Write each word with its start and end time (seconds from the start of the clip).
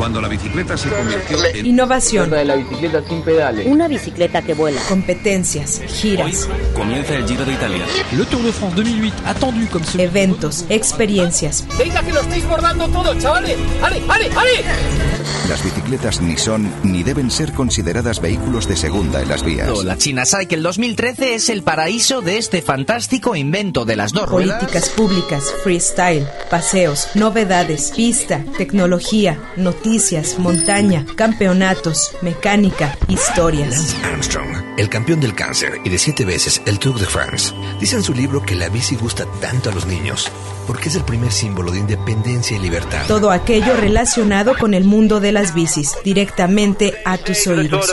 Cuando 0.00 0.22
la 0.22 0.28
bicicleta 0.28 0.78
se 0.78 0.88
convirtió 0.88 1.44
en... 1.44 1.66
Innovación. 1.66 2.30
de 2.30 2.42
la 2.46 2.56
bicicleta 2.56 3.02
sin 3.06 3.20
pedales. 3.20 3.66
Una 3.66 3.86
bicicleta 3.86 4.40
que 4.40 4.54
vuela. 4.54 4.80
Competencias, 4.88 5.82
giras, 5.86 6.48
Comienza 6.74 7.16
el 7.16 7.26
Giro 7.28 7.44
de 7.44 7.52
Italia. 7.52 7.84
Le 8.16 8.24
Tour 8.24 8.42
de 8.42 8.50
France 8.50 8.76
2008, 8.76 9.14
attendu 9.26 9.68
comme 9.68 9.84
celui 9.84 10.06
eventos, 10.06 10.64
experiencias. 10.70 11.66
¡Venga 11.78 12.02
que 12.02 12.12
lo 12.14 12.20
estáis 12.22 12.48
bordando 12.48 12.88
todo, 12.88 13.14
chavales! 13.20 13.58
¡Ale, 13.82 14.02
ale, 14.08 14.30
ale! 14.34 15.19
Las 15.48 15.62
bicicletas 15.62 16.20
ni 16.20 16.36
son 16.36 16.72
ni 16.82 17.02
deben 17.02 17.30
ser 17.30 17.52
consideradas 17.52 18.20
vehículos 18.20 18.68
de 18.68 18.76
segunda 18.76 19.20
en 19.20 19.28
las 19.28 19.44
vías. 19.44 19.84
La 19.84 19.96
China 19.96 20.24
Cycle 20.24 20.60
2013 20.60 21.34
es 21.34 21.48
el 21.48 21.62
paraíso 21.62 22.22
de 22.22 22.38
este 22.38 22.62
fantástico 22.62 23.36
invento 23.36 23.84
de 23.84 23.96
las 23.96 24.12
dos 24.12 24.28
ruedas. 24.28 24.58
Políticas 24.58 24.88
públicas, 24.90 25.54
freestyle, 25.62 26.26
paseos, 26.50 27.08
novedades, 27.14 27.92
pista, 27.94 28.44
tecnología, 28.56 29.38
noticias, 29.56 30.38
montaña, 30.38 31.04
campeonatos, 31.16 32.12
mecánica, 32.22 32.96
historias. 33.08 33.70
Lance 33.70 33.96
Armstrong, 34.04 34.78
el 34.78 34.88
campeón 34.88 35.20
del 35.20 35.34
cáncer 35.34 35.80
y 35.84 35.88
de 35.88 35.98
siete 35.98 36.24
veces 36.24 36.62
el 36.66 36.78
Tour 36.78 36.98
de 36.98 37.06
France, 37.06 37.52
dice 37.80 37.96
en 37.96 38.02
su 38.02 38.14
libro 38.14 38.42
que 38.42 38.54
la 38.54 38.68
bici 38.68 38.96
gusta 38.96 39.26
tanto 39.40 39.70
a 39.70 39.74
los 39.74 39.86
niños 39.86 40.30
porque 40.70 40.88
es 40.88 40.94
el 40.94 41.02
primer 41.02 41.32
símbolo 41.32 41.72
de 41.72 41.80
independencia 41.80 42.56
y 42.56 42.60
libertad. 42.60 43.04
Todo 43.08 43.32
aquello 43.32 43.76
relacionado 43.76 44.56
con 44.56 44.72
el 44.72 44.84
mundo 44.84 45.18
de 45.18 45.32
las 45.32 45.52
bicis, 45.52 45.96
directamente 46.04 46.96
a 47.04 47.18
tus 47.18 47.44
oídos. 47.48 47.92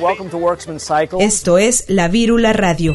Welcome 0.00 0.30
to 0.30 0.38
Worksman 0.38 0.80
Cycle. 0.80 1.22
Esto 1.22 1.58
es 1.58 1.84
La 1.88 2.08
Vírula 2.08 2.54
Radio, 2.54 2.94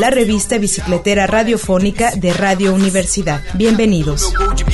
la 0.00 0.10
revista 0.10 0.58
bicicletera 0.58 1.28
radiofónica 1.28 2.10
de 2.16 2.32
Radio 2.32 2.74
Universidad. 2.74 3.40
Bienvenidos. 3.54 4.34
Gol 4.34 4.56
de 4.56 4.64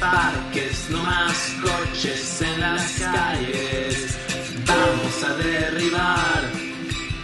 parques, 0.00 0.88
no 0.90 1.02
más 1.02 1.54
coches 1.62 2.42
en 2.42 2.60
las 2.60 2.82
calles. 2.98 4.18
Vamos 4.66 5.22
a 5.22 5.34
derribar 5.36 6.42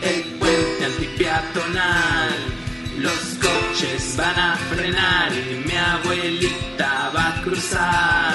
el 0.03 0.23
puente 0.39 0.85
antipeatonal. 0.85 2.35
Los 2.99 3.39
coches 3.41 4.15
van 4.17 4.39
a 4.39 4.57
frenar 4.71 5.33
y 5.33 5.65
mi 5.67 5.77
abuelita 5.77 7.11
va 7.15 7.29
a 7.29 7.43
cruzar. 7.43 8.26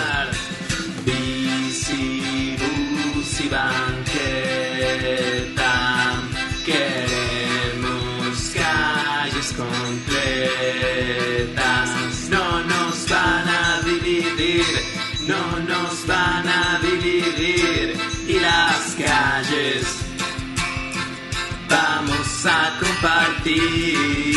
A 22.45 22.77
compartir. 22.79 24.30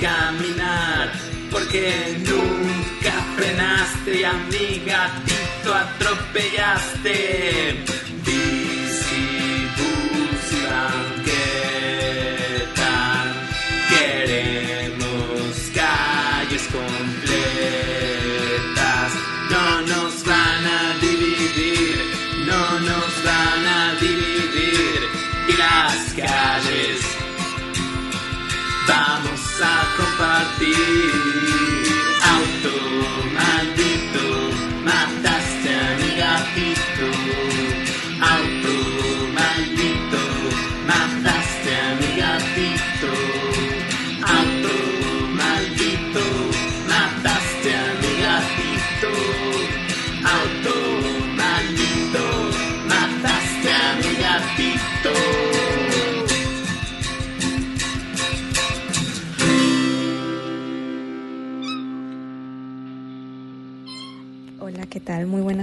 Caminar 0.00 1.12
porque 1.50 2.16
nunca 2.18 3.12
frenaste 3.36 4.20
y 4.20 4.24
a 4.24 4.32
mi 4.32 4.82
gatito 4.86 5.74
atropellaste. 5.74 7.99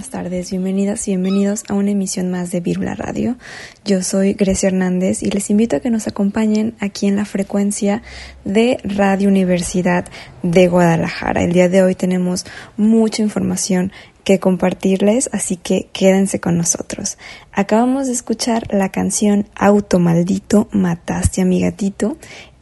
Buenas 0.07 0.23
tardes, 0.23 0.51
bienvenidas 0.51 1.05
y 1.07 1.11
bienvenidos 1.11 1.63
a 1.67 1.73
una 1.73 1.91
emisión 1.91 2.31
más 2.31 2.49
de 2.49 2.61
Vírula 2.61 2.95
Radio. 2.95 3.35
Yo 3.83 4.03
soy 4.03 4.35
Grecia 4.35 4.67
Hernández 4.67 5.21
y 5.21 5.29
les 5.31 5.49
invito 5.49 5.75
a 5.75 5.79
que 5.81 5.89
nos 5.89 6.07
acompañen 6.07 6.75
aquí 6.79 7.07
en 7.07 7.17
la 7.17 7.25
frecuencia 7.25 8.03
de 8.45 8.79
Radio 8.83 9.27
Universidad 9.27 10.05
de 10.43 10.69
Guadalajara. 10.69 11.43
El 11.43 11.51
día 11.51 11.67
de 11.67 11.83
hoy 11.83 11.93
tenemos 11.93 12.45
mucha 12.77 13.21
información 13.21 13.91
que 14.23 14.39
compartirles, 14.39 15.29
así 15.33 15.57
que 15.57 15.89
quédense 15.91 16.39
con 16.39 16.57
nosotros. 16.57 17.17
Acabamos 17.51 18.07
de 18.07 18.13
escuchar 18.13 18.65
la 18.73 18.89
canción 18.89 19.49
Auto 19.55 19.99
Maldito, 19.99 20.69
Mataste 20.71 21.41
a 21.41 21.45
mi 21.45 21.59
gatito, 21.59 22.17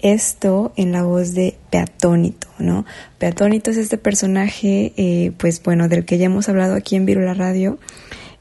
esto 0.05 0.71
en 0.75 0.91
la 0.91 1.01
voz 1.01 1.33
de 1.33 1.57
Peatónito, 1.71 2.47
¿no? 2.59 2.85
Peatónito 3.17 3.71
es 3.71 3.77
este 3.77 3.97
personaje, 3.97 4.93
eh, 4.97 5.31
pues 5.37 5.63
bueno, 5.63 5.87
del 5.87 6.05
que 6.05 6.19
ya 6.19 6.27
hemos 6.27 6.47
hablado 6.47 6.75
aquí 6.75 6.95
en 6.95 7.07
Virula 7.07 7.33
Radio. 7.33 7.79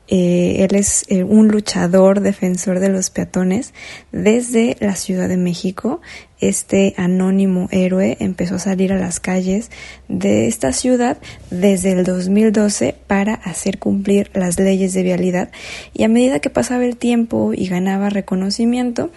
Eh, 0.06 0.62
él 0.62 0.74
es 0.74 1.06
eh, 1.08 1.24
un 1.24 1.48
luchador 1.48 2.20
defensor 2.20 2.80
de 2.80 2.90
los 2.90 3.08
peatones 3.08 3.72
desde 4.12 4.76
la 4.80 4.94
Ciudad 4.94 5.26
de 5.26 5.38
México. 5.38 6.02
Este 6.38 6.92
anónimo 6.98 7.68
héroe 7.70 8.18
empezó 8.20 8.56
a 8.56 8.58
salir 8.58 8.92
a 8.92 8.98
las 8.98 9.18
calles 9.18 9.70
de 10.08 10.46
esta 10.46 10.74
ciudad 10.74 11.16
desde 11.50 11.92
el 11.92 12.04
2012 12.04 12.94
para 13.06 13.32
hacer 13.32 13.78
cumplir 13.78 14.30
las 14.34 14.60
leyes 14.60 14.92
de 14.92 15.02
vialidad 15.02 15.50
y 15.94 16.02
a 16.02 16.08
medida 16.08 16.40
que 16.40 16.50
pasaba 16.50 16.84
el 16.84 16.98
tiempo 16.98 17.54
y 17.54 17.68
ganaba 17.68 18.10
reconocimiento, 18.10 19.10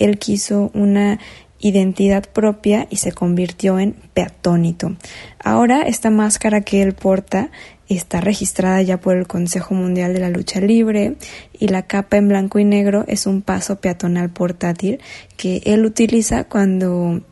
él 0.00 0.18
quiso 0.18 0.72
una 0.74 1.20
identidad 1.62 2.24
propia 2.30 2.86
y 2.90 2.96
se 2.96 3.12
convirtió 3.12 3.78
en 3.78 3.94
peatónito. 4.12 4.96
Ahora 5.42 5.82
esta 5.82 6.10
máscara 6.10 6.60
que 6.60 6.82
él 6.82 6.92
porta 6.92 7.50
está 7.88 8.20
registrada 8.20 8.82
ya 8.82 9.00
por 9.00 9.16
el 9.16 9.26
Consejo 9.26 9.74
Mundial 9.74 10.12
de 10.12 10.20
la 10.20 10.28
Lucha 10.28 10.60
Libre 10.60 11.16
y 11.58 11.68
la 11.68 11.82
capa 11.82 12.16
en 12.16 12.28
blanco 12.28 12.58
y 12.58 12.64
negro 12.64 13.04
es 13.06 13.26
un 13.26 13.42
paso 13.42 13.76
peatonal 13.80 14.30
portátil 14.30 15.00
que 15.36 15.62
él 15.64 15.84
utiliza 15.84 16.44
cuando 16.44 17.22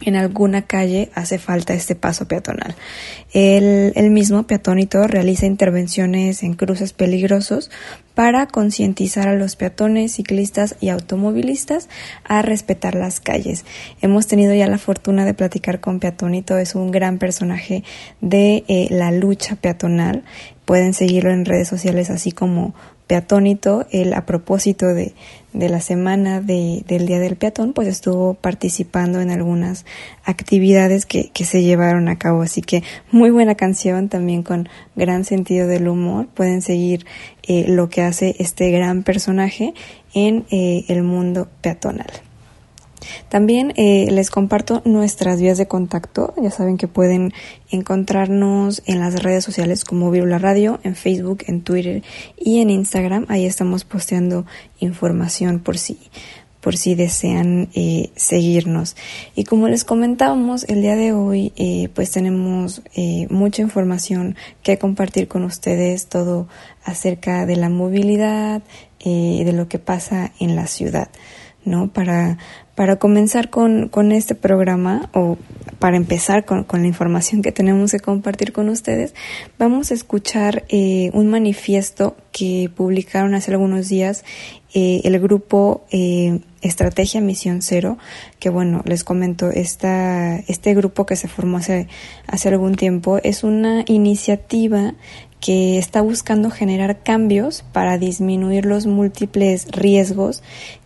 en 0.00 0.16
alguna 0.16 0.62
calle 0.62 1.10
hace 1.14 1.38
falta 1.38 1.74
este 1.74 1.94
paso 1.94 2.26
peatonal. 2.26 2.74
El, 3.32 4.10
mismo 4.10 4.44
peatónito 4.44 5.06
realiza 5.06 5.46
intervenciones 5.46 6.42
en 6.42 6.54
cruces 6.54 6.92
peligrosos 6.92 7.70
para 8.14 8.46
concientizar 8.46 9.28
a 9.28 9.34
los 9.34 9.56
peatones, 9.56 10.12
ciclistas 10.12 10.76
y 10.80 10.88
automovilistas 10.88 11.88
a 12.24 12.42
respetar 12.42 12.94
las 12.94 13.20
calles. 13.20 13.64
Hemos 14.00 14.26
tenido 14.26 14.54
ya 14.54 14.68
la 14.68 14.78
fortuna 14.78 15.24
de 15.24 15.34
platicar 15.34 15.80
con 15.80 15.98
Peatonito, 15.98 16.58
es 16.58 16.74
un 16.74 16.90
gran 16.90 17.18
personaje 17.18 17.82
de 18.20 18.64
eh, 18.68 18.86
la 18.90 19.10
lucha 19.10 19.56
peatonal. 19.56 20.22
Pueden 20.64 20.94
seguirlo 20.94 21.30
en 21.30 21.44
redes 21.44 21.68
sociales 21.68 22.10
así 22.10 22.30
como 22.30 22.74
Peatónito, 23.06 23.86
él 23.90 24.14
a 24.14 24.24
propósito 24.24 24.86
de, 24.86 25.14
de 25.54 25.68
la 25.68 25.80
semana 25.80 26.40
de, 26.40 26.84
del 26.86 27.06
Día 27.06 27.20
del 27.20 27.36
Peatón, 27.36 27.72
pues 27.72 27.88
estuvo 27.88 28.34
participando 28.34 29.20
en 29.20 29.30
algunas 29.30 29.86
actividades 30.24 31.06
que, 31.06 31.30
que, 31.30 31.44
se 31.44 31.62
llevaron 31.62 32.08
a 32.08 32.18
cabo. 32.18 32.42
Así 32.42 32.60
que 32.60 32.82
muy 33.10 33.30
buena 33.30 33.54
canción, 33.54 34.08
también 34.08 34.42
con 34.42 34.68
gran 34.96 35.24
sentido 35.24 35.66
del 35.66 35.88
humor. 35.88 36.26
Pueden 36.26 36.60
seguir 36.60 37.06
eh, 37.44 37.66
lo 37.68 37.88
que 37.88 38.02
hace 38.02 38.34
este 38.38 38.70
gran 38.70 39.04
personaje 39.04 39.74
en 40.12 40.44
eh, 40.50 40.84
el 40.88 41.02
mundo 41.02 41.48
peatonal. 41.62 42.10
También 43.28 43.72
eh, 43.76 44.08
les 44.10 44.30
comparto 44.30 44.82
nuestras 44.84 45.40
vías 45.40 45.58
de 45.58 45.66
contacto. 45.66 46.34
Ya 46.40 46.50
saben 46.50 46.76
que 46.76 46.88
pueden 46.88 47.32
encontrarnos 47.70 48.82
en 48.86 49.00
las 49.00 49.22
redes 49.22 49.44
sociales 49.44 49.84
como 49.84 50.10
Virula 50.10 50.38
Radio, 50.38 50.80
en 50.82 50.94
Facebook, 50.94 51.44
en 51.46 51.62
Twitter 51.62 52.02
y 52.38 52.60
en 52.60 52.70
Instagram. 52.70 53.26
Ahí 53.28 53.46
estamos 53.46 53.84
posteando 53.84 54.46
información 54.80 55.60
por 55.60 55.78
si 55.78 55.98
por 56.60 56.78
si 56.78 56.94
desean 56.94 57.68
eh, 57.74 58.10
seguirnos. 58.16 58.96
Y 59.34 59.44
como 59.44 59.68
les 59.68 59.84
comentábamos, 59.84 60.64
el 60.64 60.80
día 60.80 60.96
de 60.96 61.12
hoy 61.12 61.52
eh, 61.56 61.90
pues 61.94 62.10
tenemos 62.10 62.80
mucha 63.28 63.60
información 63.60 64.34
que 64.62 64.78
compartir 64.78 65.28
con 65.28 65.44
ustedes, 65.44 66.06
todo 66.06 66.48
acerca 66.82 67.44
de 67.44 67.56
la 67.56 67.68
movilidad, 67.68 68.62
de 69.04 69.52
lo 69.52 69.68
que 69.68 69.78
pasa 69.78 70.32
en 70.40 70.56
la 70.56 70.66
ciudad. 70.66 71.10
¿no? 71.64 71.88
Para, 71.88 72.38
para 72.74 72.96
comenzar 72.96 73.50
con, 73.50 73.88
con 73.88 74.12
este 74.12 74.34
programa 74.34 75.08
o 75.12 75.38
para 75.78 75.96
empezar 75.96 76.44
con, 76.44 76.64
con, 76.64 76.82
la 76.82 76.88
información 76.88 77.42
que 77.42 77.52
tenemos 77.52 77.92
que 77.92 78.00
compartir 78.00 78.52
con 78.52 78.68
ustedes, 78.68 79.14
vamos 79.58 79.90
a 79.90 79.94
escuchar 79.94 80.64
eh, 80.68 81.10
un 81.12 81.28
manifiesto 81.28 82.16
que 82.32 82.70
publicaron 82.74 83.34
hace 83.34 83.52
algunos 83.52 83.88
días 83.88 84.24
eh, 84.76 85.02
el 85.04 85.20
grupo 85.20 85.84
eh, 85.92 86.40
Estrategia 86.60 87.20
Misión 87.20 87.62
Cero, 87.62 87.96
que 88.40 88.50
bueno, 88.50 88.82
les 88.86 89.04
comento, 89.04 89.50
esta, 89.50 90.36
este 90.48 90.74
grupo 90.74 91.06
que 91.06 91.14
se 91.14 91.28
formó 91.28 91.58
hace, 91.58 91.86
hace 92.26 92.48
algún 92.48 92.74
tiempo 92.74 93.18
es 93.22 93.44
una 93.44 93.84
iniciativa 93.86 94.94
que 95.38 95.78
está 95.78 96.00
buscando 96.00 96.50
generar 96.50 97.02
cambios 97.04 97.64
para 97.72 97.98
disminuir 97.98 98.64
los 98.64 98.86
múltiples 98.86 99.68
riesgos 99.70 100.42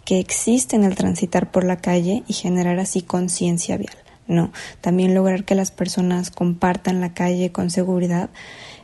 que 0.09 0.21
existen 0.21 0.85
al 0.85 0.95
transitar 0.95 1.51
por 1.51 1.65
la 1.65 1.77
calle 1.77 2.23
y 2.27 2.33
generar 2.33 2.79
así 2.79 3.03
conciencia 3.03 3.77
vial. 3.77 3.93
No, 4.27 4.53
también 4.81 5.13
lograr 5.13 5.45
que 5.45 5.55
las 5.55 5.71
personas 5.71 6.31
compartan 6.31 7.03
la 7.03 7.13
calle 7.13 7.53
con 7.53 7.69
seguridad. 7.69 8.31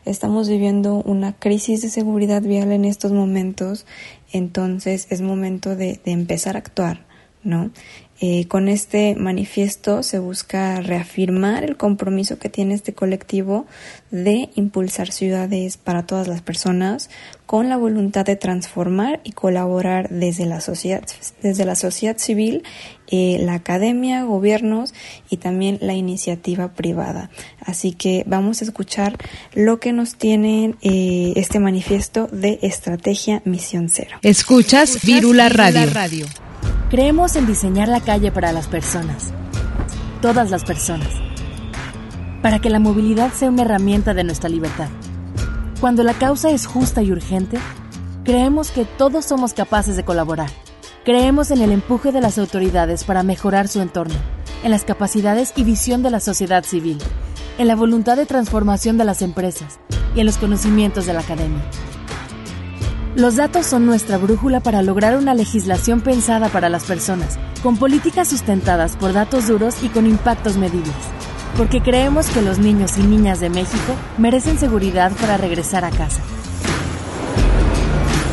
Estamos 0.05 0.51
viviendo 0.51 0.97
una 0.97 1.33
crisis 1.33 1.81
de 1.81 1.89
seguridad 1.89 2.43
vial 2.43 2.73
en 2.73 2.85
estos 2.85 3.13
momentos, 3.13 3.87
entonces 4.33 5.07
es 5.09 5.23
momento 5.23 5.77
de, 5.77 5.99
de 6.05 6.13
empezar 6.13 6.57
a 6.57 6.59
actuar, 6.59 7.07
¿no? 7.43 7.71
Eh, 8.21 8.47
con 8.47 8.69
este 8.69 9.17
manifiesto 9.17 10.05
se 10.05 10.21
busca 10.21 10.81
reafirmar 10.81 11.65
el 11.65 11.77
compromiso 11.77 12.39
que 12.39 12.49
tiene 12.49 12.75
este 12.75 12.95
colectivo 12.95 13.67
de 14.13 14.51
impulsar 14.55 15.11
ciudades 15.11 15.77
para 15.77 16.07
todas 16.07 16.29
las 16.29 16.41
personas 16.41 17.11
con 17.47 17.69
la 17.69 17.77
voluntad 17.77 18.25
de 18.25 18.37
transformar 18.37 19.21
y 19.25 19.33
colaborar 19.33 20.09
desde 20.11 20.47
la 20.47 20.61
sociedad, 20.61 21.03
desde 21.43 21.65
la 21.65 21.75
sociedad 21.75 22.17
civil, 22.17 22.63
eh, 23.09 23.39
la 23.41 23.55
academia, 23.55 24.23
gobiernos 24.23 24.95
y 25.29 25.39
también 25.39 25.79
la 25.81 25.95
iniciativa 25.95 26.73
privada. 26.73 27.31
Así 27.61 27.93
que 27.93 28.23
vamos 28.27 28.63
a 28.63 28.65
escuchar 28.65 29.19
lo 29.55 29.81
que 29.81 29.93
nos 29.93 30.15
tiene 30.15 30.77
eh, 30.83 31.33
este 31.35 31.59
manifiesto 31.59 32.29
de 32.29 32.61
Estrategia 32.63 33.43
Misión 33.45 33.89
Cero. 33.89 34.19
Escuchas, 34.23 35.05
Virula 35.05 35.49
Radio. 35.49 36.27
Creemos 36.91 37.35
en 37.35 37.47
diseñar 37.47 37.89
la 37.89 38.01
calle 38.01 38.31
para 38.31 38.53
las 38.53 38.69
personas, 38.69 39.33
todas 40.21 40.51
las 40.51 40.65
personas, 40.65 41.09
para 42.43 42.59
que 42.59 42.69
la 42.69 42.79
movilidad 42.79 43.33
sea 43.33 43.49
una 43.49 43.63
herramienta 43.63 44.13
de 44.13 44.23
nuestra 44.23 44.51
libertad. 44.51 44.89
Cuando 45.81 46.05
la 46.05 46.13
causa 46.13 46.51
es 46.51 46.67
justa 46.67 47.03
y 47.03 47.11
urgente, 47.11 47.59
creemos 48.23 48.71
que 48.71 48.85
todos 48.85 49.25
somos 49.25 49.55
capaces 49.55 49.97
de 49.97 50.05
colaborar. 50.05 50.51
Creemos 51.05 51.51
en 51.51 51.63
el 51.63 51.73
empuje 51.73 52.13
de 52.13 52.21
las 52.21 52.39
autoridades 52.39 53.05
para 53.05 53.23
mejorar 53.23 53.67
su 53.67 53.81
entorno, 53.81 54.15
en 54.63 54.71
las 54.71 54.85
capacidades 54.85 55.55
y 55.57 55.65
visión 55.65 56.03
de 56.03 56.11
la 56.11 56.21
sociedad 56.21 56.65
civil, 56.65 56.99
en 57.59 57.67
la 57.67 57.77
voluntad 57.77 58.17
de 58.17 58.27
transformación 58.27 58.99
de 58.99 59.05
las 59.05 59.23
empresas 59.23 59.81
y 60.15 60.21
en 60.21 60.27
los 60.27 60.37
conocimientos 60.37 61.07
de 61.07 61.15
la 61.15 61.21
academia. 61.21 61.63
Los 63.17 63.37
datos 63.37 63.67
son 63.67 63.87
nuestra 63.87 64.19
brújula 64.19 64.59
para 64.59 64.83
lograr 64.83 65.17
una 65.17 65.35
legislación 65.35 66.01
pensada 66.01 66.49
para 66.49 66.69
las 66.69 66.83
personas, 66.83 67.39
con 67.63 67.77
políticas 67.77 68.27
sustentadas 68.27 68.97
por 68.97 69.13
datos 69.13 69.47
duros 69.47 69.77
y 69.85 69.89
con 69.89 70.09
impactos 70.09 70.57
medibles. 70.57 70.93
Porque 71.57 71.81
creemos 71.81 72.27
que 72.27 72.43
los 72.43 72.59
niños 72.59 72.99
y 72.99 73.05
niñas 73.05 73.39
de 73.39 73.51
México 73.51 73.95
merecen 74.19 74.59
seguridad 74.59 75.13
para 75.21 75.37
regresar 75.37 75.85
a 75.85 75.91
casa. 75.91 76.23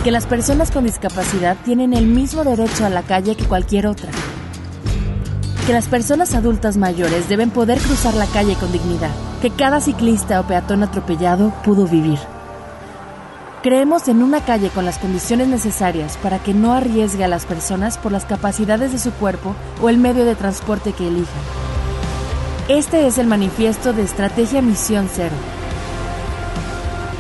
Que 0.04 0.10
las 0.10 0.26
personas 0.26 0.72
con 0.72 0.86
discapacidad 0.86 1.58
tienen 1.64 1.94
el 1.94 2.08
mismo 2.08 2.44
derecho 2.44 2.84
a 2.84 2.90
la 2.90 3.04
calle 3.04 3.36
que 3.36 3.46
cualquier 3.46 3.86
otra. 3.86 4.10
Que 5.68 5.74
las 5.74 5.86
personas 5.86 6.34
adultas 6.34 6.78
mayores 6.78 7.30
deben 7.30 7.52
poder 7.52 7.78
cruzar 7.78 8.16
la 8.16 8.26
calle 8.26 8.56
con 8.56 8.72
dignidad. 8.72 9.12
Que 9.44 9.52
cada 9.52 9.80
ciclista 9.80 10.40
o 10.40 10.48
peatón 10.48 10.82
atropellado 10.82 11.54
pudo 11.64 11.86
vivir. 11.86 12.18
Creemos 13.62 14.08
en 14.08 14.24
una 14.24 14.44
calle 14.44 14.70
con 14.70 14.86
las 14.86 14.98
condiciones 14.98 15.48
necesarias 15.48 16.18
para 16.18 16.40
que 16.40 16.52
no 16.52 16.74
arriesgue 16.74 17.24
a 17.24 17.28
las 17.28 17.46
personas 17.46 18.00
por 18.00 18.12
las 18.12 18.26
capacidades 18.26 18.92
de 18.92 18.98
su 18.98 19.12
cuerpo 19.12 19.56
o 19.84 19.90
el 19.90 20.00
medio 20.00 20.26
de 20.26 20.34
transporte 20.34 20.94
que 20.94 21.08
elijan. 21.08 21.42
Este 22.70 23.06
es 23.06 23.20
el 23.20 23.28
manifiesto 23.28 23.94
de 23.94 24.02
Estrategia 24.02 24.64
Misión 24.64 25.08
Cero, 25.14 25.36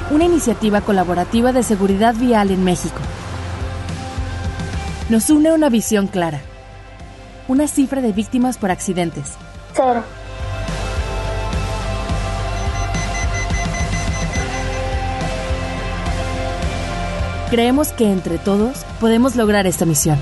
una 0.10 0.24
iniciativa 0.26 0.82
colaborativa 0.82 1.54
de 1.54 1.62
seguridad 1.62 2.16
vial 2.16 2.50
en 2.50 2.64
México. 2.64 3.02
Nos 5.10 5.30
une 5.30 5.52
una 5.52 5.70
visión 5.70 6.08
clara, 6.08 6.42
una 7.48 7.68
cifra 7.68 8.02
de 8.02 8.14
víctimas 8.14 8.58
por 8.58 8.72
accidentes. 8.72 9.34
Cero. 9.76 10.04
Creemos 17.52 17.92
que 17.92 18.10
entre 18.10 18.38
todos 18.38 18.86
podemos 19.02 19.36
lograr 19.36 19.68
esta 19.68 19.86
misión. 19.86 20.18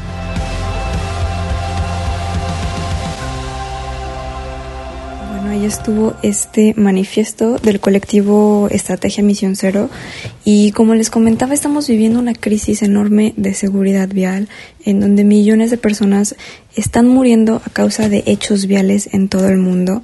Bueno, 5.29 5.51
ahí 5.51 5.63
estuvo 5.63 6.15
este 6.23 6.73
manifiesto 6.75 7.59
del 7.59 7.79
colectivo 7.79 8.67
Estrategia 8.71 9.23
Misión 9.23 9.55
Cero 9.55 9.91
y 10.51 10.71
como 10.71 10.95
les 10.95 11.11
comentaba 11.11 11.53
estamos 11.53 11.87
viviendo 11.87 12.17
una 12.17 12.33
crisis 12.33 12.81
enorme 12.81 13.35
de 13.37 13.53
seguridad 13.53 14.09
vial 14.09 14.49
en 14.83 14.99
donde 14.99 15.23
millones 15.23 15.69
de 15.69 15.77
personas 15.77 16.35
están 16.75 17.07
muriendo 17.07 17.61
a 17.63 17.69
causa 17.69 18.09
de 18.09 18.23
hechos 18.25 18.65
viales 18.65 19.13
en 19.13 19.29
todo 19.29 19.47
el 19.47 19.59
mundo. 19.59 20.01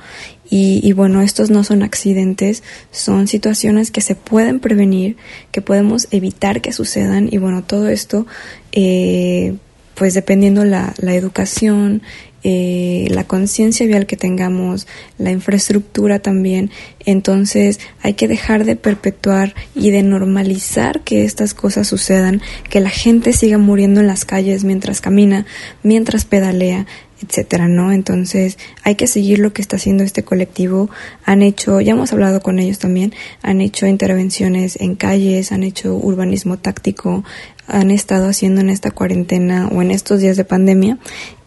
Y, 0.48 0.94
bueno, 0.94 1.24
estos 1.24 1.50
no 1.50 1.64
son 1.64 1.82
accidentes, 1.82 2.62
son 2.92 3.28
situaciones 3.28 3.90
que 3.90 4.02
se 4.02 4.14
pueden 4.14 4.60
prevenir, 4.60 5.18
que 5.52 5.64
podemos 5.64 6.08
evitar 6.12 6.62
que 6.62 6.72
sucedan. 6.72 7.28
Y 7.32 7.40
bueno, 7.40 7.64
todo 7.64 7.90
esto, 7.90 8.28
eh, 8.72 9.56
pues 9.96 10.14
dependiendo 10.14 10.66
la, 10.66 10.94
la 10.98 11.16
educación, 11.16 12.02
eh, 12.48 13.08
la 13.10 13.24
conciencia 13.24 13.88
vial 13.88 14.06
que 14.06 14.18
tengamos, 14.18 14.86
la 15.18 15.32
infraestructura 15.32 16.20
también. 16.20 16.70
Entonces 17.04 17.80
hay 18.04 18.14
que 18.14 18.28
dejar 18.28 18.66
de 18.66 18.76
perpetuar 18.76 19.56
y 19.74 19.90
de 19.90 20.04
normalizar 20.04 21.02
que 21.02 21.26
estas 21.26 21.56
cosas 21.56 21.88
sucedan, 21.88 22.44
que 22.70 22.82
la 22.82 22.92
gente 22.92 23.34
siga 23.34 23.58
muriendo 23.58 24.00
en 24.00 24.06
las 24.06 24.26
calles 24.26 24.64
mientras 24.64 25.02
camina, 25.02 25.48
mientras 25.82 26.26
pedalea. 26.26 26.86
Etcétera, 27.22 27.68
¿no? 27.68 27.92
Entonces 27.92 28.58
hay 28.84 28.96
que 28.96 29.08
seguir 29.08 29.40
lo 29.40 29.54
que 29.54 29.62
está 29.62 29.78
haciendo 29.78 30.04
este 30.04 30.24
colectivo. 30.24 30.90
Han 31.24 31.42
hecho, 31.42 31.82
ya 31.82 31.94
hemos 31.94 32.12
hablado 32.14 32.42
con 32.42 32.60
ellos 32.60 32.80
también, 32.80 33.14
han 33.42 33.62
hecho 33.62 33.88
intervenciones 33.88 34.78
en 34.80 34.96
calles, 34.96 35.52
han 35.52 35.64
hecho 35.64 35.96
urbanismo 35.96 36.58
táctico, 36.58 37.24
han 37.68 37.92
estado 37.92 38.30
haciendo 38.30 38.62
en 38.62 38.70
esta 38.70 38.92
cuarentena 38.92 39.68
o 39.68 39.82
en 39.82 39.92
estos 39.92 40.20
días 40.20 40.38
de 40.38 40.46
pandemia 40.46 41.00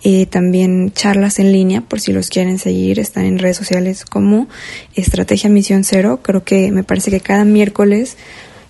eh, 0.02 0.26
también 0.26 0.92
charlas 0.92 1.38
en 1.38 1.52
línea 1.52 1.80
por 1.80 2.00
si 2.00 2.12
los 2.12 2.28
quieren 2.28 2.58
seguir 2.58 2.98
están 2.98 3.24
en 3.24 3.38
redes 3.38 3.56
sociales 3.56 4.04
como 4.04 4.48
Estrategia 4.94 5.48
Misión 5.48 5.84
Cero 5.84 6.20
creo 6.22 6.44
que 6.44 6.72
me 6.72 6.82
parece 6.82 7.10
que 7.10 7.20
cada 7.20 7.44
miércoles 7.44 8.16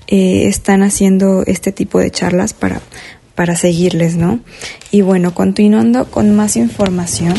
eh, 0.09 0.47
están 0.47 0.83
haciendo 0.83 1.43
este 1.47 1.73
tipo 1.73 1.99
de 1.99 2.11
charlas 2.11 2.55
para 2.55 2.81
para 3.39 3.55
seguirles, 3.55 4.17
¿no? 4.17 4.41
Y 4.91 5.03
bueno, 5.03 5.33
continuando 5.33 6.11
con 6.11 6.35
más 6.35 6.57
información, 6.57 7.35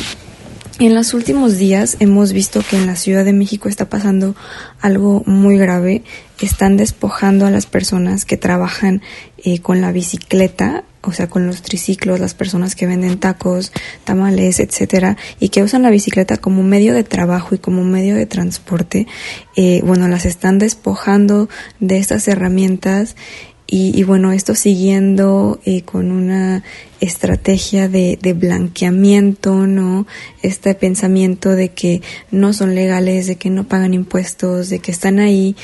en 0.79 0.95
los 0.95 1.13
últimos 1.13 1.57
días 1.57 1.97
hemos 1.99 2.31
visto 2.31 2.61
que 2.61 2.77
en 2.77 2.87
la 2.87 2.95
Ciudad 2.95 3.25
de 3.25 3.33
México 3.33 3.67
está 3.67 3.89
pasando 3.89 4.33
algo 4.79 5.23
muy 5.25 5.57
grave. 5.57 6.03
Están 6.39 6.77
despojando 6.77 7.45
a 7.45 7.51
las 7.51 7.65
personas 7.65 8.23
que 8.23 8.37
trabajan 8.37 9.01
eh, 9.43 9.59
con 9.59 9.81
la 9.81 9.91
bicicleta, 9.91 10.85
o 11.01 11.11
sea, 11.11 11.27
con 11.27 11.45
los 11.45 11.63
triciclos, 11.63 12.21
las 12.21 12.33
personas 12.33 12.75
que 12.75 12.87
venden 12.87 13.19
tacos, 13.19 13.73
tamales, 14.05 14.61
etcétera, 14.61 15.17
y 15.41 15.49
que 15.49 15.63
usan 15.63 15.83
la 15.83 15.89
bicicleta 15.89 16.37
como 16.37 16.63
medio 16.63 16.93
de 16.93 17.03
trabajo 17.03 17.55
y 17.55 17.57
como 17.57 17.83
medio 17.83 18.15
de 18.15 18.25
transporte. 18.25 19.05
Eh, 19.57 19.81
bueno, 19.83 20.07
las 20.07 20.25
están 20.25 20.59
despojando 20.59 21.49
de 21.81 21.97
estas 21.97 22.29
herramientas 22.29 23.17
y, 23.71 24.01
bueno, 24.03 24.31
esto 24.31 24.55
siguiendo 24.55 25.59
eh, 25.63 25.83
con 25.83 26.11
una 26.11 26.63
estrategia 27.01 27.87
de, 27.87 28.17
de, 28.19 28.33
blanqueamiento, 28.33 29.67
¿no? 29.67 30.07
Este 30.41 30.73
pensamiento 30.73 31.51
de 31.51 31.69
que 31.69 32.01
no 32.31 32.51
son 32.53 32.73
legales, 32.73 33.27
de 33.27 33.35
que 33.35 33.51
no 33.51 33.67
pagan 33.67 33.93
impuestos, 33.93 34.69
de 34.69 34.79
que 34.79 34.91
están 34.91 35.19
ahí 35.19 35.55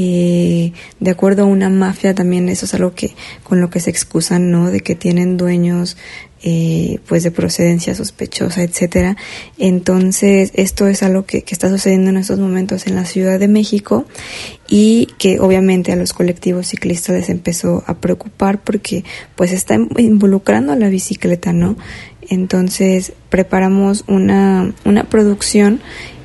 eh, 0.00 0.72
de 1.00 1.10
acuerdo 1.10 1.42
a 1.42 1.46
una 1.46 1.70
mafia 1.70 2.14
también 2.14 2.48
eso 2.48 2.66
es 2.66 2.74
algo 2.74 2.94
que 2.94 3.16
con 3.42 3.60
lo 3.60 3.68
que 3.68 3.80
se 3.80 3.90
excusan, 3.90 4.52
¿no? 4.52 4.70
De 4.70 4.78
que 4.78 4.94
tienen 4.94 5.36
dueños 5.36 5.96
eh, 6.42 7.00
pues 7.08 7.24
de 7.24 7.30
procedencia 7.30 7.94
sospechosa, 7.94 8.62
etcétera. 8.62 9.16
Entonces, 9.58 10.52
esto 10.54 10.86
es 10.86 11.02
algo 11.02 11.24
que, 11.24 11.42
que, 11.42 11.54
está 11.54 11.68
sucediendo 11.68 12.10
en 12.10 12.16
estos 12.16 12.38
momentos 12.38 12.86
en 12.86 12.94
la 12.94 13.04
Ciudad 13.04 13.38
de 13.38 13.48
México 13.48 14.06
y 14.68 15.08
que 15.18 15.40
obviamente 15.40 15.92
a 15.92 15.96
los 15.96 16.12
colectivos 16.12 16.68
ciclistas 16.68 17.16
les 17.16 17.28
empezó 17.28 17.82
a 17.86 17.94
preocupar 17.94 18.62
porque 18.62 19.04
pues 19.34 19.52
está 19.52 19.74
involucrando 19.74 20.72
a 20.72 20.76
la 20.76 20.88
bicicleta, 20.88 21.52
¿no? 21.52 21.76
Entonces, 22.28 23.12
preparamos 23.30 24.04
una, 24.06 24.74
una 24.84 25.04
producción 25.04 25.80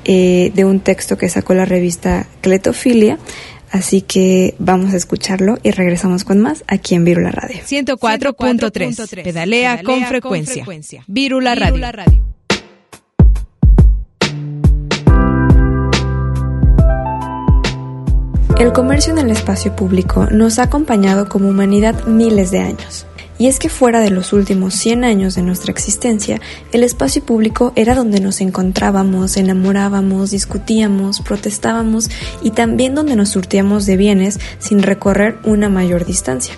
eh, 0.05 0.51
de 0.53 0.65
un 0.65 0.82
texto 0.82 1.17
que 1.17 1.29
sacó 1.29 1.53
la 1.53 1.63
revista 1.63 2.27
Cletofilia 2.41 3.17
Así 3.73 4.03
que 4.03 4.53
vamos 4.59 4.93
a 4.93 4.97
escucharlo 4.97 5.57
y 5.63 5.71
regresamos 5.71 6.23
con 6.23 6.39
más 6.39 6.63
aquí 6.67 6.93
en 6.93 7.05
Virula 7.05 7.31
Radio. 7.31 7.57
104.3. 7.57 9.23
Pedalea, 9.23 9.81
con, 9.81 10.05
frecuencia. 10.05 10.63
Virula 11.07 11.55
Radio. 11.55 12.23
El 18.59 18.71
comercio 18.73 19.11
en 19.13 19.17
el 19.17 19.31
espacio 19.31 19.75
público 19.75 20.27
nos 20.29 20.59
ha 20.59 20.63
acompañado 20.63 21.27
como 21.27 21.49
humanidad 21.49 22.05
miles 22.05 22.51
de 22.51 22.59
años. 22.59 23.07
Y 23.39 23.47
es 23.47 23.59
que 23.59 23.69
fuera 23.69 23.99
de 23.99 24.11
los 24.11 24.31
últimos 24.31 24.75
100 24.75 25.03
años 25.03 25.35
de 25.35 25.41
nuestra 25.41 25.71
existencia, 25.71 26.39
el 26.71 26.83
espacio 26.83 27.25
público 27.25 27.73
era 27.75 27.95
donde 27.95 28.19
nos 28.19 28.41
encontrábamos, 28.41 29.37
enamorábamos, 29.37 30.31
discutíamos, 30.31 31.21
protestábamos 31.21 32.09
y 32.43 32.51
también 32.51 32.93
donde 32.93 33.15
nos 33.15 33.29
surtíamos 33.29 33.85
de 33.85 33.97
bienes 33.97 34.39
sin 34.59 34.83
recorrer 34.83 35.37
una 35.45 35.67
mayor 35.67 36.05
distancia. 36.05 36.55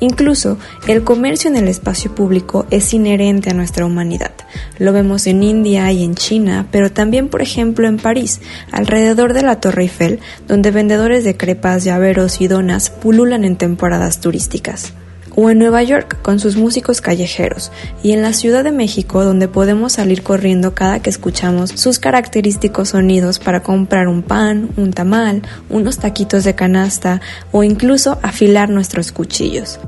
Incluso 0.00 0.58
el 0.88 1.04
comercio 1.04 1.48
en 1.48 1.56
el 1.56 1.68
espacio 1.68 2.14
público 2.14 2.66
es 2.70 2.92
inherente 2.92 3.50
a 3.50 3.54
nuestra 3.54 3.86
humanidad. 3.86 4.32
Lo 4.78 4.92
vemos 4.92 5.26
en 5.26 5.42
India 5.42 5.90
y 5.92 6.02
en 6.02 6.14
China, 6.14 6.66
pero 6.70 6.90
también, 6.90 7.28
por 7.28 7.42
ejemplo, 7.42 7.86
en 7.86 7.98
París, 7.98 8.40
alrededor 8.72 9.34
de 9.34 9.42
la 9.42 9.60
Torre 9.60 9.82
Eiffel, 9.82 10.20
donde 10.48 10.72
vendedores 10.72 11.24
de 11.24 11.36
crepas, 11.36 11.84
llaveros 11.84 12.40
y 12.40 12.48
donas 12.48 12.90
pululan 12.90 13.44
en 13.44 13.56
temporadas 13.56 14.20
turísticas 14.20 14.94
o 15.36 15.50
en 15.50 15.58
Nueva 15.58 15.82
York 15.82 16.20
con 16.22 16.38
sus 16.40 16.56
músicos 16.56 17.00
callejeros, 17.00 17.72
y 18.02 18.12
en 18.12 18.22
la 18.22 18.32
Ciudad 18.32 18.64
de 18.64 18.72
México 18.72 19.24
donde 19.24 19.48
podemos 19.48 19.94
salir 19.94 20.22
corriendo 20.22 20.74
cada 20.74 21.00
que 21.00 21.10
escuchamos 21.10 21.70
sus 21.70 21.98
característicos 21.98 22.90
sonidos 22.90 23.38
para 23.38 23.62
comprar 23.62 24.08
un 24.08 24.22
pan, 24.22 24.70
un 24.76 24.92
tamal, 24.92 25.42
unos 25.70 25.98
taquitos 25.98 26.44
de 26.44 26.54
canasta 26.54 27.20
o 27.52 27.62
incluso 27.62 28.18
afilar 28.22 28.70
nuestros 28.70 29.12
cuchillos. 29.12 29.78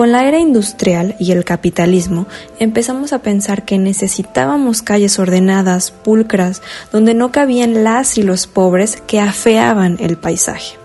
Con 0.00 0.12
la 0.12 0.26
era 0.26 0.38
industrial 0.38 1.14
y 1.20 1.32
el 1.32 1.44
capitalismo 1.44 2.26
empezamos 2.58 3.12
a 3.12 3.18
pensar 3.18 3.66
que 3.66 3.76
necesitábamos 3.76 4.80
calles 4.80 5.18
ordenadas, 5.18 5.90
pulcras, 5.90 6.62
donde 6.90 7.12
no 7.12 7.32
cabían 7.32 7.84
las 7.84 8.16
y 8.16 8.22
los 8.22 8.46
pobres 8.46 9.02
que 9.06 9.20
afeaban 9.20 9.98
el 10.00 10.16
paisaje. 10.16 10.79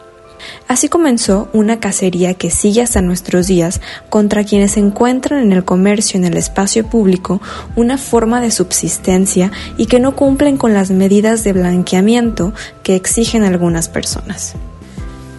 Así 0.67 0.89
comenzó 0.89 1.48
una 1.53 1.79
cacería 1.79 2.34
que 2.34 2.50
sigue 2.50 2.81
hasta 2.81 3.01
nuestros 3.01 3.45
días 3.45 3.81
contra 4.10 4.43
quienes 4.43 4.77
encuentran 4.77 5.43
en 5.43 5.53
el 5.53 5.63
comercio 5.63 6.17
en 6.17 6.25
el 6.25 6.38
espacio 6.38 6.88
público 6.88 7.39
una 7.75 8.00
forma 8.00 8.41
de 8.41 8.50
subsistencia 8.50 9.51
y 9.77 9.86
que 9.86 10.00
no 10.00 10.15
cumplen 10.15 10.57
con 10.57 10.74
las 10.74 10.89
medidas 10.89 11.43
de 11.43 11.53
blanqueamiento 11.53 12.51
que 12.81 12.95
exigen 12.95 13.43
algunas 13.43 13.89
personas. 13.89 14.55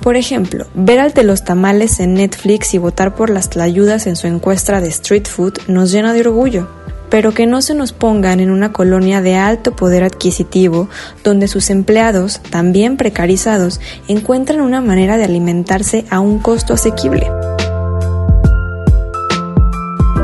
Por 0.01 0.15
ejemplo, 0.15 0.67
ver 0.75 1.01
al 1.01 1.13
de 1.13 1.25
los 1.25 1.43
tamales 1.43 1.99
en 1.99 2.15
Netflix 2.15 2.75
y 2.75 2.79
votar 2.79 3.17
por 3.17 3.29
las 3.29 3.51
tlayudas 3.51 4.07
en 4.07 4.15
su 4.15 4.29
encuesta 4.29 4.81
de 4.81 4.89
street 4.89 5.27
food 5.27 5.55
nos 5.67 5.91
llena 5.91 6.13
de 6.13 6.21
orgullo 6.21 6.69
pero 7.11 7.33
que 7.33 7.47
no 7.47 7.63
se 7.63 7.75
nos 7.75 7.93
pongan 7.93 8.41
en 8.41 8.51
una 8.51 8.73
colonia 8.73 9.21
de 9.21 9.37
alto 9.37 9.75
poder 9.75 10.05
adquisitivo 10.05 10.89
donde 11.25 11.49
sus 11.49 11.71
empleados, 11.71 12.41
también 12.51 12.97
precarizados, 12.97 13.81
encuentran 14.09 14.61
una 14.61 14.81
manera 14.81 15.17
de 15.17 15.25
alimentarse 15.25 16.05
a 16.11 16.21
un 16.21 16.39
costo 16.39 16.75
asequible. 16.75 17.27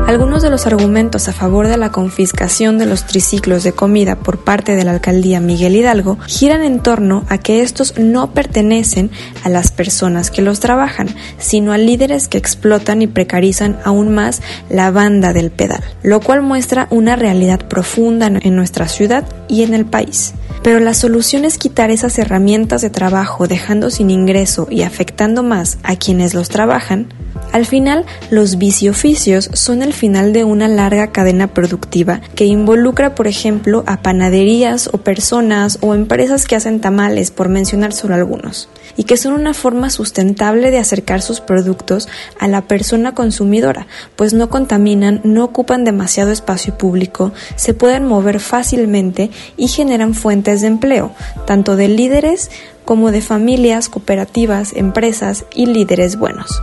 Algunos 0.07 0.41
de 0.41 0.49
los 0.49 0.67
argumentos 0.67 1.29
a 1.29 1.33
favor 1.33 1.67
de 1.67 1.77
la 1.77 1.91
confiscación 1.91 2.77
de 2.77 2.85
los 2.85 3.05
triciclos 3.05 3.63
de 3.63 3.71
comida 3.71 4.17
por 4.17 4.43
parte 4.43 4.75
de 4.75 4.83
la 4.83 4.91
alcaldía 4.91 5.39
Miguel 5.39 5.77
Hidalgo 5.77 6.17
giran 6.27 6.61
en 6.61 6.81
torno 6.81 7.25
a 7.29 7.37
que 7.37 7.61
estos 7.61 7.97
no 7.97 8.33
pertenecen 8.33 9.11
a 9.43 9.49
las 9.49 9.71
personas 9.71 10.29
que 10.29 10.41
los 10.41 10.59
trabajan, 10.59 11.07
sino 11.37 11.71
a 11.71 11.77
líderes 11.77 12.27
que 12.27 12.37
explotan 12.37 13.01
y 13.01 13.07
precarizan 13.07 13.79
aún 13.85 14.13
más 14.13 14.41
la 14.69 14.91
banda 14.91 15.31
del 15.31 15.51
pedal, 15.51 15.83
lo 16.03 16.19
cual 16.19 16.41
muestra 16.41 16.87
una 16.91 17.15
realidad 17.15 17.67
profunda 17.67 18.27
en 18.27 18.55
nuestra 18.55 18.89
ciudad 18.89 19.25
y 19.47 19.63
en 19.63 19.73
el 19.73 19.85
país. 19.85 20.33
Pero 20.63 20.79
la 20.79 20.93
solución 20.93 21.45
es 21.45 21.57
quitar 21.57 21.91
esas 21.91 22.19
herramientas 22.19 22.81
de 22.81 22.89
trabajo 22.89 23.47
dejando 23.47 23.89
sin 23.89 24.09
ingreso 24.09 24.67
y 24.69 24.83
afectando 24.83 25.43
más 25.43 25.77
a 25.83 25.95
quienes 25.95 26.33
los 26.33 26.49
trabajan, 26.49 27.07
al 27.51 27.65
final, 27.65 28.05
los 28.29 28.57
vicioficios 28.57 29.49
son 29.53 29.83
el 29.83 29.93
final 29.93 30.33
de 30.33 30.43
una 30.43 30.67
larga 30.67 31.11
cadena 31.11 31.47
productiva 31.47 32.21
que 32.35 32.45
involucra, 32.45 33.15
por 33.15 33.27
ejemplo, 33.27 33.83
a 33.85 34.01
panaderías 34.01 34.89
o 34.91 34.99
personas 34.99 35.77
o 35.81 35.93
empresas 35.93 36.45
que 36.45 36.55
hacen 36.55 36.79
tamales, 36.79 37.31
por 37.31 37.49
mencionar 37.49 37.93
solo 37.93 38.15
algunos, 38.15 38.69
y 38.97 39.03
que 39.03 39.17
son 39.17 39.33
una 39.33 39.53
forma 39.53 39.89
sustentable 39.89 40.71
de 40.71 40.79
acercar 40.79 41.21
sus 41.21 41.41
productos 41.41 42.07
a 42.39 42.47
la 42.47 42.67
persona 42.67 43.13
consumidora, 43.13 43.87
pues 44.15 44.33
no 44.33 44.49
contaminan, 44.49 45.21
no 45.23 45.43
ocupan 45.43 45.83
demasiado 45.83 46.31
espacio 46.31 46.77
público, 46.77 47.33
se 47.55 47.73
pueden 47.73 48.05
mover 48.05 48.39
fácilmente 48.39 49.29
y 49.57 49.67
generan 49.67 50.13
fuentes 50.13 50.61
de 50.61 50.67
empleo, 50.67 51.11
tanto 51.45 51.75
de 51.75 51.87
líderes 51.87 52.49
como 52.85 53.11
de 53.11 53.21
familias, 53.21 53.89
cooperativas, 53.89 54.73
empresas 54.75 55.45
y 55.55 55.67
líderes 55.67 56.17
buenos. 56.17 56.61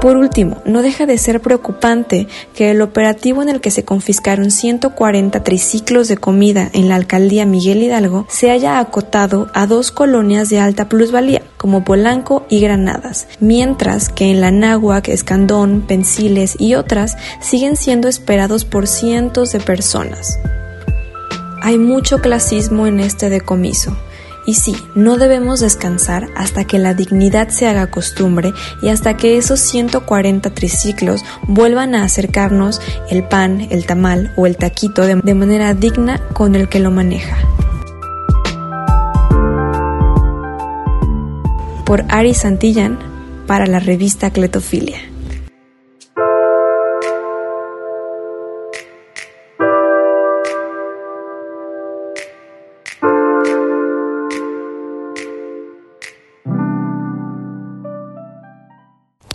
Por 0.00 0.16
último, 0.16 0.62
no 0.64 0.82
deja 0.82 1.06
de 1.06 1.18
ser 1.18 1.40
preocupante 1.40 2.28
que 2.54 2.70
el 2.70 2.82
operativo 2.82 3.42
en 3.42 3.48
el 3.48 3.60
que 3.60 3.72
se 3.72 3.84
confiscaron 3.84 4.52
140 4.52 5.42
triciclos 5.42 6.06
de 6.06 6.16
comida 6.16 6.70
en 6.72 6.88
la 6.88 6.94
alcaldía 6.94 7.44
Miguel 7.46 7.82
Hidalgo 7.82 8.24
se 8.28 8.52
haya 8.52 8.78
acotado 8.78 9.48
a 9.54 9.66
dos 9.66 9.90
colonias 9.90 10.50
de 10.50 10.60
alta 10.60 10.88
plusvalía, 10.88 11.42
como 11.56 11.82
Polanco 11.82 12.46
y 12.48 12.60
Granadas, 12.60 13.26
mientras 13.40 14.08
que 14.08 14.30
en 14.30 14.40
la 14.40 14.52
Náhuac, 14.52 15.08
Escandón, 15.08 15.84
Pensiles 15.88 16.54
y 16.60 16.76
otras 16.76 17.16
siguen 17.40 17.76
siendo 17.76 18.06
esperados 18.06 18.64
por 18.64 18.86
cientos 18.86 19.50
de 19.50 19.58
personas. 19.58 20.38
Hay 21.60 21.76
mucho 21.76 22.20
clasismo 22.20 22.86
en 22.86 23.00
este 23.00 23.30
decomiso 23.30 23.96
Y 24.48 24.54
sí, 24.54 24.74
no 24.94 25.18
debemos 25.18 25.60
descansar 25.60 26.30
hasta 26.34 26.64
que 26.64 26.78
la 26.78 26.94
dignidad 26.94 27.50
se 27.50 27.66
haga 27.66 27.90
costumbre 27.90 28.54
y 28.80 28.88
hasta 28.88 29.14
que 29.14 29.36
esos 29.36 29.60
140 29.60 30.54
triciclos 30.54 31.22
vuelvan 31.46 31.94
a 31.94 32.02
acercarnos 32.02 32.80
el 33.10 33.24
pan, 33.24 33.68
el 33.70 33.84
tamal 33.84 34.32
o 34.36 34.46
el 34.46 34.56
taquito 34.56 35.02
de, 35.02 35.16
manera 35.34 35.74
digna 35.74 36.26
con 36.32 36.54
el 36.54 36.70
que 36.70 36.80
lo 36.80 36.90
maneja. 36.90 37.36
Por 41.84 42.06
Ari 42.08 42.32
Santillán 42.32 42.98
para 43.46 43.66
la 43.66 43.80
revista 43.80 44.30
Cletofilia. 44.30 45.07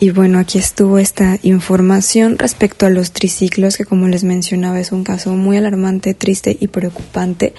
Y 0.03 0.09
bueno, 0.09 0.37
aquí 0.37 0.57
estuvo 0.57 0.99
esta 0.99 1.39
información 1.43 2.37
respecto 2.37 2.85
a 2.85 2.89
los 2.89 3.13
triciclos, 3.13 3.77
que 3.77 3.85
como 3.85 4.09
les 4.09 4.25
mencionaba 4.25 4.77
es 4.81 4.91
un 4.91 5.05
caso 5.05 5.31
muy 5.31 5.55
alarmante, 5.55 6.13
triste 6.13 6.57
y 6.59 6.67
preocupante. 6.67 7.53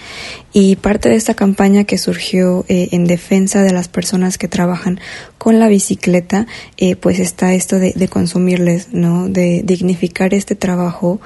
Y 0.52 0.76
parte 0.76 1.08
de 1.08 1.14
esta 1.14 1.32
campaña 1.32 1.84
que 1.84 1.96
surgió 1.96 2.66
eh, 2.68 2.90
en 2.92 3.06
defensa 3.06 3.62
de 3.62 3.72
las 3.72 3.88
personas 3.88 4.36
que 4.36 4.46
trabajan 4.46 5.00
con 5.38 5.58
la 5.58 5.68
bicicleta, 5.68 6.46
eh, 6.76 6.96
pues 6.96 7.18
está 7.18 7.54
esto 7.54 7.78
de, 7.78 8.08
consumirles, 8.08 8.88
¿no? 8.92 9.26
De 9.26 9.62
dignificar 9.64 10.34
este 10.34 10.54
trabajo. 10.54 11.22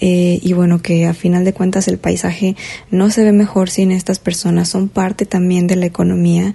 Eh, 0.00 0.38
y 0.40 0.52
bueno, 0.52 0.80
que 0.80 1.04
a 1.06 1.14
final 1.14 1.44
de 1.44 1.52
cuentas 1.52 1.88
el 1.88 1.98
paisaje 1.98 2.54
no 2.92 3.10
se 3.10 3.24
ve 3.24 3.32
mejor 3.32 3.70
sin 3.70 3.90
estas 3.90 4.20
personas, 4.20 4.68
son 4.68 4.88
parte 4.88 5.26
también 5.26 5.66
de 5.66 5.76
la 5.76 5.86
economía 5.86 6.54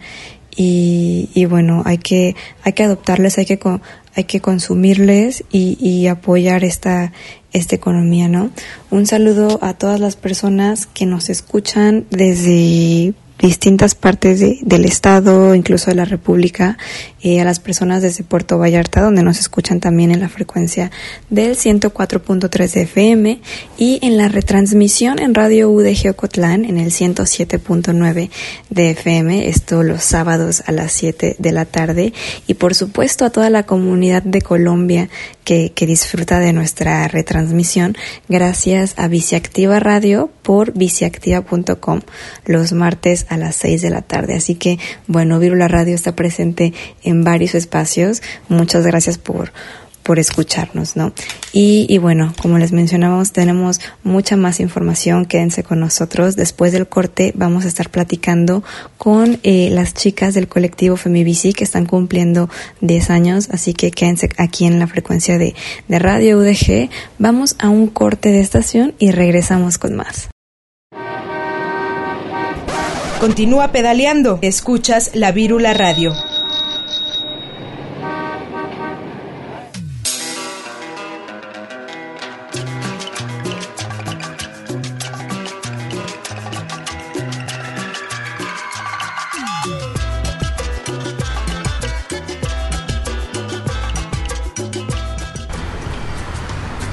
y, 0.55 1.29
y, 1.33 1.45
bueno, 1.45 1.83
hay 1.85 1.97
que, 1.97 2.35
hay 2.63 2.73
que 2.73 2.83
adoptarles, 2.83 3.37
hay 3.37 3.45
que, 3.45 3.59
hay 4.15 4.23
que 4.23 4.39
consumirles 4.39 5.43
y, 5.51 5.77
y 5.79 6.07
apoyar 6.07 6.63
esta, 6.63 7.11
esta 7.51 7.75
economía, 7.75 8.27
¿no? 8.27 8.51
Un 8.91 9.05
saludo 9.05 9.59
a 9.61 9.73
todas 9.73 9.99
las 9.99 10.15
personas 10.15 10.85
que 10.85 11.05
nos 11.05 11.29
escuchan 11.29 12.05
desde 12.09 13.13
distintas 13.39 13.95
partes 13.95 14.39
de, 14.39 14.59
del 14.61 14.85
estado, 14.85 15.55
incluso 15.55 15.91
de 15.91 15.95
la 15.95 16.05
República, 16.05 16.77
eh, 17.21 17.41
a 17.41 17.43
las 17.43 17.59
personas 17.59 18.01
desde 18.01 18.23
Puerto 18.23 18.57
Vallarta, 18.57 19.01
donde 19.01 19.23
nos 19.23 19.39
escuchan 19.39 19.79
también 19.79 20.11
en 20.11 20.19
la 20.19 20.29
frecuencia 20.29 20.91
del 21.29 21.57
104.3 21.57 22.71
de 22.71 22.81
FM 22.83 23.41
y 23.77 23.99
en 24.01 24.17
la 24.17 24.29
retransmisión 24.29 25.19
en 25.19 25.33
Radio 25.33 25.69
UDG 25.69 26.11
Ocotlán 26.11 26.65
en 26.65 26.77
el 26.77 26.91
107.9 26.91 28.29
de 28.69 28.89
FM, 28.91 29.49
esto 29.49 29.83
los 29.83 30.03
sábados 30.03 30.63
a 30.67 30.71
las 30.71 30.91
7 30.93 31.35
de 31.37 31.51
la 31.51 31.65
tarde. 31.65 32.13
Y 32.47 32.53
por 32.53 32.75
supuesto 32.75 33.25
a 33.25 33.31
toda 33.31 33.49
la 33.49 33.63
comunidad 33.63 34.23
de 34.23 34.41
Colombia 34.41 35.09
que, 35.43 35.71
que 35.73 35.85
disfruta 35.85 36.39
de 36.39 36.53
nuestra 36.53 37.07
retransmisión 37.07 37.97
gracias 38.29 38.93
a 38.97 39.07
Viciactiva 39.07 39.79
Radio 39.79 40.29
por 40.41 40.73
viciactiva.com 40.73 42.01
los 42.45 42.71
martes 42.73 43.24
a 43.29 43.37
las 43.37 43.55
6 43.57 43.81
de 43.81 43.89
la 43.89 44.01
tarde. 44.01 44.35
Así 44.35 44.55
que, 44.55 44.79
bueno, 45.07 45.39
Virula 45.39 45.67
Radio 45.67 45.95
está 45.95 46.15
presente 46.15 46.73
en 47.03 47.23
varios 47.23 47.55
espacios. 47.55 48.21
Muchas 48.49 48.85
gracias 48.85 49.17
por, 49.17 49.51
por 50.05 50.19
escucharnos, 50.19 50.95
¿no? 50.95 51.13
Y, 51.51 51.87
y, 51.89 51.97
bueno, 51.97 52.31
como 52.39 52.59
les 52.59 52.71
mencionamos, 52.71 53.31
tenemos 53.31 53.81
mucha 54.03 54.35
más 54.37 54.59
información. 54.59 55.25
Quédense 55.25 55.63
con 55.63 55.79
nosotros. 55.79 56.35
Después 56.35 56.71
del 56.73 56.87
corte 56.87 57.33
vamos 57.35 57.65
a 57.65 57.67
estar 57.67 57.89
platicando 57.89 58.63
con 58.99 59.39
eh, 59.41 59.69
las 59.71 59.95
chicas 59.95 60.35
del 60.35 60.47
colectivo 60.47 60.95
Femibici 60.95 61.53
que 61.53 61.63
están 61.63 61.87
cumpliendo 61.87 62.51
10 62.81 63.09
años. 63.09 63.49
Así 63.51 63.73
que 63.73 63.89
quédense 63.89 64.29
aquí 64.37 64.65
en 64.65 64.77
la 64.77 64.85
frecuencia 64.85 65.39
de, 65.39 65.55
de 65.87 65.99
Radio 65.99 66.37
UDG. 66.37 66.89
Vamos 67.17 67.55
a 67.57 67.69
un 67.69 67.87
corte 67.87 68.29
de 68.29 68.41
estación 68.41 68.93
y 68.99 69.09
regresamos 69.09 69.79
con 69.79 69.95
más. 69.95 70.29
Continúa 73.25 73.71
pedaleando. 73.71 74.37
Escuchas 74.43 75.09
la 75.15 75.31
Vírula 75.31 75.73
Radio. 75.73 76.13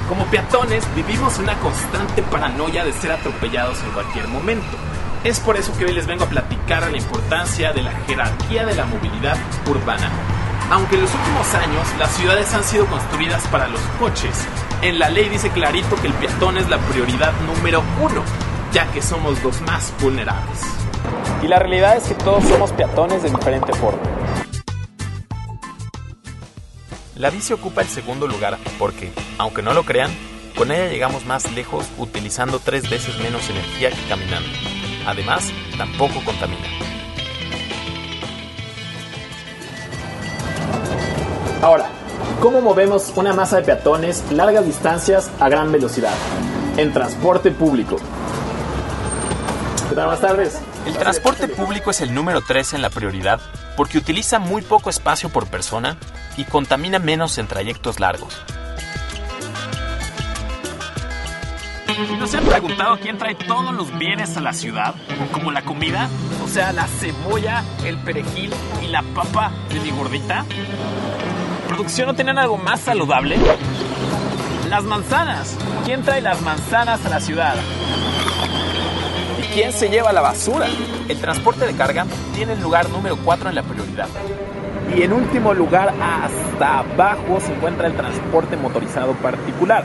Como 0.08 0.24
peatones 0.30 0.82
vivimos 0.96 1.38
una 1.38 1.58
constante 1.60 2.22
paranoia 2.22 2.86
de 2.86 2.94
ser 2.94 3.12
atropellados 3.12 3.78
en 3.82 3.90
cualquier 3.90 4.28
momento. 4.28 4.91
Es 5.24 5.38
por 5.38 5.56
eso 5.56 5.72
que 5.78 5.84
hoy 5.84 5.92
les 5.92 6.08
vengo 6.08 6.24
a 6.24 6.28
platicar 6.28 6.90
la 6.90 6.96
importancia 6.96 7.72
de 7.72 7.82
la 7.82 7.92
jerarquía 8.08 8.66
de 8.66 8.74
la 8.74 8.86
movilidad 8.86 9.36
urbana. 9.70 10.10
Aunque 10.68 10.96
en 10.96 11.02
los 11.02 11.14
últimos 11.14 11.54
años 11.54 11.86
las 11.96 12.10
ciudades 12.16 12.52
han 12.52 12.64
sido 12.64 12.86
construidas 12.86 13.46
para 13.46 13.68
los 13.68 13.80
coches, 14.00 14.34
en 14.80 14.98
la 14.98 15.10
ley 15.10 15.28
dice 15.28 15.50
clarito 15.50 15.94
que 16.00 16.08
el 16.08 16.12
peatón 16.14 16.58
es 16.58 16.68
la 16.68 16.78
prioridad 16.78 17.32
número 17.42 17.84
uno, 18.00 18.24
ya 18.72 18.90
que 18.90 19.00
somos 19.00 19.40
los 19.44 19.60
más 19.60 19.92
vulnerables. 20.00 20.60
Y 21.40 21.46
la 21.46 21.60
realidad 21.60 21.96
es 21.96 22.02
que 22.02 22.14
todos 22.14 22.42
somos 22.42 22.72
peatones 22.72 23.22
de 23.22 23.30
diferente 23.30 23.72
forma. 23.74 24.02
La 27.14 27.30
bici 27.30 27.52
ocupa 27.52 27.82
el 27.82 27.88
segundo 27.88 28.26
lugar 28.26 28.58
porque, 28.76 29.12
aunque 29.38 29.62
no 29.62 29.72
lo 29.72 29.84
crean, 29.84 30.10
con 30.56 30.72
ella 30.72 30.88
llegamos 30.88 31.24
más 31.26 31.52
lejos 31.52 31.86
utilizando 31.96 32.58
tres 32.58 32.90
veces 32.90 33.16
menos 33.18 33.48
energía 33.48 33.90
que 33.90 34.08
caminando. 34.08 34.48
Además, 35.06 35.50
tampoco 35.76 36.24
contamina. 36.24 36.66
Ahora, 41.62 41.86
¿cómo 42.40 42.60
movemos 42.60 43.12
una 43.16 43.32
masa 43.32 43.56
de 43.56 43.62
peatones 43.62 44.24
largas 44.30 44.64
distancias 44.64 45.30
a 45.40 45.48
gran 45.48 45.70
velocidad? 45.70 46.14
En 46.76 46.92
transporte 46.92 47.50
público. 47.50 47.96
¿Qué 49.88 49.94
tal? 49.94 50.06
Buenas 50.06 50.20
tardes. 50.20 50.60
El 50.86 50.96
transporte 50.96 51.48
público 51.48 51.90
es 51.90 52.00
el 52.00 52.14
número 52.14 52.40
3 52.40 52.74
en 52.74 52.82
la 52.82 52.90
prioridad 52.90 53.40
porque 53.76 53.98
utiliza 53.98 54.38
muy 54.38 54.62
poco 54.62 54.90
espacio 54.90 55.28
por 55.28 55.46
persona 55.46 55.96
y 56.36 56.44
contamina 56.44 56.98
menos 56.98 57.38
en 57.38 57.46
trayectos 57.46 58.00
largos. 58.00 58.42
¿No 62.18 62.26
se 62.26 62.38
han 62.38 62.44
preguntado 62.44 62.96
quién 62.98 63.18
trae 63.18 63.34
todos 63.34 63.74
los 63.74 63.96
bienes 63.98 64.36
a 64.36 64.40
la 64.40 64.54
ciudad? 64.54 64.94
Como 65.30 65.50
la 65.50 65.62
comida, 65.62 66.08
o 66.42 66.48
sea, 66.48 66.72
la 66.72 66.86
cebolla, 66.86 67.64
el 67.84 67.98
perejil 67.98 68.50
y 68.82 68.86
la 68.86 69.02
papa 69.02 69.52
de 69.68 69.80
mi 69.80 69.90
gordita. 69.90 70.46
¿Producción 71.68 72.06
no 72.06 72.14
tienen 72.14 72.38
algo 72.38 72.56
más 72.56 72.80
saludable? 72.80 73.36
Las 74.70 74.84
manzanas. 74.84 75.58
¿Quién 75.84 76.02
trae 76.02 76.22
las 76.22 76.40
manzanas 76.40 77.04
a 77.04 77.10
la 77.10 77.20
ciudad? 77.20 77.56
¿Y 79.38 79.54
quién 79.54 79.72
se 79.72 79.90
lleva 79.90 80.12
la 80.12 80.22
basura? 80.22 80.68
El 81.08 81.18
transporte 81.20 81.66
de 81.66 81.74
carga 81.74 82.06
tiene 82.34 82.54
el 82.54 82.62
lugar 82.62 82.88
número 82.88 83.18
4 83.22 83.50
en 83.50 83.54
la 83.54 83.62
prioridad. 83.64 84.08
Y 84.96 85.02
en 85.02 85.12
último 85.12 85.52
lugar, 85.52 85.92
hasta 86.00 86.78
abajo, 86.78 87.38
se 87.40 87.52
encuentra 87.52 87.86
el 87.86 87.94
transporte 87.94 88.56
motorizado 88.56 89.12
particular 89.14 89.84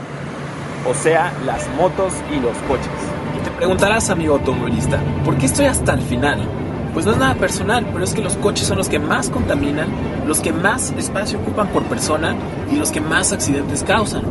o 0.88 0.94
sea, 0.94 1.32
las 1.44 1.68
motos 1.76 2.14
y 2.34 2.40
los 2.40 2.56
coches. 2.66 2.88
Y 3.38 3.44
te 3.44 3.50
preguntarás, 3.50 4.08
amigo 4.08 4.34
automovilista, 4.36 4.98
¿por 5.24 5.36
qué 5.36 5.46
estoy 5.46 5.66
hasta 5.66 5.92
el 5.92 6.00
final? 6.00 6.40
Pues 6.94 7.04
no 7.04 7.12
es 7.12 7.18
nada 7.18 7.34
personal, 7.34 7.86
pero 7.92 8.02
es 8.02 8.14
que 8.14 8.22
los 8.22 8.36
coches 8.36 8.66
son 8.66 8.78
los 8.78 8.88
que 8.88 8.98
más 8.98 9.28
contaminan, 9.28 9.88
los 10.26 10.40
que 10.40 10.52
más 10.52 10.90
espacio 10.92 11.38
ocupan 11.40 11.68
por 11.68 11.82
persona 11.84 12.34
y 12.72 12.76
los 12.76 12.90
que 12.90 13.02
más 13.02 13.32
accidentes 13.32 13.84
causan. 13.84 14.22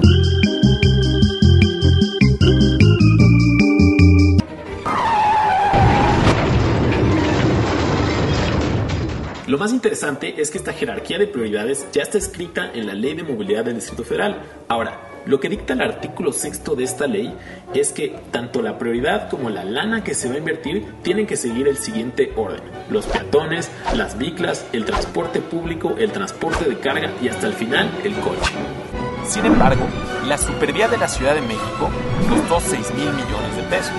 Lo 9.46 9.58
más 9.58 9.72
interesante 9.72 10.41
es 10.41 10.50
que 10.50 10.58
esta 10.58 10.74
jerarquía 10.74 11.20
de 11.20 11.28
prioridades 11.28 11.88
ya 11.93 12.02
está 12.02 12.17
escrita 12.17 12.72
en 12.74 12.88
la 12.88 12.93
Ley 12.93 13.13
de 13.13 13.24
Movilidad 13.24 13.63
del 13.63 13.76
Distrito 13.76 14.04
Federal. 14.04 14.43
Ahora, 14.67 15.16
lo 15.28 15.40
que 15.40 15.50
dicta 15.50 15.74
el 15.74 15.82
artículo 15.82 16.32
sexto 16.32 16.76
de 16.76 16.86
esta 16.86 17.06
ley 17.06 17.36
es 17.74 17.92
que 17.92 18.18
tanto 18.32 18.62
la 18.62 18.78
prioridad 18.78 19.30
como 19.30 19.50
la 19.50 19.66
lana 19.66 20.04
que 20.04 20.13
se 20.13 20.30
va 20.30 20.36
a 20.36 20.38
invertir 20.38 20.86
tienen 21.04 21.28
que 21.28 21.36
seguir 21.36 21.68
el 21.68 21.78
siguiente 21.78 22.32
orden. 22.36 22.62
Los 22.90 23.06
peatones, 23.06 23.70
las 23.94 24.18
biclas, 24.18 24.66
el 24.72 24.86
transporte 24.86 25.42
público, 25.42 25.96
el 25.98 26.12
transporte 26.12 26.66
de 26.66 26.80
carga 26.80 27.12
y 27.22 27.28
hasta 27.28 27.48
el 27.48 27.54
final 27.54 27.92
el 28.04 28.16
coche. 28.16 28.54
Sin 29.28 29.46
embargo, 29.46 29.86
la 30.26 30.38
supervía 30.38 30.88
de 30.88 30.98
la 30.98 31.10
Ciudad 31.10 31.36
de 31.36 31.42
México 31.42 31.90
costó 32.30 32.62
6 32.62 32.94
mil 32.96 33.12
millones 33.12 33.56
de 33.58 33.63
pesos. 33.63 33.94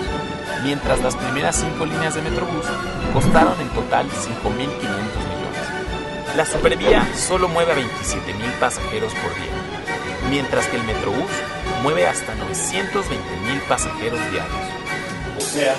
mientras 0.65 1.01
las 1.03 1.15
primeras 1.15 1.55
cinco 1.55 1.87
líneas 1.87 2.15
de 2.15 2.23
Metrobús 2.23 2.65
costaron 3.13 3.55
en 3.61 3.69
total 3.69 4.07
5.500 4.09 4.49
millones. 4.83 5.39
La 6.37 6.45
Supervía 6.45 7.07
solo 7.15 7.49
mueve 7.49 7.73
a 7.73 7.77
27.000 7.77 8.61
pasajeros 8.61 9.13
por 9.15 9.35
día, 9.35 9.58
mientras 10.29 10.67
que 10.67 10.77
el 10.77 10.85
Metrobús 10.85 11.31
mueve 11.83 12.07
hasta 12.07 12.35
920.000 12.35 13.61
pasajeros 13.69 14.21
diarios. 14.31 14.57
O 15.37 15.41
sea, 15.41 15.75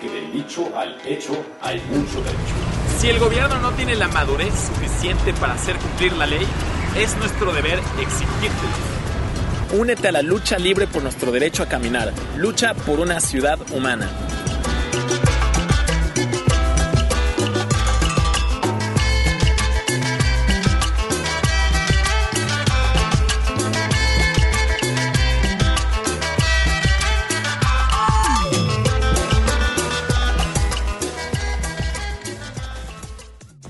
que 0.00 0.08
del 0.08 0.32
dicho 0.32 0.70
al 0.76 0.98
hecho 1.06 1.32
hay 1.60 1.80
mucho 1.90 2.20
trecho. 2.20 2.98
Si 2.98 3.08
el 3.08 3.18
gobierno 3.18 3.58
no 3.58 3.72
tiene 3.72 3.94
la 3.96 4.08
madurez 4.08 4.54
suficiente 4.54 5.32
para 5.34 5.54
hacer 5.54 5.76
cumplir 5.76 6.12
la 6.14 6.26
ley, 6.26 6.46
es 6.96 7.16
nuestro 7.16 7.52
deber 7.52 7.78
exigírtelo. 8.00 8.94
Únete 9.72 10.08
a 10.08 10.12
la 10.12 10.22
lucha 10.22 10.58
libre 10.58 10.86
por 10.86 11.02
nuestro 11.02 11.32
derecho 11.32 11.62
a 11.62 11.66
caminar. 11.66 12.12
Lucha 12.36 12.74
por 12.74 13.00
una 13.00 13.20
ciudad 13.20 13.58
humana. 13.72 14.08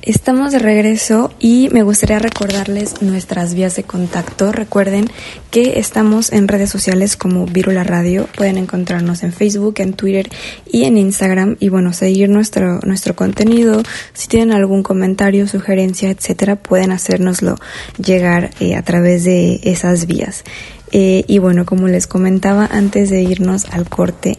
Estamos 0.07 0.53
de 0.53 0.59
regreso 0.59 1.33
y 1.41 1.71
me 1.73 1.83
gustaría 1.83 2.19
recordarles 2.19 3.01
nuestras 3.01 3.55
vías 3.55 3.75
de 3.75 3.85
contacto. 3.85 4.53
Recuerden 4.53 5.07
que 5.51 5.79
estamos 5.79 6.31
en 6.31 6.47
redes 6.47 6.69
sociales 6.69 7.17
como 7.17 7.47
Virula 7.47 7.85
Radio. 7.85 8.29
Pueden 8.37 8.59
encontrarnos 8.59 9.23
en 9.23 9.33
Facebook, 9.33 9.77
en 9.79 9.95
Twitter 9.95 10.29
y 10.71 10.85
en 10.85 10.99
Instagram. 10.99 11.57
Y 11.59 11.71
bueno, 11.71 11.95
seguir 11.95 12.29
nuestro, 12.29 12.81
nuestro 12.81 13.17
contenido. 13.17 13.83
Si 14.13 14.29
tienen 14.29 14.53
algún 14.53 14.83
comentario, 14.83 15.49
sugerencia, 15.49 16.11
etcétera, 16.11 16.57
pueden 16.57 16.93
hacérnoslo 16.93 17.57
llegar 17.97 18.51
eh, 18.61 18.75
a 18.75 18.83
través 18.83 19.25
de 19.25 19.61
esas 19.63 20.05
vías. 20.05 20.45
Eh, 20.93 21.25
y 21.27 21.39
bueno, 21.39 21.65
como 21.65 21.89
les 21.89 22.07
comentaba 22.07 22.69
antes 22.71 23.09
de 23.09 23.23
irnos 23.23 23.65
al 23.71 23.89
corte, 23.89 24.37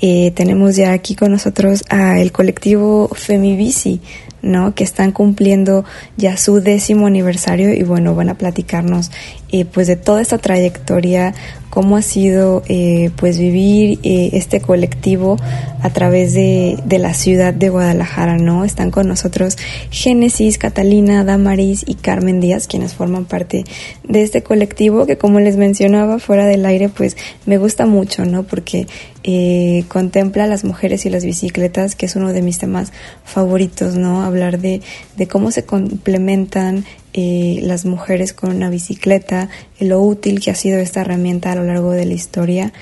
eh, 0.00 0.32
tenemos 0.32 0.74
ya 0.74 0.92
aquí 0.92 1.14
con 1.14 1.30
nosotros 1.30 1.84
al 1.88 2.32
colectivo 2.32 3.08
Femibici 3.14 4.00
¿no? 4.44 4.74
Que 4.74 4.84
están 4.84 5.10
cumpliendo 5.10 5.84
ya 6.16 6.36
su 6.36 6.60
décimo 6.60 7.06
aniversario 7.06 7.72
y 7.74 7.82
bueno, 7.82 8.14
van 8.14 8.28
a 8.28 8.34
platicarnos 8.34 9.10
eh, 9.50 9.64
pues 9.64 9.86
de 9.86 9.96
toda 9.96 10.20
esta 10.20 10.38
trayectoria 10.38 11.34
cómo 11.70 11.96
ha 11.96 12.02
sido 12.02 12.62
eh, 12.68 13.10
pues 13.16 13.38
vivir 13.38 13.98
eh, 14.04 14.30
este 14.34 14.60
colectivo 14.60 15.36
a 15.82 15.90
través 15.90 16.32
de, 16.34 16.78
de, 16.84 16.98
la 16.98 17.14
ciudad 17.14 17.52
de 17.52 17.68
Guadalajara, 17.68 18.38
¿no? 18.38 18.64
Están 18.64 18.92
con 18.92 19.08
nosotros 19.08 19.58
Génesis, 19.90 20.56
Catalina, 20.56 21.24
Damaris 21.24 21.84
y 21.86 21.94
Carmen 21.94 22.40
Díaz, 22.40 22.68
quienes 22.68 22.94
forman 22.94 23.24
parte 23.24 23.64
de 24.06 24.22
este 24.22 24.42
colectivo 24.42 25.04
que 25.04 25.18
como 25.18 25.40
les 25.40 25.56
mencionaba 25.56 26.20
fuera 26.20 26.46
del 26.46 26.64
aire, 26.64 26.88
pues 26.88 27.16
me 27.44 27.58
gusta 27.58 27.86
mucho, 27.86 28.24
¿no? 28.24 28.44
Porque 28.44 28.86
eh, 29.24 29.84
contempla 29.88 30.46
las 30.46 30.64
mujeres 30.64 31.06
y 31.06 31.10
las 31.10 31.24
bicicletas, 31.24 31.96
que 31.96 32.06
es 32.06 32.14
uno 32.14 32.32
de 32.32 32.42
mis 32.42 32.58
temas 32.58 32.92
favoritos, 33.24 33.94
¿no? 33.94 34.22
Hablar 34.22 34.60
de, 34.60 34.82
de 35.16 35.26
cómo 35.26 35.50
se 35.50 35.64
complementan 35.64 36.84
eh, 37.14 37.60
las 37.62 37.86
mujeres 37.86 38.32
con 38.34 38.54
una 38.54 38.70
bicicleta, 38.70 39.48
lo 39.80 40.00
útil 40.00 40.40
que 40.40 40.50
ha 40.50 40.54
sido 40.54 40.78
esta 40.78 41.00
herramienta 41.00 41.52
a 41.52 41.56
lo 41.56 41.64
largo 41.64 41.90
de 41.90 42.04
la 42.04 42.12
historia. 42.12 42.72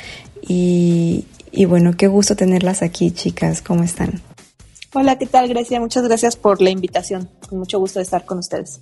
Y, 0.46 1.26
y 1.52 1.64
bueno, 1.64 1.96
qué 1.96 2.09
gusto 2.09 2.35
tenerlas 2.35 2.83
aquí, 2.83 3.12
chicas. 3.12 3.62
¿Cómo 3.62 3.85
están? 3.85 4.20
Hola, 4.94 5.16
¿qué 5.16 5.26
tal, 5.26 5.48
Grecia? 5.48 5.81
Muchas 5.81 6.05
gracias 6.05 6.37
por 6.37 6.61
la 6.61 6.70
invitación. 6.70 7.31
Con 7.48 7.61
mucho 7.61 7.78
gusto 7.78 8.00
de 8.00 8.02
estar 8.02 8.24
con 8.24 8.38
ustedes. 8.38 8.81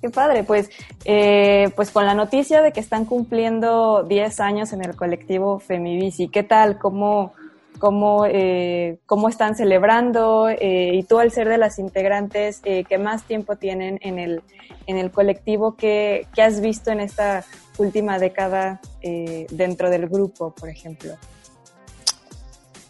Qué 0.00 0.10
padre, 0.10 0.44
pues, 0.44 0.70
eh, 1.04 1.70
pues 1.74 1.90
con 1.90 2.04
la 2.04 2.14
noticia 2.14 2.62
de 2.62 2.72
que 2.72 2.80
están 2.80 3.06
cumpliendo 3.06 4.02
10 4.02 4.40
años 4.40 4.72
en 4.72 4.84
el 4.84 4.94
colectivo 4.94 5.58
Femibici, 5.58 6.28
¿qué 6.28 6.42
tal? 6.42 6.78
¿Cómo, 6.78 7.32
cómo, 7.78 8.26
eh, 8.26 8.98
cómo 9.06 9.28
están 9.28 9.56
celebrando? 9.56 10.48
Eh, 10.48 10.90
y 10.94 11.02
tú, 11.04 11.18
al 11.18 11.30
ser 11.30 11.48
de 11.48 11.58
las 11.58 11.78
integrantes 11.78 12.60
eh, 12.64 12.84
que 12.84 12.98
más 12.98 13.24
tiempo 13.24 13.56
tienen 13.56 13.98
en 14.02 14.18
el, 14.18 14.42
en 14.86 14.98
el 14.98 15.10
colectivo, 15.10 15.76
¿qué, 15.76 16.26
¿qué 16.34 16.42
has 16.42 16.60
visto 16.60 16.90
en 16.90 17.00
esta 17.00 17.44
última 17.78 18.18
década 18.18 18.80
eh, 19.02 19.46
dentro 19.50 19.90
del 19.90 20.08
grupo, 20.08 20.54
por 20.54 20.68
ejemplo? 20.68 21.14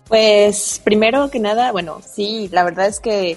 Pues 0.09 0.81
primero 0.85 1.31
que 1.31 1.41
nada, 1.41 1.73
bueno, 1.73 2.01
sí, 2.01 2.49
la 2.53 2.63
verdad 2.63 2.87
es 2.87 3.01
que 3.01 3.37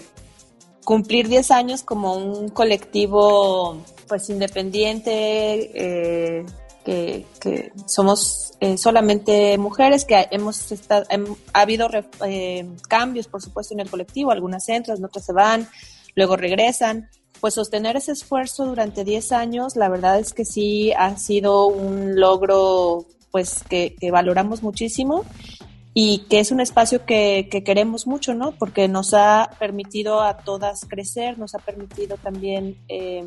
cumplir 0.89 1.27
10 1.27 1.51
años 1.51 1.83
como 1.83 2.15
un 2.15 2.49
colectivo 2.49 3.77
pues 4.07 4.27
independiente, 4.31 5.69
eh, 5.75 6.45
que, 6.83 7.71
somos 7.85 8.53
eh, 8.59 8.75
solamente 8.75 9.55
mujeres, 9.59 10.03
que 10.03 10.27
hemos 10.31 10.71
estado, 10.71 11.05
ha 11.53 11.61
habido 11.61 11.89
eh, 12.25 12.67
cambios, 12.87 13.27
por 13.27 13.39
supuesto, 13.39 13.75
en 13.75 13.81
el 13.81 13.89
colectivo, 13.91 14.31
algunas 14.31 14.67
entran, 14.67 15.05
otras 15.05 15.25
se 15.25 15.31
van, 15.31 15.69
luego 16.15 16.35
regresan. 16.35 17.07
Pues 17.39 17.53
sostener 17.53 17.95
ese 17.95 18.13
esfuerzo 18.13 18.65
durante 18.65 19.03
10 19.03 19.31
años, 19.31 19.75
la 19.75 19.89
verdad 19.89 20.17
es 20.17 20.33
que 20.33 20.43
sí 20.43 20.91
ha 20.93 21.15
sido 21.17 21.67
un 21.67 22.19
logro 22.19 23.05
pues 23.29 23.63
que 23.69 23.95
valoramos 24.11 24.63
muchísimo 24.63 25.23
y 25.93 26.25
que 26.29 26.39
es 26.39 26.51
un 26.51 26.59
espacio 26.59 27.05
que, 27.05 27.47
que, 27.49 27.63
queremos 27.63 28.05
mucho, 28.05 28.35
¿no? 28.35 28.51
Porque 28.51 28.87
nos 28.87 29.13
ha 29.13 29.49
permitido 29.57 30.21
a 30.21 30.37
todas 30.37 30.85
crecer, 30.85 31.39
nos 31.39 31.55
ha 31.55 31.59
permitido 31.59 32.17
también 32.17 32.77
eh, 32.87 33.23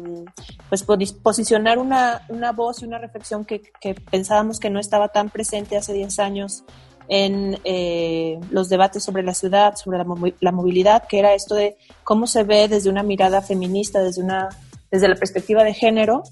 pues 0.68 0.84
posicionar 0.84 1.78
una, 1.78 2.24
una, 2.28 2.52
voz 2.52 2.82
y 2.82 2.86
una 2.86 2.98
reflexión 2.98 3.44
que, 3.44 3.62
pensábamos 4.10 4.60
que 4.60 4.70
no 4.70 4.78
estaba 4.78 5.08
tan 5.08 5.30
presente 5.30 5.76
hace 5.76 5.92
10 5.92 6.18
años 6.20 6.64
en 7.08 7.58
eh, 7.64 8.38
los 8.50 8.68
debates 8.68 9.02
sobre 9.02 9.24
la 9.24 9.34
ciudad, 9.34 9.74
sobre 9.74 9.98
la, 9.98 10.06
la 10.40 10.52
movilidad, 10.52 11.06
que 11.08 11.18
era 11.18 11.34
esto 11.34 11.56
de 11.56 11.76
cómo 12.04 12.28
se 12.28 12.44
ve 12.44 12.68
desde 12.68 12.90
una 12.90 13.02
mirada 13.02 13.42
feminista, 13.42 14.02
desde 14.02 14.22
una 14.22 14.48
desde 14.92 15.08
la 15.08 15.16
perspectiva 15.16 15.64
de 15.64 15.72
género, 15.72 16.22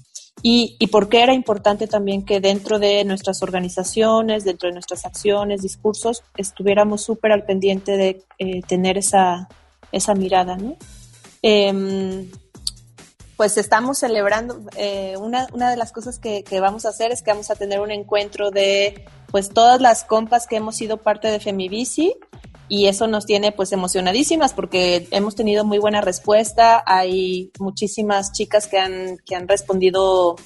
y, 0.43 0.75
y 0.79 0.87
por 0.87 1.09
qué 1.09 1.21
era 1.21 1.33
importante 1.33 1.87
también 1.87 2.25
que 2.25 2.39
dentro 2.39 2.79
de 2.79 3.03
nuestras 3.05 3.43
organizaciones, 3.43 4.43
dentro 4.43 4.69
de 4.69 4.73
nuestras 4.73 5.05
acciones, 5.05 5.61
discursos, 5.61 6.23
estuviéramos 6.35 7.01
súper 7.03 7.31
al 7.31 7.45
pendiente 7.45 7.97
de 7.97 8.23
eh, 8.39 8.61
tener 8.67 8.97
esa, 8.97 9.47
esa 9.91 10.15
mirada, 10.15 10.57
¿no? 10.57 10.77
Eh, 11.43 12.27
pues 13.41 13.57
estamos 13.57 13.97
celebrando, 13.97 14.61
eh, 14.77 15.15
una, 15.17 15.47
una 15.51 15.71
de 15.71 15.75
las 15.75 15.91
cosas 15.91 16.19
que, 16.19 16.43
que, 16.43 16.59
vamos 16.59 16.85
a 16.85 16.89
hacer 16.89 17.11
es 17.11 17.23
que 17.23 17.31
vamos 17.31 17.49
a 17.49 17.55
tener 17.55 17.79
un 17.79 17.89
encuentro 17.89 18.51
de 18.51 19.05
pues 19.31 19.49
todas 19.49 19.81
las 19.81 20.03
compas 20.03 20.45
que 20.45 20.57
hemos 20.57 20.75
sido 20.75 20.97
parte 20.97 21.27
de 21.29 21.39
Femibici 21.39 22.13
y 22.71 22.87
eso 22.87 23.05
nos 23.05 23.25
tiene 23.25 23.51
pues 23.51 23.73
emocionadísimas 23.73 24.53
porque 24.53 25.05
hemos 25.11 25.35
tenido 25.35 25.65
muy 25.65 25.77
buena 25.77 25.99
respuesta, 25.99 26.81
hay 26.85 27.51
muchísimas 27.59 28.31
chicas 28.31 28.69
que 28.69 28.77
han, 28.79 29.17
que 29.25 29.35
han 29.35 29.49
respondido 29.49 30.37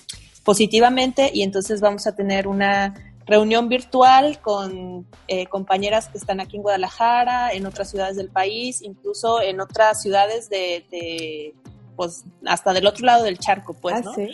positivamente 0.43 1.29
y 1.31 1.43
entonces 1.43 1.81
vamos 1.81 2.07
a 2.07 2.15
tener 2.15 2.47
una 2.47 2.95
reunión 3.27 3.69
virtual 3.69 4.41
con 4.41 5.05
eh, 5.27 5.45
compañeras 5.45 6.07
que 6.07 6.17
están 6.17 6.39
aquí 6.39 6.55
en 6.57 6.63
Guadalajara, 6.63 7.51
en 7.51 7.67
otras 7.67 7.91
ciudades 7.91 8.15
del 8.15 8.29
país, 8.29 8.81
incluso 8.81 9.39
en 9.39 9.61
otras 9.61 10.01
ciudades 10.01 10.49
de, 10.49 10.83
de 10.89 11.53
pues 11.95 12.23
hasta 12.47 12.73
del 12.73 12.87
otro 12.87 13.05
lado 13.05 13.23
del 13.23 13.37
charco, 13.37 13.75
pues, 13.75 13.97
ah, 13.97 14.01
¿no? 14.03 14.13
¿sí? 14.15 14.29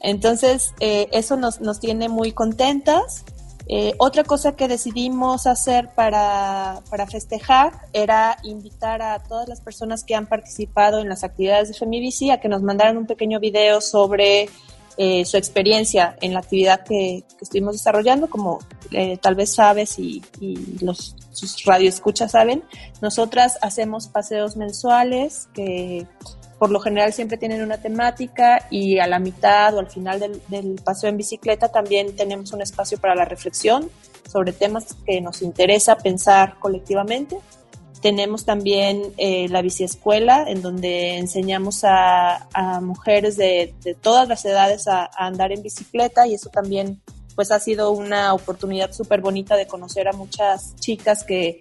Entonces, 0.00 0.74
eh, 0.80 1.08
eso 1.10 1.36
nos, 1.36 1.62
nos 1.62 1.80
tiene 1.80 2.10
muy 2.10 2.32
contentas 2.32 3.24
eh, 3.66 3.94
otra 3.98 4.24
cosa 4.24 4.56
que 4.56 4.68
decidimos 4.68 5.46
hacer 5.46 5.88
para, 5.94 6.82
para, 6.90 7.06
festejar 7.06 7.72
era 7.94 8.36
invitar 8.42 9.00
a 9.00 9.22
todas 9.22 9.48
las 9.48 9.62
personas 9.62 10.04
que 10.04 10.14
han 10.14 10.26
participado 10.26 11.00
en 11.00 11.08
las 11.08 11.24
actividades 11.24 11.68
de 11.68 11.74
Femibici 11.74 12.30
a 12.30 12.40
que 12.40 12.48
nos 12.48 12.62
mandaran 12.62 12.98
un 12.98 13.06
pequeño 13.06 13.40
video 13.40 13.80
sobre 13.80 14.50
eh, 14.98 15.24
su 15.24 15.38
experiencia 15.38 16.14
en 16.20 16.34
la 16.34 16.40
actividad 16.40 16.84
que, 16.84 17.24
que 17.26 17.44
estuvimos 17.44 17.72
desarrollando. 17.72 18.28
Como 18.28 18.58
eh, 18.90 19.16
tal 19.16 19.34
vez 19.34 19.54
sabes 19.54 19.98
y, 19.98 20.22
y 20.40 20.78
los, 20.84 21.16
sus 21.32 21.64
radioescuchas 21.64 22.32
saben, 22.32 22.64
nosotras 23.00 23.58
hacemos 23.62 24.08
paseos 24.08 24.56
mensuales 24.56 25.48
que 25.54 26.06
por 26.64 26.70
lo 26.70 26.80
general 26.80 27.12
siempre 27.12 27.36
tienen 27.36 27.60
una 27.60 27.76
temática 27.76 28.68
y 28.70 28.98
a 28.98 29.06
la 29.06 29.18
mitad 29.18 29.74
o 29.74 29.80
al 29.80 29.90
final 29.90 30.18
del, 30.18 30.40
del, 30.48 30.80
paseo 30.82 31.10
en 31.10 31.18
bicicleta 31.18 31.68
también 31.68 32.16
tenemos 32.16 32.54
un 32.54 32.62
espacio 32.62 32.96
para 32.96 33.14
la 33.14 33.26
reflexión 33.26 33.90
sobre 34.26 34.52
temas 34.52 34.96
que 35.04 35.20
nos 35.20 35.42
interesa 35.42 35.98
pensar 35.98 36.58
colectivamente. 36.60 37.36
Tenemos 38.00 38.46
también 38.46 39.12
eh, 39.18 39.46
la 39.50 39.60
biciescuela, 39.60 40.46
en 40.48 40.62
donde 40.62 41.18
enseñamos 41.18 41.84
a, 41.84 42.48
a 42.54 42.80
mujeres 42.80 43.36
de, 43.36 43.74
de, 43.82 43.92
todas 43.92 44.26
las 44.26 44.42
edades 44.46 44.88
a, 44.88 45.04
a, 45.04 45.26
andar 45.26 45.52
en 45.52 45.62
bicicleta 45.62 46.26
y 46.26 46.32
eso 46.32 46.48
también 46.48 47.02
pues 47.34 47.50
ha 47.50 47.60
sido 47.60 47.90
una 47.90 48.32
oportunidad 48.32 48.90
súper 48.90 49.20
bonita 49.20 49.54
de 49.54 49.66
conocer 49.66 50.08
a 50.08 50.14
muchas 50.14 50.74
chicas 50.76 51.24
que 51.24 51.60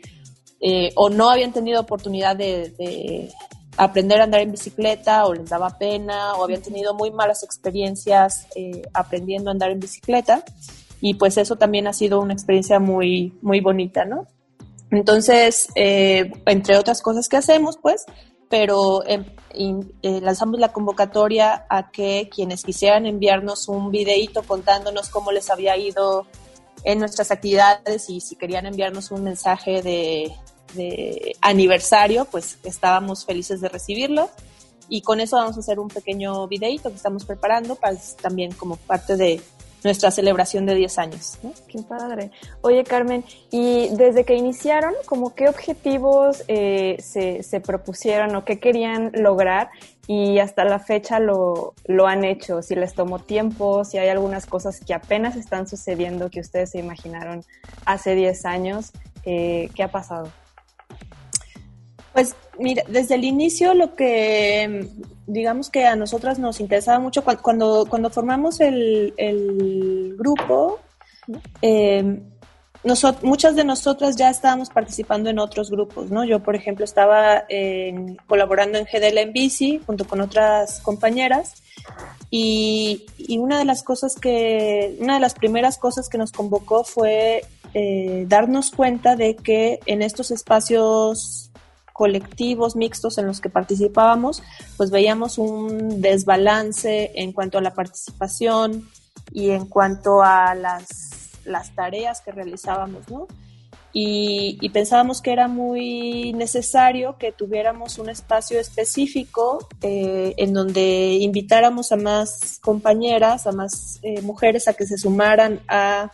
eh, 0.61 0.93
o 0.95 1.09
no 1.09 1.29
habían 1.29 1.51
tenido 1.51 1.81
oportunidad 1.81 2.37
de, 2.37 3.29
aprender 3.77 4.21
a 4.21 4.25
andar 4.25 4.41
en 4.41 4.51
bicicleta 4.51 5.25
o 5.25 5.33
les 5.33 5.49
daba 5.49 5.77
pena 5.77 6.33
o 6.33 6.43
habían 6.43 6.61
tenido 6.61 6.93
muy 6.93 7.11
malas 7.11 7.43
experiencias 7.43 8.47
eh, 8.55 8.83
aprendiendo 8.93 9.49
a 9.49 9.53
andar 9.53 9.71
en 9.71 9.79
bicicleta 9.79 10.43
y 11.01 11.15
pues 11.15 11.37
eso 11.37 11.55
también 11.55 11.87
ha 11.87 11.93
sido 11.93 12.19
una 12.19 12.33
experiencia 12.33 12.79
muy, 12.79 13.37
muy 13.41 13.59
bonita, 13.59 14.05
¿no? 14.05 14.27
Entonces, 14.89 15.67
eh, 15.75 16.31
entre 16.45 16.77
otras 16.77 17.01
cosas 17.01 17.27
que 17.27 17.35
hacemos, 17.35 17.77
pues, 17.81 18.05
pero 18.47 19.03
em, 19.07 19.25
eh, 20.03 20.21
lanzamos 20.21 20.59
la 20.59 20.71
convocatoria 20.71 21.65
a 21.69 21.91
que 21.91 22.29
quienes 22.33 22.63
quisieran 22.63 23.05
enviarnos 23.05 23.67
un 23.67 23.89
videíto 23.89 24.43
contándonos 24.43 25.09
cómo 25.09 25.31
les 25.31 25.49
había 25.49 25.75
ido 25.75 26.27
en 26.83 26.99
nuestras 26.99 27.31
actividades 27.31 28.09
y 28.09 28.21
si 28.21 28.35
querían 28.35 28.65
enviarnos 28.65 29.11
un 29.11 29.23
mensaje 29.23 29.81
de, 29.81 30.31
aniversario, 31.41 32.25
pues 32.25 32.57
estábamos 32.63 33.25
felices 33.25 33.61
de 33.61 33.69
recibirlo. 33.69 34.29
Y 34.89 35.01
con 35.01 35.21
eso 35.21 35.37
vamos 35.37 35.57
a 35.57 35.61
hacer 35.61 35.79
un 35.79 35.87
pequeño 35.87 36.47
videíto 36.47 36.89
que 36.89 36.95
estamos 36.95 37.25
preparando 37.25 37.75
para 37.75 37.97
también 38.21 38.51
como 38.51 38.75
parte 38.75 39.15
de, 39.15 39.41
nuestra 39.83 40.11
celebración 40.11 40.65
de 40.65 40.75
10 40.75 40.97
años. 40.97 41.37
Qué 41.67 41.81
padre. 41.81 42.31
Oye, 42.61 42.83
Carmen, 42.83 43.23
y 43.51 43.89
desde 43.89 44.23
que 44.23 44.35
iniciaron, 44.35 44.93
¿como 45.05 45.35
qué 45.35 45.49
objetivos 45.49 46.43
eh, 46.47 46.97
se, 46.99 47.43
se, 47.43 47.59
propusieron 47.59 48.35
o 48.35 48.45
qué 48.45 48.59
querían 48.59 49.11
lograr? 49.13 49.69
Y 50.07 50.39
hasta 50.39 50.65
la 50.65 50.79
fecha 50.79 51.19
lo, 51.19 51.73
lo 51.85 52.07
han 52.07 52.25
hecho, 52.25 52.61
si 52.61 52.75
les 52.75 52.93
tomó 52.93 53.19
tiempo, 53.19 53.85
si 53.85 53.97
hay 53.97 54.09
algunas 54.09 54.45
cosas 54.45 54.79
que 54.79 54.93
apenas 54.93 55.35
están 55.35 55.67
sucediendo 55.67 56.29
que 56.29 56.41
ustedes 56.41 56.71
se 56.71 56.79
imaginaron 56.79 57.43
hace 57.85 58.15
10 58.15 58.45
años, 58.45 58.91
eh, 59.25 59.69
¿qué 59.75 59.83
ha 59.83 59.91
pasado? 59.91 60.29
Pues 62.13 62.35
mira, 62.59 62.83
desde 62.87 63.15
el 63.15 63.23
inicio 63.23 63.73
lo 63.73 63.95
que 63.95 64.87
digamos 65.25 65.69
que 65.69 65.85
a 65.85 65.95
nosotras 65.95 66.37
nos 66.37 66.59
interesaba 66.59 66.99
mucho 66.99 67.23
cuando, 67.23 67.85
cuando 67.89 68.09
formamos 68.09 68.59
el, 68.59 69.13
el 69.17 70.15
grupo, 70.17 70.79
eh, 71.61 72.21
muchas 73.21 73.55
de 73.55 73.63
nosotras 73.63 74.15
ya 74.15 74.29
estábamos 74.29 74.69
participando 74.69 75.29
en 75.29 75.39
otros 75.39 75.71
grupos, 75.71 76.11
¿no? 76.11 76.25
Yo, 76.25 76.41
por 76.43 76.55
ejemplo, 76.55 76.83
estaba 76.83 77.45
colaborando 78.27 78.77
en 78.77 78.85
GDL 78.85 79.17
en 79.19 79.33
bici 79.33 79.81
junto 79.85 80.05
con 80.05 80.21
otras 80.21 80.81
compañeras 80.81 81.63
y, 82.29 83.05
y, 83.17 83.37
una 83.37 83.57
de 83.57 83.65
las 83.65 83.83
cosas 83.83 84.15
que, 84.15 84.97
una 84.99 85.15
de 85.15 85.19
las 85.19 85.33
primeras 85.33 85.77
cosas 85.77 86.09
que 86.09 86.17
nos 86.17 86.31
convocó 86.31 86.83
fue 86.83 87.43
eh, 87.73 88.25
darnos 88.27 88.71
cuenta 88.71 89.15
de 89.15 89.35
que 89.35 89.79
en 89.85 90.01
estos 90.01 90.31
espacios 90.31 91.51
colectivos 91.93 92.75
mixtos 92.75 93.17
en 93.17 93.27
los 93.27 93.39
que 93.39 93.49
participábamos, 93.49 94.43
pues 94.75 94.91
veíamos 94.91 95.37
un 95.37 96.01
desbalance 96.01 97.11
en 97.15 97.31
cuanto 97.31 97.59
a 97.59 97.61
la 97.61 97.73
participación 97.73 98.89
y 99.31 99.51
en 99.51 99.67
cuanto 99.67 100.21
a 100.21 100.55
las, 100.55 101.39
las 101.45 101.73
tareas 101.75 102.21
que 102.21 102.31
realizábamos, 102.31 103.09
¿no? 103.09 103.27
Y, 103.95 104.69
pensábamos 104.69 105.21
que 105.21 105.31
era 105.31 105.47
muy 105.47 106.33
necesario 106.33 107.15
que 107.19 107.31
tuviéramos 107.31 107.99
un 107.99 108.09
espacio 108.09 108.59
específico 108.59 109.67
eh, 109.83 110.33
en 110.37 110.51
donde 110.51 111.19
invitáramos 111.21 111.91
a 111.91 111.95
más 111.95 112.59
compañeras, 112.63 113.45
a 113.45 113.51
más 113.51 113.99
eh, 114.01 114.23
mujeres 114.23 114.67
a 114.67 114.73
que 114.73 114.87
se 114.87 114.97
sumaran 114.97 115.61
a 115.67 116.11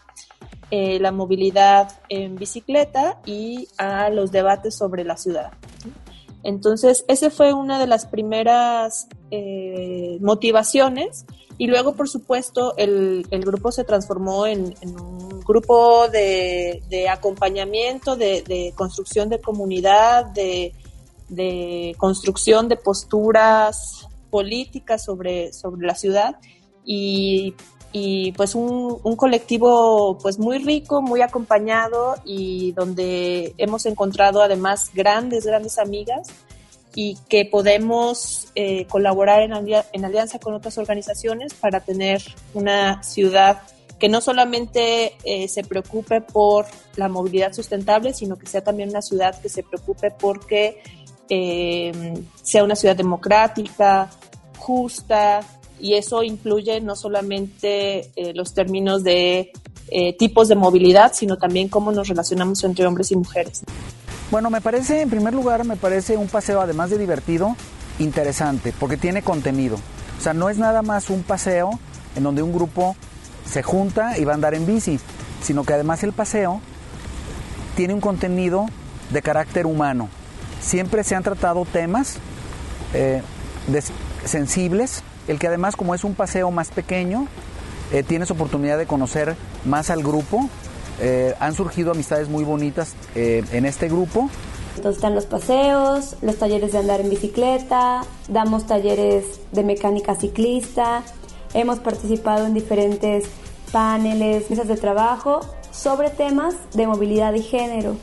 eh, 0.72 1.00
la 1.00 1.14
movilidad 1.14 1.90
en 2.10 2.36
bicicleta 2.36 3.18
y 3.26 3.70
a 3.78 4.10
los 4.10 4.34
debates 4.34 4.76
sobre 4.76 5.06
la 5.06 5.16
ciudad. 5.16 5.54
Entonces, 6.44 7.04
esa 7.08 7.30
fue 7.30 7.54
una 7.54 7.80
de 7.80 7.88
las 7.88 8.06
primeras 8.06 9.08
eh, 9.32 10.18
motivaciones. 10.22 11.26
Y 11.58 11.68
luego, 11.68 11.96
por 11.96 12.08
supuesto, 12.08 12.74
el, 12.78 13.26
grupo 13.30 13.72
se 13.72 13.84
transformó 13.84 14.48
en, 14.48 14.74
un 14.82 15.42
grupo 15.42 16.08
de, 16.08 17.08
acompañamiento, 17.12 18.16
de, 18.16 18.74
construcción 18.76 19.28
de 19.28 19.42
comunidad, 19.42 20.26
de, 20.28 20.74
construcción 21.98 22.70
de 22.70 22.78
posturas 22.78 24.08
políticas 24.30 25.04
sobre, 25.04 25.52
sobre 25.52 25.86
la 25.86 25.96
ciudad. 25.96 26.38
Y 26.86 27.56
y 27.92 28.32
pues 28.34 28.56
un, 28.56 29.00
un, 29.04 29.16
colectivo 29.16 30.18
pues 30.22 30.38
muy 30.38 30.60
rico, 30.60 31.02
muy 31.02 31.22
acompañado 31.22 32.16
y 32.24 32.72
donde 32.74 33.56
hemos 33.58 33.86
encontrado 33.88 34.42
además 34.42 34.92
grandes, 34.94 35.46
grandes 35.46 35.80
amigas 35.80 36.28
y 36.96 37.18
que 37.28 37.46
podemos 37.46 38.48
eh, 38.56 38.86
colaborar 38.86 39.42
en, 39.42 40.06
alianza 40.06 40.40
con 40.40 40.54
otras 40.54 40.78
organizaciones 40.78 41.54
para 41.54 41.80
tener 41.82 42.22
una 42.54 43.04
ciudad 43.04 43.62
que 44.00 44.10
no 44.10 44.22
solamente 44.22 45.14
eh, 45.24 45.48
se 45.48 45.64
preocupe 45.64 46.22
por 46.22 46.66
la 46.96 47.10
movilidad 47.10 47.54
sustentable, 47.54 48.14
sino 48.14 48.38
que 48.38 48.48
sea 48.48 48.64
también 48.64 48.90
una 48.90 49.02
ciudad 49.02 49.40
que 49.40 49.50
se 49.50 49.62
preocupe 49.62 50.12
porque 50.12 50.82
eh, 51.30 52.14
sea 52.42 52.64
una 52.64 52.76
ciudad 52.76 52.96
democrática, 52.96 54.10
justa, 54.58 55.42
y 55.80 55.96
eso 55.96 56.24
incluye 56.24 56.82
no 56.82 56.96
solamente 56.96 58.10
eh, 58.16 58.34
los 58.34 58.54
términos 58.54 59.04
de 59.04 59.52
eh, 59.90 60.14
tipos 60.18 60.48
de 60.48 60.56
movilidad, 60.56 61.14
sino 61.14 61.38
también 61.38 61.68
cómo 61.68 61.92
nos 61.92 62.08
relacionamos 62.08 62.64
entre 62.64 62.86
hombres 62.86 63.12
y 63.12 63.16
mujeres. 63.16 63.64
Bueno, 64.32 64.50
me 64.50 64.62
parece, 64.62 65.02
en 65.02 65.10
primer 65.10 65.34
lugar, 65.34 65.66
me 65.66 65.76
parece 65.76 66.16
un 66.16 66.28
paseo, 66.28 66.62
además 66.62 66.92
de 66.92 67.00
divertido, 67.00 67.56
interesante, 67.98 68.74
porque 68.80 68.98
tiene 68.98 69.24
contenido. 69.24 69.78
O 70.18 70.22
sea, 70.22 70.34
no 70.34 70.50
es 70.50 70.58
nada 70.58 70.82
más 70.82 71.10
un 71.10 71.24
paseo 71.24 71.72
en 72.16 72.24
donde 72.24 72.44
un 72.44 72.54
grupo 72.54 72.96
se 73.46 73.64
junta 73.64 74.18
y 74.18 74.26
va 74.26 74.34
a 74.34 74.36
andar 74.36 74.54
en 74.54 74.66
bici, 74.66 75.00
sino 75.42 75.64
que 75.64 75.74
además 75.74 76.04
el 76.04 76.14
paseo 76.14 76.62
tiene 77.76 77.94
un 77.94 78.02
contenido 78.02 78.68
de 79.10 79.22
carácter 79.22 79.66
humano. 79.66 80.10
Siempre 80.62 81.04
se 81.04 81.16
han 81.16 81.24
tratado 81.24 81.66
temas 81.66 82.18
eh, 82.94 83.22
sensibles 84.26 85.04
el 85.28 85.40
que 85.40 85.48
además 85.48 85.76
como 85.76 85.94
es 85.96 86.04
un 86.04 86.16
paseo 86.16 86.52
más 86.52 86.70
pequeño, 86.70 87.28
eh, 87.92 88.04
tienes 88.04 88.30
oportunidad 88.32 88.78
de 88.78 88.86
conocer 88.86 89.36
más 89.66 89.90
al 89.90 90.04
grupo. 90.04 90.48
Eh, 91.02 91.34
han 91.40 91.56
surgido 91.56 91.92
amistades 91.92 92.30
muy 92.30 92.44
bonitas 92.44 92.94
eh, 93.16 93.44
en 93.52 93.66
este 93.66 93.88
grupo. 93.88 94.30
Entonces 94.76 94.98
están 94.98 95.16
los 95.16 95.26
paseos, 95.26 96.16
los 96.22 96.38
talleres 96.38 96.72
de 96.72 96.78
andar 96.78 97.02
en 97.02 97.10
bicicleta, 97.10 98.02
damos 98.28 98.68
talleres 98.68 99.42
de 99.52 99.64
mecánica 99.64 100.16
ciclista, 100.16 101.04
hemos 101.54 101.80
participado 101.80 102.46
en 102.46 102.54
diferentes 102.54 103.26
paneles, 103.72 104.50
mesas 104.50 104.68
de 104.68 104.78
trabajo 104.78 105.42
sobre 105.72 106.10
temas 106.10 106.56
de 106.74 106.88
movilidad 106.88 107.34
y 107.34 107.42
género. 107.42 107.96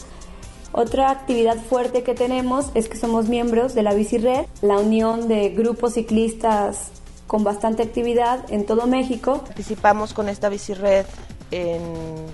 Otra 0.72 1.10
actividad 1.10 1.56
fuerte 1.56 2.02
que 2.02 2.14
tenemos 2.14 2.66
es 2.74 2.88
que 2.88 2.98
somos 2.98 3.28
miembros 3.28 3.74
de 3.74 3.82
la 3.82 3.94
Bici 3.94 4.18
Red, 4.18 4.44
la 4.60 4.78
unión 4.78 5.28
de 5.28 5.48
grupos 5.50 5.94
ciclistas 5.94 6.90
con 7.26 7.44
bastante 7.44 7.82
actividad 7.82 8.40
en 8.50 8.66
todo 8.66 8.86
México. 8.86 9.42
Participamos 9.44 10.14
con 10.14 10.28
esta 10.28 10.48
bicirred 10.48 11.06
en 11.50 12.26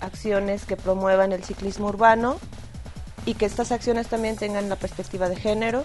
acciones 0.00 0.64
que 0.64 0.76
promuevan 0.76 1.32
el 1.32 1.42
ciclismo 1.44 1.88
urbano 1.88 2.36
y 3.24 3.34
que 3.34 3.46
estas 3.46 3.72
acciones 3.72 4.08
también 4.08 4.36
tengan 4.36 4.68
la 4.68 4.76
perspectiva 4.76 5.28
de 5.28 5.36
género. 5.36 5.84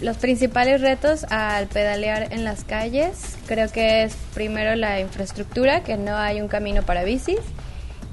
Los 0.00 0.16
principales 0.16 0.80
retos 0.80 1.24
al 1.30 1.66
pedalear 1.66 2.32
en 2.32 2.44
las 2.44 2.62
calles 2.62 3.36
creo 3.46 3.70
que 3.70 4.04
es 4.04 4.14
primero 4.32 4.76
la 4.76 5.00
infraestructura, 5.00 5.82
que 5.82 5.96
no 5.96 6.16
hay 6.16 6.40
un 6.40 6.46
camino 6.46 6.82
para 6.82 7.02
bicis, 7.02 7.40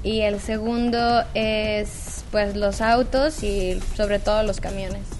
y 0.02 0.22
el 0.22 0.40
segundo 0.40 1.22
es 1.34 2.24
pues 2.32 2.56
los 2.56 2.80
autos 2.80 3.42
y 3.44 3.80
sobre 3.96 4.18
todo 4.18 4.42
los 4.42 4.60
camiones. 4.60 5.15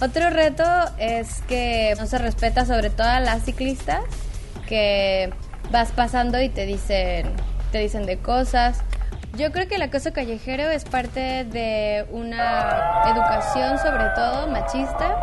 Otro 0.00 0.30
reto 0.30 0.62
es 0.98 1.42
que 1.48 1.94
no 1.98 2.06
se 2.06 2.18
respeta 2.18 2.64
sobre 2.64 2.88
todo 2.88 3.08
a 3.08 3.18
las 3.18 3.44
ciclistas, 3.44 4.00
que 4.68 5.32
vas 5.72 5.90
pasando 5.90 6.40
y 6.40 6.48
te 6.48 6.66
dicen, 6.66 7.32
te 7.72 7.78
dicen 7.78 8.06
de 8.06 8.16
cosas. 8.18 8.78
Yo 9.36 9.50
creo 9.50 9.66
que 9.66 9.74
el 9.74 9.82
acoso 9.82 10.12
callejero 10.12 10.70
es 10.70 10.84
parte 10.84 11.44
de 11.44 12.06
una 12.12 13.02
educación 13.10 13.78
sobre 13.78 14.04
todo 14.14 14.46
machista, 14.46 15.16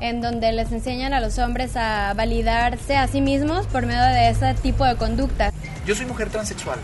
en 0.00 0.20
donde 0.20 0.52
les 0.52 0.72
enseñan 0.72 1.14
a 1.14 1.20
los 1.20 1.38
hombres 1.38 1.74
a 1.76 2.12
validarse 2.14 2.96
a 2.98 3.08
sí 3.08 3.22
mismos 3.22 3.66
por 3.66 3.86
medio 3.86 4.02
de 4.02 4.28
ese 4.28 4.52
tipo 4.54 4.84
de 4.84 4.96
conducta. 4.96 5.52
Yo 5.86 5.94
soy 5.94 6.04
mujer 6.04 6.28
transexual, 6.28 6.78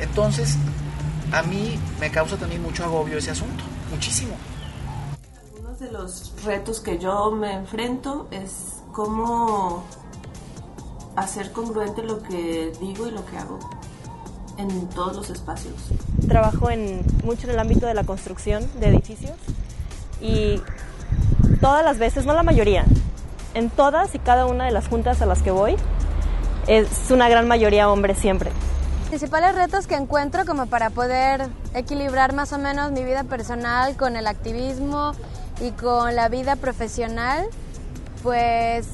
entonces 0.00 0.56
a 1.30 1.42
mí 1.42 1.78
me 2.00 2.10
causa 2.10 2.38
también 2.38 2.62
mucho 2.62 2.84
agobio 2.84 3.18
ese 3.18 3.32
asunto, 3.32 3.64
muchísimo 3.90 4.34
de 5.84 5.92
los 5.92 6.32
retos 6.44 6.80
que 6.80 6.98
yo 6.98 7.30
me 7.30 7.52
enfrento 7.52 8.26
es 8.30 8.82
cómo 8.92 9.84
hacer 11.16 11.52
congruente 11.52 12.02
lo 12.02 12.22
que 12.22 12.72
digo 12.80 13.06
y 13.06 13.10
lo 13.10 13.24
que 13.26 13.36
hago 13.36 13.58
en 14.56 14.88
todos 14.90 15.16
los 15.16 15.30
espacios. 15.30 15.74
Trabajo 16.26 16.70
en, 16.70 17.04
mucho 17.24 17.46
en 17.46 17.54
el 17.54 17.58
ámbito 17.58 17.86
de 17.86 17.94
la 17.94 18.04
construcción 18.04 18.66
de 18.80 18.88
edificios 18.88 19.36
y 20.20 20.60
todas 21.60 21.84
las 21.84 21.98
veces, 21.98 22.24
no 22.24 22.32
la 22.32 22.42
mayoría, 22.42 22.84
en 23.52 23.68
todas 23.68 24.14
y 24.14 24.18
cada 24.18 24.46
una 24.46 24.64
de 24.64 24.70
las 24.70 24.88
juntas 24.88 25.20
a 25.22 25.26
las 25.26 25.42
que 25.42 25.50
voy, 25.50 25.76
es 26.66 27.10
una 27.10 27.28
gran 27.28 27.46
mayoría 27.46 27.90
hombres 27.90 28.18
siempre. 28.18 28.50
Principales 29.08 29.54
retos 29.54 29.86
que 29.86 29.96
encuentro 29.96 30.46
como 30.46 30.66
para 30.66 30.90
poder 30.90 31.48
equilibrar 31.74 32.32
más 32.32 32.52
o 32.52 32.58
menos 32.58 32.90
mi 32.90 33.04
vida 33.04 33.24
personal 33.24 33.96
con 33.96 34.16
el 34.16 34.26
activismo 34.26 35.12
y 35.60 35.70
con 35.72 36.14
la 36.14 36.28
vida 36.28 36.56
profesional, 36.56 37.46
pues 38.22 38.86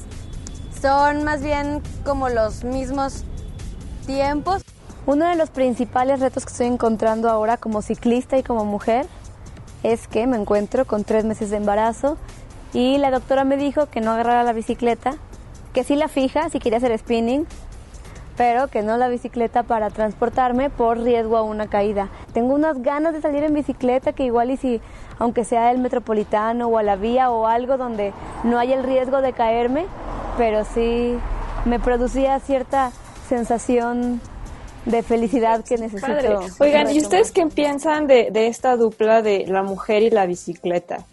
son 0.81 1.23
más 1.23 1.41
bien 1.41 1.81
como 2.05 2.29
los 2.29 2.63
mismos 2.63 3.23
tiempos. 4.05 4.63
Uno 5.05 5.27
de 5.27 5.35
los 5.35 5.49
principales 5.49 6.19
retos 6.19 6.45
que 6.45 6.51
estoy 6.51 6.67
encontrando 6.67 7.29
ahora 7.29 7.57
como 7.57 7.81
ciclista 7.81 8.37
y 8.37 8.43
como 8.43 8.65
mujer 8.65 9.07
es 9.83 10.07
que 10.07 10.27
me 10.27 10.37
encuentro 10.37 10.85
con 10.85 11.03
tres 11.03 11.25
meses 11.25 11.49
de 11.49 11.57
embarazo 11.57 12.17
y 12.73 12.97
la 12.99 13.11
doctora 13.11 13.43
me 13.43 13.57
dijo 13.57 13.87
que 13.87 13.99
no 13.99 14.11
agarrara 14.11 14.43
la 14.43 14.53
bicicleta, 14.53 15.15
que 15.73 15.83
sí 15.83 15.95
la 15.95 16.07
fija 16.07 16.49
si 16.49 16.59
quería 16.59 16.77
hacer 16.77 16.97
spinning, 16.97 17.47
pero 18.37 18.67
que 18.67 18.81
no 18.81 18.97
la 18.97 19.07
bicicleta 19.07 19.63
para 19.63 19.89
transportarme 19.89 20.69
por 20.69 20.99
riesgo 20.99 21.37
a 21.37 21.41
una 21.41 21.67
caída. 21.67 22.09
Tengo 22.33 22.53
unas 22.53 22.81
ganas 22.81 23.13
de 23.13 23.21
salir 23.21 23.43
en 23.43 23.53
bicicleta 23.53 24.13
que 24.13 24.23
igual 24.23 24.51
y 24.51 24.57
si, 24.57 24.81
aunque 25.21 25.45
sea 25.45 25.69
el 25.69 25.77
metropolitano 25.77 26.67
o 26.67 26.79
a 26.79 26.83
la 26.83 26.95
vía 26.95 27.29
o 27.29 27.45
algo 27.45 27.77
donde 27.77 28.11
no 28.43 28.57
haya 28.57 28.75
el 28.75 28.83
riesgo 28.83 29.21
de 29.21 29.33
caerme, 29.33 29.85
pero 30.35 30.65
sí 30.65 31.15
me 31.63 31.79
producía 31.79 32.39
cierta 32.39 32.91
sensación 33.29 34.19
de 34.85 35.03
felicidad 35.03 35.63
que 35.63 35.77
necesito. 35.77 36.39
Oigan, 36.59 36.89
¿y 36.89 36.97
ustedes 36.97 37.31
qué 37.31 37.45
piensan 37.45 38.07
de, 38.07 38.31
de 38.31 38.47
esta 38.47 38.75
dupla 38.77 39.21
de 39.21 39.45
la 39.45 39.61
mujer 39.61 40.01
y 40.01 40.09
la 40.09 40.25
bicicleta? 40.25 41.05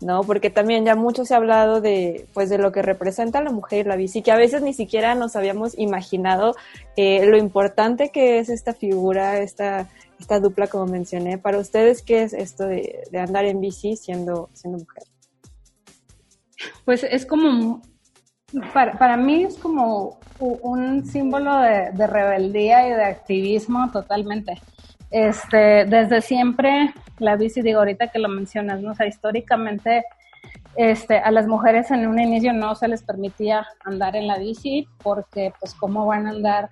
¿no? 0.00 0.22
Porque 0.22 0.50
también 0.50 0.84
ya 0.84 0.94
mucho 0.94 1.24
se 1.24 1.34
ha 1.34 1.38
hablado 1.38 1.80
de, 1.80 2.26
pues, 2.34 2.50
de 2.50 2.58
lo 2.58 2.70
que 2.70 2.82
representa 2.82 3.42
la 3.42 3.50
mujer 3.50 3.86
y 3.86 3.88
la 3.88 3.96
bici, 3.96 4.22
que 4.22 4.30
a 4.30 4.36
veces 4.36 4.62
ni 4.62 4.72
siquiera 4.72 5.16
nos 5.16 5.34
habíamos 5.34 5.76
imaginado 5.76 6.54
eh, 6.96 7.26
lo 7.26 7.36
importante 7.36 8.10
que 8.10 8.38
es 8.38 8.48
esta 8.50 8.72
figura, 8.72 9.40
esta, 9.40 9.88
esta 10.18 10.40
dupla, 10.40 10.66
como 10.66 10.86
mencioné. 10.86 11.38
Para 11.38 11.58
ustedes, 11.58 12.02
¿qué 12.02 12.22
es 12.22 12.32
esto 12.32 12.66
de, 12.66 13.02
andar 13.18 13.44
en 13.44 13.60
bici 13.60 13.96
siendo, 13.96 14.50
siendo 14.52 14.78
mujer? 14.78 15.04
Pues 16.84 17.04
es 17.04 17.24
como, 17.24 17.82
para, 18.72 18.98
para 18.98 19.16
mí 19.16 19.44
es 19.44 19.56
como 19.58 20.18
un 20.40 21.06
símbolo 21.06 21.58
de, 21.58 21.90
de 21.92 22.06
rebeldía 22.06 22.86
y 22.88 22.90
de 22.90 23.04
activismo 23.04 23.90
totalmente. 23.92 24.60
Este, 25.10 25.86
desde 25.86 26.20
siempre 26.20 26.92
la 27.18 27.36
bici, 27.36 27.62
digo 27.62 27.78
ahorita 27.78 28.08
que 28.08 28.18
lo 28.18 28.28
mencionas, 28.28 28.82
¿no? 28.82 28.92
Históricamente 29.06 30.04
este, 30.76 31.18
a 31.18 31.30
las 31.30 31.46
mujeres 31.46 31.90
en 31.90 32.06
un 32.06 32.20
inicio 32.20 32.52
no 32.52 32.74
se 32.74 32.88
les 32.88 33.02
permitía 33.02 33.66
andar 33.84 34.16
en 34.16 34.26
la 34.26 34.38
bici 34.38 34.86
porque 35.02 35.52
pues 35.58 35.74
cómo 35.74 36.06
van 36.06 36.26
a 36.26 36.30
andar 36.30 36.70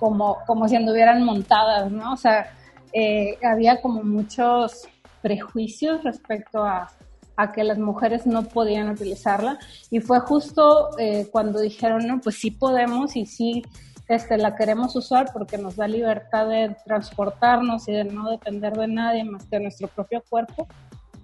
como, 0.00 0.38
como 0.46 0.66
si 0.66 0.74
anduvieran 0.74 1.22
montadas, 1.22 1.92
¿no? 1.92 2.14
O 2.14 2.16
sea, 2.16 2.50
eh, 2.92 3.38
había 3.44 3.80
como 3.80 4.02
muchos 4.02 4.88
prejuicios 5.22 6.02
respecto 6.02 6.64
a, 6.64 6.90
que 7.54 7.64
las 7.64 7.78
mujeres 7.78 8.26
no 8.26 8.42
podían 8.42 8.90
utilizarla 8.90 9.58
y 9.90 10.00
fue 10.00 10.20
justo 10.20 10.90
eh, 10.98 11.26
cuando 11.32 11.58
dijeron, 11.58 12.06
no, 12.06 12.20
pues 12.20 12.38
sí 12.38 12.50
podemos 12.50 13.16
y 13.16 13.24
sí 13.24 13.62
este, 14.08 14.36
la 14.36 14.54
queremos 14.56 14.94
usar 14.94 15.30
porque 15.32 15.56
nos 15.56 15.76
da 15.76 15.88
libertad 15.88 16.48
de 16.48 16.76
transportarnos 16.84 17.88
y 17.88 17.92
de 17.92 18.04
no 18.04 18.28
depender 18.28 18.74
de 18.74 18.88
nadie 18.88 19.24
más 19.24 19.44
que 19.44 19.56
de 19.56 19.62
nuestro 19.62 19.88
propio 19.88 20.22
cuerpo, 20.28 20.68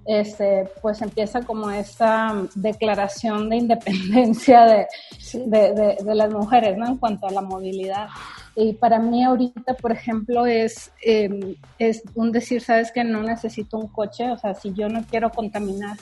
este, 0.07 0.69
pues 0.81 1.03
empieza 1.03 1.43
como 1.43 1.71
esta 1.71 2.35
declaración 2.55 3.49
de 3.49 3.57
independencia 3.57 4.65
de, 4.65 4.87
de, 5.35 5.97
de, 6.05 6.15
las 6.15 6.33
mujeres, 6.33 6.77
¿no? 6.79 6.87
En 6.87 6.97
cuanto 6.97 7.27
a 7.27 7.33
la 7.33 7.41
movilidad. 7.41 8.09
Y 8.55 8.73
para 8.75 8.99
mí 8.99 9.25
ahorita, 9.25 9.75
por 9.75 9.93
ejemplo, 9.93 10.47
es, 10.47 10.91
em, 11.03 11.57
es 11.79 12.03
un 12.15 12.33
decir, 12.33 12.63
sabes 12.63 12.93
que 12.93 13.05
no 13.05 13.23
necesito 13.23 13.79
un 13.79 13.89
coche, 13.89 14.31
o 14.31 14.39
sea, 14.39 14.55
si 14.55 14.73
yo 14.73 14.89
no 14.89 15.05
quiero 15.05 15.31
contaminar 15.31 15.97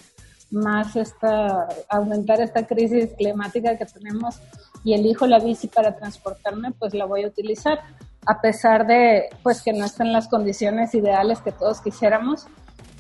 más 0.51 0.95
esta, 0.95 1.67
aumentar 1.89 2.41
esta 2.41 2.67
crisis 2.67 3.11
climática 3.17 3.77
que 3.77 3.87
tenemos 3.87 4.37
y 4.85 4.95
elijo 4.95 5.27
la 5.27 5.41
bici 5.41 5.67
para 5.67 5.97
transportarme, 5.97 6.71
pues 6.73 6.95
la 6.95 7.07
voy 7.07 7.25
a 7.25 7.29
utilizar, 7.29 7.81
a 8.27 8.41
pesar 8.41 8.87
de 8.87 9.31
pues 9.43 9.63
que 9.63 9.73
no 9.73 9.85
estén 9.85 10.13
las 10.13 10.29
condiciones 10.29 10.95
ideales 10.95 11.41
que 11.41 11.53
todos 11.53 11.81
quisiéramos. 11.81 12.47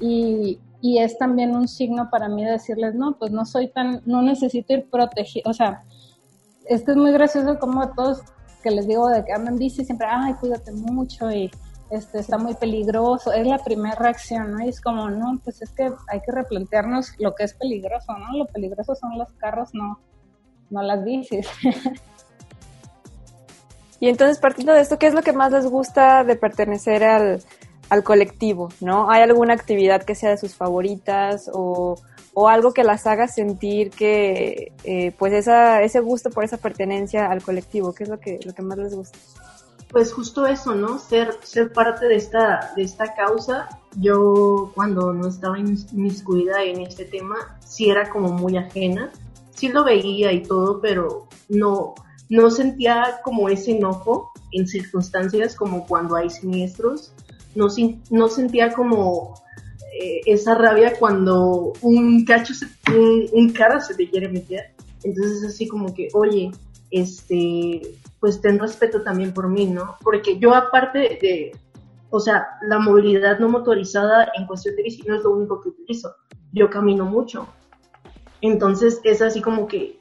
Y, 0.00 0.58
y 0.84 0.98
es 0.98 1.16
también 1.16 1.56
un 1.56 1.66
signo 1.66 2.10
para 2.10 2.28
mí 2.28 2.44
de 2.44 2.50
decirles, 2.50 2.94
no, 2.94 3.16
pues 3.16 3.30
no 3.30 3.46
soy 3.46 3.68
tan, 3.68 4.02
no 4.04 4.20
necesito 4.20 4.74
ir 4.74 4.90
protegido, 4.90 5.50
o 5.50 5.54
sea, 5.54 5.80
esto 6.66 6.90
es 6.90 6.98
muy 6.98 7.10
gracioso 7.10 7.58
como 7.58 7.88
todos 7.94 8.20
que 8.62 8.70
les 8.70 8.86
digo 8.86 9.08
de 9.08 9.24
que 9.24 9.32
andan 9.32 9.56
bici 9.56 9.82
siempre, 9.82 10.06
ay, 10.10 10.34
cuídate 10.34 10.72
mucho 10.72 11.32
y 11.32 11.50
este, 11.88 12.18
está 12.18 12.36
muy 12.36 12.52
peligroso, 12.52 13.32
es 13.32 13.46
la 13.46 13.64
primera 13.64 13.94
reacción, 13.94 14.52
¿no? 14.52 14.62
Y 14.62 14.68
es 14.68 14.82
como, 14.82 15.08
no, 15.08 15.40
pues 15.42 15.62
es 15.62 15.70
que 15.70 15.90
hay 16.08 16.20
que 16.20 16.32
replantearnos 16.32 17.14
lo 17.18 17.34
que 17.34 17.44
es 17.44 17.54
peligroso, 17.54 18.12
¿no? 18.18 18.36
Lo 18.36 18.44
peligroso 18.44 18.94
son 18.94 19.16
los 19.16 19.32
carros, 19.38 19.70
no, 19.72 19.98
no 20.68 20.82
las 20.82 21.02
bicis. 21.02 21.48
y 24.00 24.10
entonces, 24.10 24.38
partiendo 24.38 24.74
de 24.74 24.82
esto, 24.82 24.98
¿qué 24.98 25.06
es 25.06 25.14
lo 25.14 25.22
que 25.22 25.32
más 25.32 25.50
les 25.50 25.64
gusta 25.64 26.24
de 26.24 26.36
pertenecer 26.36 27.04
al, 27.04 27.42
colectivo, 28.02 28.70
¿no? 28.80 29.10
¿Hay 29.10 29.22
alguna 29.22 29.54
actividad 29.54 30.02
que 30.02 30.14
sea 30.14 30.30
de 30.30 30.38
sus 30.38 30.54
favoritas 30.54 31.50
o, 31.52 31.96
algo 32.48 32.72
que 32.72 32.82
las 32.82 33.06
haga 33.06 33.28
sentir 33.28 33.90
que, 33.90 34.72
eh, 34.82 35.12
pues, 35.18 35.32
esa, 35.32 35.82
ese 35.82 36.00
gusto 36.00 36.30
por 36.30 36.44
esa 36.44 36.56
pertenencia 36.56 37.30
al 37.30 37.42
colectivo? 37.42 37.94
¿Qué 37.94 38.04
es 38.04 38.08
lo 38.08 38.18
que, 38.18 38.40
lo 38.44 38.52
que 38.52 38.62
más 38.62 38.78
les 38.78 38.94
gusta? 38.94 39.18
pues 39.94 40.12
justo 40.12 40.44
eso, 40.44 40.74
¿no? 40.74 40.98
Ser, 40.98 41.38
ser 41.44 41.72
parte 41.72 42.06
de 42.06 42.16
esta, 42.16 42.72
de 42.74 42.82
esta 42.82 43.14
causa. 43.14 43.68
Yo 43.96 44.72
cuando 44.74 45.12
no 45.12 45.28
estaba 45.28 45.56
inmiscuida 45.56 46.64
en 46.64 46.80
este 46.80 47.04
tema, 47.04 47.56
sí 47.64 47.90
era 47.90 48.10
como 48.10 48.32
muy 48.32 48.56
ajena. 48.56 49.12
Sí 49.54 49.68
lo 49.68 49.84
veía 49.84 50.32
y 50.32 50.42
todo, 50.42 50.80
pero 50.80 51.28
no, 51.48 51.94
no 52.28 52.50
sentía 52.50 53.20
como 53.22 53.48
ese 53.48 53.70
enojo 53.70 54.32
en 54.50 54.66
circunstancias 54.66 55.54
como 55.54 55.86
cuando 55.86 56.16
hay 56.16 56.28
siniestros. 56.28 57.12
No, 57.54 57.68
no 58.10 58.28
sentía 58.28 58.72
como 58.72 59.34
eh, 60.00 60.20
esa 60.26 60.54
rabia 60.54 60.94
cuando 60.98 61.72
un 61.82 62.24
cacho, 62.24 62.52
un, 62.88 63.28
un 63.32 63.52
carro 63.52 63.80
se 63.80 63.94
te 63.94 64.08
quiere 64.08 64.28
meter. 64.28 64.74
Entonces 65.04 65.44
así 65.44 65.68
como 65.68 65.94
que, 65.94 66.08
oye, 66.14 66.50
este, 66.90 67.82
pues 68.20 68.40
ten 68.40 68.58
respeto 68.58 69.02
también 69.02 69.34
por 69.34 69.48
mí, 69.48 69.66
¿no? 69.66 69.96
Porque 70.02 70.38
yo 70.38 70.54
aparte 70.54 71.18
de, 71.20 71.52
o 72.10 72.20
sea, 72.20 72.46
la 72.62 72.78
movilidad 72.78 73.38
no 73.38 73.48
motorizada 73.48 74.30
en 74.36 74.46
cuestión 74.46 74.76
de 74.76 74.84
bici 74.84 75.02
no 75.02 75.16
es 75.16 75.22
lo 75.22 75.32
único 75.32 75.60
que 75.60 75.70
utilizo. 75.70 76.14
Yo 76.52 76.70
camino 76.70 77.04
mucho. 77.04 77.48
Entonces 78.40 79.00
es 79.04 79.20
así 79.22 79.40
como 79.40 79.66
que 79.66 79.98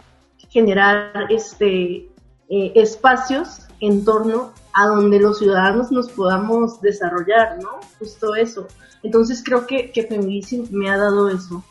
generar 0.50 1.28
este 1.30 2.10
eh, 2.50 2.72
espacios 2.76 3.68
en 3.80 4.06
torno 4.06 4.54
a 4.74 4.88
donde 4.88 5.20
los 5.20 5.40
ciudadanos 5.40 5.92
nos 5.92 6.10
podamos 6.12 6.82
desarrollar, 6.82 7.60
¿no? 7.62 7.80
Justo 8.00 8.36
eso. 8.36 8.68
Entonces 9.04 9.44
creo 9.44 9.68
que, 9.68 9.92
que 9.92 10.04
Feminism 10.04 10.66
me 10.72 10.90
ha 10.90 10.98
dado 10.98 11.30
eso. 11.30 11.64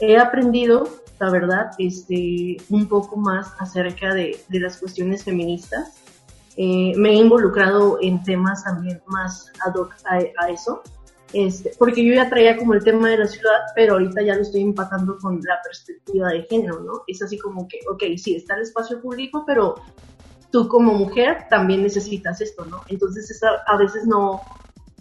He 0.00 0.16
aprendido 0.16 0.88
la 1.20 1.30
verdad, 1.30 1.70
este, 1.78 2.56
un 2.68 2.86
poco 2.88 3.16
más 3.16 3.52
acerca 3.58 4.14
de, 4.14 4.38
de 4.48 4.60
las 4.60 4.78
cuestiones 4.78 5.24
feministas. 5.24 5.94
Eh, 6.56 6.92
me 6.96 7.10
he 7.10 7.14
involucrado 7.14 7.98
en 8.00 8.22
temas 8.22 8.64
también 8.64 9.02
más 9.06 9.50
ad 9.64 9.74
hoc 9.74 9.94
a, 10.04 10.48
eso, 10.48 10.82
este, 11.32 11.72
porque 11.78 12.04
yo 12.04 12.14
ya 12.14 12.28
traía 12.28 12.56
como 12.56 12.74
el 12.74 12.84
tema 12.84 13.10
de 13.10 13.18
la 13.18 13.26
ciudad, 13.26 13.60
pero 13.74 13.94
ahorita 13.94 14.22
ya 14.22 14.36
lo 14.36 14.42
estoy 14.42 14.62
empatando 14.62 15.18
con 15.18 15.40
la 15.42 15.60
perspectiva 15.64 16.28
de 16.28 16.42
género, 16.42 16.80
¿no? 16.80 17.02
Es 17.08 17.22
así 17.22 17.38
como 17.38 17.66
que, 17.66 17.80
ok, 17.90 18.02
sí, 18.16 18.36
está 18.36 18.54
el 18.54 18.62
espacio 18.62 19.00
público, 19.00 19.44
pero 19.44 19.76
tú 20.54 20.68
como 20.68 20.94
mujer 20.94 21.48
también 21.50 21.82
necesitas 21.82 22.40
esto, 22.40 22.64
¿no? 22.64 22.82
Entonces 22.86 23.28
esa, 23.28 23.48
a 23.66 23.76
veces 23.76 24.06
no, 24.06 24.40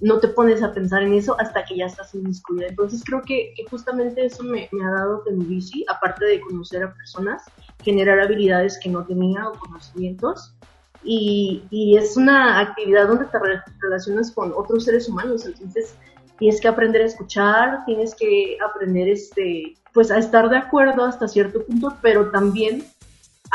no 0.02 0.20
te 0.20 0.28
pones 0.30 0.64
a 0.64 0.74
pensar 0.74 1.04
en 1.04 1.14
eso 1.14 1.40
hasta 1.40 1.64
que 1.64 1.78
ya 1.78 1.86
estás 1.86 2.16
inmiscuida. 2.16 2.66
Entonces 2.70 3.04
creo 3.06 3.22
que, 3.22 3.54
justamente 3.70 4.26
eso 4.26 4.42
me, 4.42 4.68
ha 4.84 4.92
dado 4.92 5.24
que 5.24 5.32
mi 5.32 5.46
bici, 5.46 5.86
aparte 5.88 6.26
de 6.26 6.42
conocer 6.42 6.82
a 6.82 6.96
personas, 6.96 7.44
generar 7.84 8.20
habilidades 8.20 8.80
que 8.80 8.90
no 8.90 9.06
tenía 9.06 9.48
o 9.48 9.54
conocimientos. 9.60 10.56
Y, 11.04 11.62
y 11.70 11.98
es 11.98 12.18
una 12.18 12.60
actividad 12.60 13.08
donde 13.08 13.26
te 13.26 13.38
relacionas 13.80 14.32
con 14.32 14.54
otros 14.56 14.86
seres 14.86 15.08
humanos, 15.08 15.46
entonces 15.46 15.94
tienes 16.40 16.60
que 16.62 16.68
aprender 16.68 17.04
a 17.04 17.06
escuchar, 17.06 17.86
tienes 17.86 18.16
que 18.16 18.58
aprender 18.60 19.08
este, 19.08 19.76
pues 19.94 20.10
a 20.10 20.18
estar 20.18 20.50
de 20.50 20.58
acuerdo 20.58 21.06
hasta 21.06 21.28
cierto 21.28 21.64
punto, 21.64 21.96
pero 22.02 22.32
también 22.32 22.84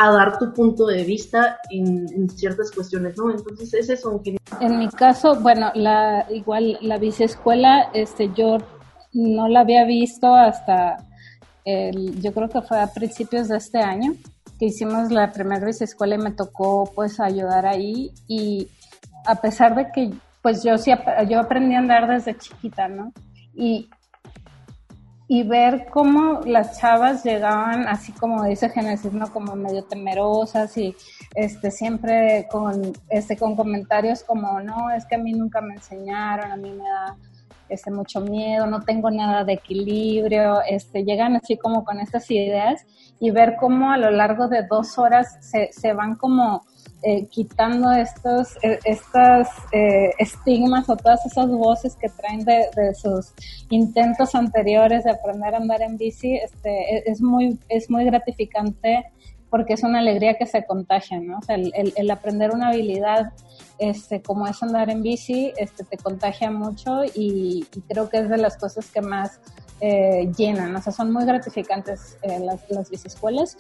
a 0.00 0.12
dar 0.12 0.38
tu 0.38 0.52
punto 0.52 0.86
de 0.86 1.02
vista 1.02 1.58
en, 1.70 2.30
ciertas 2.30 2.70
cuestiones, 2.70 3.18
¿no? 3.18 3.32
Entonces 3.32 3.74
ese 3.74 3.94
es 3.94 4.04
un 4.04 4.22
En 4.60 4.78
mi 4.78 4.88
caso, 4.88 5.40
bueno, 5.40 5.72
la 5.74 6.24
igual 6.30 6.78
la 6.80 6.94
escuela, 6.96 7.90
este 7.92 8.30
yo 8.32 8.58
no 9.12 9.48
la 9.48 9.60
había 9.60 9.84
visto 9.84 10.32
hasta, 10.32 10.98
el, 11.64 12.22
yo 12.22 12.32
creo 12.32 12.48
que 12.48 12.62
fue 12.62 12.80
a 12.80 12.86
principios 12.92 13.48
de 13.48 13.56
este 13.56 13.78
año 13.78 14.14
que 14.58 14.66
hicimos 14.66 15.10
la 15.10 15.32
primera 15.32 15.66
vez 15.66 15.82
escuela 15.82 16.14
y 16.14 16.18
me 16.18 16.30
tocó 16.30 16.90
pues 16.94 17.18
ayudar 17.18 17.66
ahí 17.66 18.12
y 18.28 18.68
a 19.26 19.34
pesar 19.34 19.74
de 19.74 19.90
que 19.92 20.12
pues 20.42 20.62
yo 20.62 20.78
sí, 20.78 20.92
yo 21.28 21.40
aprendí 21.40 21.74
a 21.74 21.80
andar 21.80 22.08
desde 22.08 22.38
chiquita, 22.38 22.86
¿no? 22.86 23.12
Y, 23.52 23.90
y 25.30 25.42
ver 25.42 25.88
cómo 25.90 26.40
las 26.46 26.80
chavas 26.80 27.22
llegaban, 27.22 27.86
así 27.86 28.12
como 28.12 28.44
dice 28.44 28.70
Génesis, 28.70 29.12
¿no? 29.12 29.30
Como 29.30 29.54
medio 29.56 29.84
temerosas 29.84 30.76
y 30.78 30.96
este, 31.34 31.70
siempre 31.70 32.48
con, 32.50 32.94
este, 33.10 33.36
con 33.36 33.54
comentarios 33.54 34.24
como, 34.24 34.58
no, 34.60 34.90
es 34.90 35.04
que 35.04 35.16
a 35.16 35.18
mí 35.18 35.32
nunca 35.32 35.60
me 35.60 35.74
enseñaron, 35.74 36.50
a 36.50 36.56
mí 36.56 36.70
me 36.70 36.82
da 36.82 37.16
este, 37.68 37.90
mucho 37.90 38.22
miedo, 38.22 38.66
no 38.66 38.80
tengo 38.80 39.10
nada 39.10 39.44
de 39.44 39.52
equilibrio, 39.52 40.62
este, 40.62 41.04
llegan 41.04 41.36
así 41.36 41.58
como 41.58 41.84
con 41.84 42.00
estas 42.00 42.30
ideas 42.30 42.86
y 43.20 43.30
ver 43.30 43.56
cómo 43.60 43.90
a 43.90 43.98
lo 43.98 44.10
largo 44.10 44.48
de 44.48 44.66
dos 44.66 44.98
horas 44.98 45.36
se, 45.42 45.70
se 45.72 45.92
van 45.92 46.14
como 46.14 46.62
eh, 47.02 47.26
quitando 47.26 47.92
estos, 47.92 48.56
eh, 48.62 48.78
estas 48.84 49.48
estigmas 50.18 50.88
o 50.88 50.96
todas 50.96 51.24
esas 51.26 51.48
voces 51.48 51.94
que 51.96 52.08
traen 52.08 52.44
de, 52.44 52.94
sus 52.94 53.32
intentos 53.70 54.34
anteriores 54.34 55.04
de 55.04 55.10
aprender 55.10 55.54
a 55.54 55.58
andar 55.58 55.82
en 55.82 55.96
bici, 55.96 56.36
este, 56.36 56.70
e, 56.70 57.02
es, 57.06 57.20
muy, 57.20 57.58
es 57.68 57.88
muy 57.88 58.04
gratificante 58.04 59.04
porque 59.50 59.74
es 59.74 59.82
una 59.82 60.00
alegría 60.00 60.34
que 60.34 60.46
se 60.46 60.64
contagia, 60.64 61.20
¿no? 61.20 61.38
O 61.38 61.42
sea, 61.42 61.56
el, 61.56 62.10
aprender 62.10 62.50
una 62.50 62.68
habilidad 62.68 63.32
este, 63.78 64.20
como 64.20 64.46
es 64.46 64.62
andar 64.62 64.90
en 64.90 65.02
bici, 65.02 65.52
este, 65.56 65.84
te 65.84 65.96
contagia 65.96 66.50
mucho 66.50 67.02
y, 67.14 67.66
creo 67.88 68.08
que 68.08 68.18
es 68.18 68.28
de 68.28 68.36
las 68.36 68.56
cosas 68.56 68.90
que 68.90 69.00
más 69.00 69.40
eh, 69.80 70.30
llenan, 70.36 70.74
o 70.74 70.82
sea, 70.82 70.92
son 70.92 71.12
muy 71.12 71.24
gratificantes 71.24 72.18
eh, 72.22 72.40
las, 72.40 72.68
las 72.68 72.90
biciescuelas. 72.90 73.56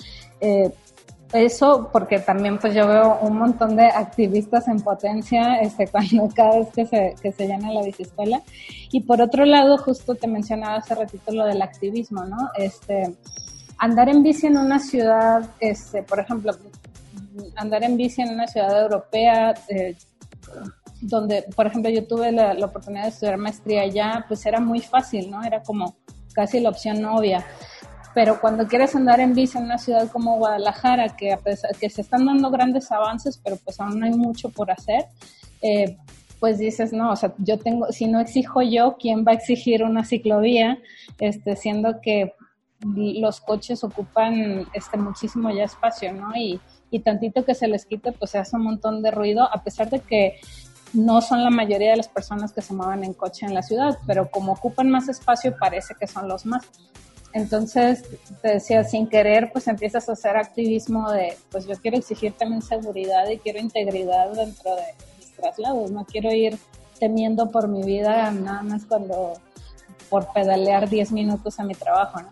Eso 1.32 1.90
porque 1.92 2.18
también 2.18 2.58
pues 2.58 2.74
yo 2.74 2.86
veo 2.86 3.18
un 3.20 3.36
montón 3.36 3.76
de 3.76 3.86
activistas 3.86 4.66
en 4.68 4.80
potencia 4.80 5.60
este, 5.60 5.86
cuando 5.92 6.28
cada 6.34 6.58
vez 6.58 6.68
que 6.74 6.86
se, 6.86 7.14
que 7.20 7.32
se 7.32 7.46
llena 7.46 7.72
la 7.72 7.82
biciescuela. 7.82 8.42
Y 8.90 9.02
por 9.02 9.20
otro 9.20 9.44
lado, 9.44 9.78
justo 9.78 10.14
te 10.14 10.26
mencionaba 10.26 10.76
hace 10.76 10.94
ratito 10.94 11.32
lo 11.32 11.44
del 11.44 11.60
activismo, 11.62 12.24
¿no? 12.24 12.50
Este, 12.56 13.14
andar 13.78 14.08
en 14.08 14.22
bici 14.22 14.46
en 14.46 14.56
una 14.56 14.78
ciudad, 14.78 15.50
este, 15.60 16.02
por 16.02 16.20
ejemplo, 16.20 16.52
andar 17.56 17.84
en 17.84 17.96
bici 17.96 18.22
en 18.22 18.30
una 18.30 18.46
ciudad 18.46 18.82
europea, 18.82 19.54
eh, 19.68 19.96
donde, 21.00 21.44
por 21.54 21.66
ejemplo, 21.66 21.90
yo 21.90 22.06
tuve 22.06 22.32
la, 22.32 22.54
oportunidad 22.64 23.04
de 23.04 23.10
estudiar 23.10 23.36
maestría 23.36 23.82
allá, 23.82 24.24
pues 24.26 24.44
era 24.46 24.60
muy 24.60 24.80
fácil, 24.80 25.30
¿no? 25.30 25.44
Era 25.44 25.62
como 25.62 25.96
casi 26.32 26.60
la 26.60 26.70
opción 26.70 27.04
obvia. 27.04 27.44
Pero 28.14 28.40
cuando 28.40 28.66
quieres 28.66 28.94
andar 28.94 29.20
en 29.20 29.34
bici 29.34 29.58
en 29.58 29.64
una 29.64 29.78
ciudad 29.78 30.10
como 30.10 30.36
Guadalajara, 30.38 31.16
que, 31.16 31.32
a 31.32 31.38
pesar, 31.38 31.74
que 31.76 31.90
se 31.90 32.00
están 32.00 32.26
dando 32.26 32.50
grandes 32.50 32.90
avances, 32.90 33.38
pero 33.42 33.56
pues 33.56 33.78
aún 33.80 34.02
hay 34.02 34.10
mucho 34.10 34.48
por 34.50 34.70
hacer, 34.70 35.06
eh, 35.62 35.96
pues 36.40 36.58
dices, 36.58 36.92
no, 36.92 37.10
o 37.10 37.16
sea, 37.16 37.34
yo 37.38 37.58
tengo, 37.58 37.90
si 37.92 38.06
no 38.06 38.20
exijo 38.20 38.62
yo, 38.62 38.96
¿quién 38.98 39.24
va 39.26 39.32
a 39.32 39.34
exigir 39.34 39.82
una 39.82 40.04
ciclovía? 40.04 40.78
Este, 41.18 41.56
siendo 41.56 42.00
que 42.00 42.32
los 42.80 43.40
coches 43.40 43.82
ocupan 43.82 44.66
este 44.72 44.98
muchísimo 44.98 45.50
ya 45.50 45.64
espacio, 45.64 46.12
¿no? 46.12 46.36
Y, 46.36 46.60
y 46.90 47.00
tantito 47.00 47.44
que 47.44 47.54
se 47.54 47.66
les 47.66 47.86
quite, 47.86 48.12
pues 48.12 48.30
se 48.30 48.38
hace 48.38 48.56
un 48.56 48.62
montón 48.62 49.02
de 49.02 49.10
ruido, 49.10 49.48
a 49.52 49.62
pesar 49.62 49.90
de 49.90 50.00
que 50.00 50.40
no 50.92 51.20
son 51.20 51.44
la 51.44 51.50
mayoría 51.50 51.90
de 51.90 51.96
las 51.96 52.08
personas 52.08 52.52
que 52.52 52.62
se 52.62 52.72
mueven 52.72 53.04
en 53.04 53.14
coche 53.14 53.46
en 53.46 53.54
la 53.54 53.62
ciudad, 53.62 53.98
pero 54.06 54.30
como 54.30 54.52
ocupan 54.52 54.88
más 54.88 55.08
espacio 55.08 55.56
parece 55.58 55.94
que 55.98 56.06
son 56.06 56.28
los 56.28 56.46
más. 56.46 56.64
Entonces, 57.32 58.04
te 58.42 58.54
decía, 58.54 58.84
sin 58.84 59.06
querer, 59.08 59.50
pues 59.52 59.68
empiezas 59.68 60.08
a 60.08 60.12
hacer 60.12 60.36
activismo 60.36 61.10
de, 61.10 61.36
pues 61.50 61.66
yo 61.66 61.76
quiero 61.76 61.96
exigir 61.96 62.32
también 62.32 62.62
seguridad 62.62 63.28
y 63.28 63.38
quiero 63.38 63.58
integridad 63.58 64.32
dentro 64.32 64.74
de 64.74 64.82
mis 65.18 65.32
traslados, 65.36 65.90
no 65.90 66.04
quiero 66.04 66.32
ir 66.32 66.58
temiendo 66.98 67.50
por 67.50 67.68
mi 67.68 67.82
vida 67.82 68.30
nada 68.30 68.62
más 68.62 68.84
cuando 68.86 69.34
por 70.08 70.32
pedalear 70.32 70.88
10 70.88 71.12
minutos 71.12 71.60
a 71.60 71.64
mi 71.64 71.74
trabajo, 71.74 72.22
¿no? 72.22 72.30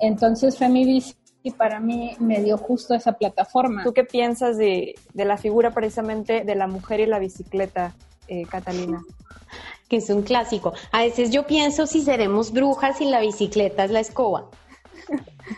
Entonces 0.00 0.56
Femibici 0.56 1.14
para 1.50 1.80
mí 1.80 2.14
me 2.20 2.40
dio 2.40 2.56
justo 2.56 2.94
esa 2.94 3.12
plataforma. 3.12 3.82
¿Tú 3.82 3.92
qué 3.92 4.04
piensas 4.04 4.56
de, 4.56 4.94
la 5.14 5.36
figura 5.36 5.72
precisamente 5.72 6.44
de 6.44 6.54
la 6.54 6.68
mujer 6.68 7.00
y 7.00 7.06
la 7.06 7.18
bicicleta, 7.18 7.94
eh, 8.28 8.44
Catalina? 8.46 9.02
Que 9.92 9.98
es 9.98 10.08
un 10.08 10.22
clásico. 10.22 10.72
A 10.90 11.02
veces 11.02 11.30
yo 11.32 11.46
pienso 11.46 11.86
si 11.86 12.00
seremos 12.00 12.50
brujas 12.50 13.02
y 13.02 13.04
la 13.04 13.20
bicicleta 13.20 13.84
es 13.84 13.90
la 13.90 14.00
escoba. 14.00 14.48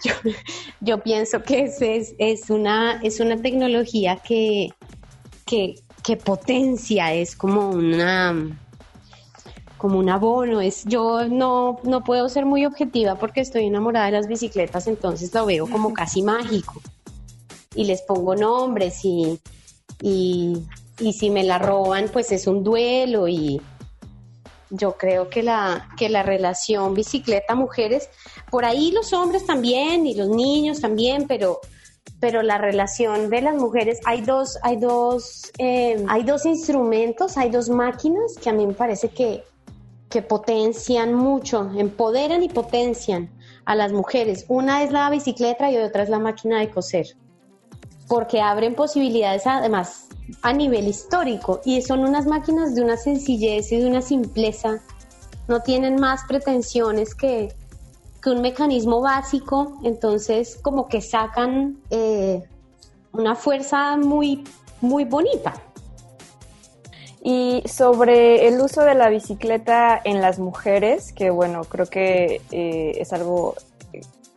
Yo, 0.80 0.98
pienso 1.04 1.40
que 1.44 1.62
es, 1.62 2.16
es, 2.18 2.50
una, 2.50 3.00
es 3.04 3.20
una 3.20 3.40
tecnología 3.40 4.16
que, 4.16 4.70
que, 5.46 5.76
que 6.02 6.16
potencia, 6.16 7.14
es 7.14 7.36
como 7.36 7.70
una 7.70 8.58
como 9.78 10.00
un 10.00 10.08
abono. 10.08 10.60
Es, 10.60 10.84
yo 10.84 11.28
no, 11.28 11.78
no 11.84 12.02
puedo 12.02 12.28
ser 12.28 12.44
muy 12.44 12.66
objetiva 12.66 13.14
porque 13.14 13.40
estoy 13.40 13.66
enamorada 13.66 14.06
de 14.06 14.12
las 14.12 14.26
bicicletas, 14.26 14.88
entonces 14.88 15.32
lo 15.32 15.46
veo 15.46 15.68
como 15.68 15.92
casi 15.94 16.22
mágico. 16.22 16.82
Y 17.76 17.84
les 17.84 18.02
pongo 18.02 18.34
nombres 18.34 19.04
y, 19.04 19.38
y, 20.02 20.58
y 20.98 21.12
si 21.12 21.30
me 21.30 21.44
la 21.44 21.60
roban, 21.60 22.08
pues 22.12 22.32
es 22.32 22.48
un 22.48 22.64
duelo 22.64 23.28
y 23.28 23.60
yo 24.76 24.96
creo 24.96 25.28
que 25.28 25.42
la, 25.42 25.88
que 25.96 26.08
la 26.08 26.22
relación 26.22 26.94
bicicleta-mujeres, 26.94 28.08
por 28.50 28.64
ahí 28.64 28.92
los 28.92 29.12
hombres 29.12 29.46
también 29.46 30.06
y 30.06 30.14
los 30.14 30.28
niños 30.28 30.80
también, 30.80 31.26
pero 31.26 31.60
pero 32.20 32.42
la 32.42 32.56
relación 32.56 33.28
de 33.28 33.42
las 33.42 33.54
mujeres, 33.54 34.00
hay 34.06 34.22
dos, 34.22 34.58
hay 34.62 34.76
dos, 34.76 35.52
eh, 35.58 36.02
hay 36.08 36.22
dos 36.22 36.46
instrumentos, 36.46 37.36
hay 37.36 37.50
dos 37.50 37.68
máquinas 37.68 38.36
que 38.42 38.48
a 38.48 38.54
mí 38.54 38.66
me 38.66 38.72
parece 38.72 39.10
que, 39.10 39.44
que 40.08 40.22
potencian 40.22 41.12
mucho, 41.12 41.70
empoderan 41.76 42.42
y 42.42 42.48
potencian 42.48 43.30
a 43.66 43.74
las 43.74 43.92
mujeres. 43.92 44.46
Una 44.48 44.82
es 44.82 44.90
la 44.90 45.10
bicicleta 45.10 45.70
y 45.70 45.76
otra 45.76 46.02
es 46.02 46.08
la 46.08 46.18
máquina 46.18 46.60
de 46.60 46.70
coser, 46.70 47.08
porque 48.08 48.40
abren 48.40 48.74
posibilidades 48.74 49.46
además 49.46 50.03
a 50.42 50.52
nivel 50.52 50.88
histórico 50.88 51.60
y 51.64 51.82
son 51.82 52.00
unas 52.00 52.26
máquinas 52.26 52.74
de 52.74 52.82
una 52.82 52.96
sencillez 52.96 53.70
y 53.72 53.78
de 53.78 53.86
una 53.86 54.02
simpleza, 54.02 54.80
no 55.48 55.60
tienen 55.60 55.96
más 55.96 56.22
pretensiones 56.26 57.14
que, 57.14 57.54
que 58.22 58.30
un 58.30 58.40
mecanismo 58.40 59.00
básico, 59.00 59.78
entonces 59.84 60.58
como 60.62 60.88
que 60.88 61.00
sacan 61.00 61.78
eh, 61.90 62.42
una 63.12 63.34
fuerza 63.34 63.96
muy, 63.96 64.44
muy 64.80 65.04
bonita. 65.04 65.54
Y 67.26 67.62
sobre 67.66 68.48
el 68.48 68.60
uso 68.60 68.82
de 68.82 68.94
la 68.94 69.08
bicicleta 69.08 69.98
en 70.04 70.20
las 70.20 70.38
mujeres, 70.38 71.12
que 71.14 71.30
bueno, 71.30 71.64
creo 71.64 71.86
que 71.86 72.42
eh, 72.50 72.92
es 73.00 73.14
algo 73.14 73.54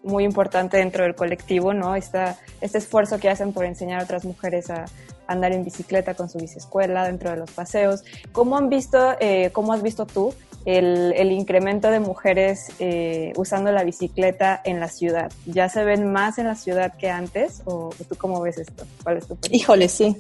muy 0.04 0.24
importante 0.24 0.78
dentro 0.78 1.04
del 1.04 1.14
colectivo, 1.16 1.74
¿no? 1.74 1.96
Esta, 1.96 2.38
este 2.62 2.78
esfuerzo 2.78 3.20
que 3.20 3.30
hacen 3.30 3.52
por 3.52 3.66
enseñar 3.66 4.00
a 4.00 4.04
otras 4.06 4.24
mujeres 4.24 4.70
a 4.70 4.86
andar 5.28 5.52
en 5.52 5.64
bicicleta 5.64 6.14
con 6.14 6.30
su 6.30 6.38
biciescuela 6.38 7.06
dentro 7.06 7.32
de 7.32 7.38
los 7.38 7.52
paseos. 7.52 8.04
¿Cómo 8.32 8.58
han 8.58 8.70
visto, 8.70 9.16
eh, 9.20 9.52
cómo 9.54 9.74
has 9.74 9.82
visto 9.82 10.06
tú 10.06 10.34
el, 10.66 11.14
el 11.16 11.32
incremento 11.32 11.90
de 11.90 12.00
mujeres 12.00 12.72
eh, 12.80 13.34
usando 13.36 13.72
la 13.72 13.84
bicicleta 13.84 14.62
en 14.64 14.80
la 14.80 14.88
ciudad? 14.88 15.32
¿Ya 15.46 15.70
se 15.70 15.84
ven 15.84 16.12
más 16.12 16.38
en 16.38 16.48
la 16.48 16.56
ciudad 16.56 16.96
que 16.98 17.10
antes? 17.10 17.62
¿O, 17.66 17.90
tú 18.08 18.16
cómo 18.18 18.42
ves 18.42 18.58
esto? 18.58 18.86
¿Cuál 19.04 19.18
es 19.18 19.28
tu 19.28 19.38
Híjole, 19.52 19.90
sí. 19.90 20.16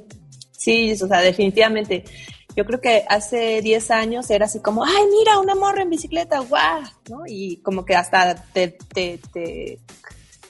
Sí, 0.51 0.91
o 0.91 1.07
sea, 1.07 1.21
definitivamente. 1.21 2.03
Yo 2.55 2.65
creo 2.65 2.81
que 2.81 3.05
hace 3.07 3.61
10 3.61 3.91
años 3.91 4.29
era 4.31 4.45
así 4.45 4.59
como, 4.59 4.83
ay, 4.83 5.03
mira, 5.11 5.39
una 5.39 5.53
morra 5.53 5.83
en 5.83 5.91
bicicleta, 5.91 6.39
guau, 6.39 6.81
¿no? 7.07 7.21
Y 7.27 7.57
como 7.57 7.85
que 7.85 7.95
hasta 7.95 8.35
te, 8.35 8.69
te, 8.93 9.19
te, 9.31 9.79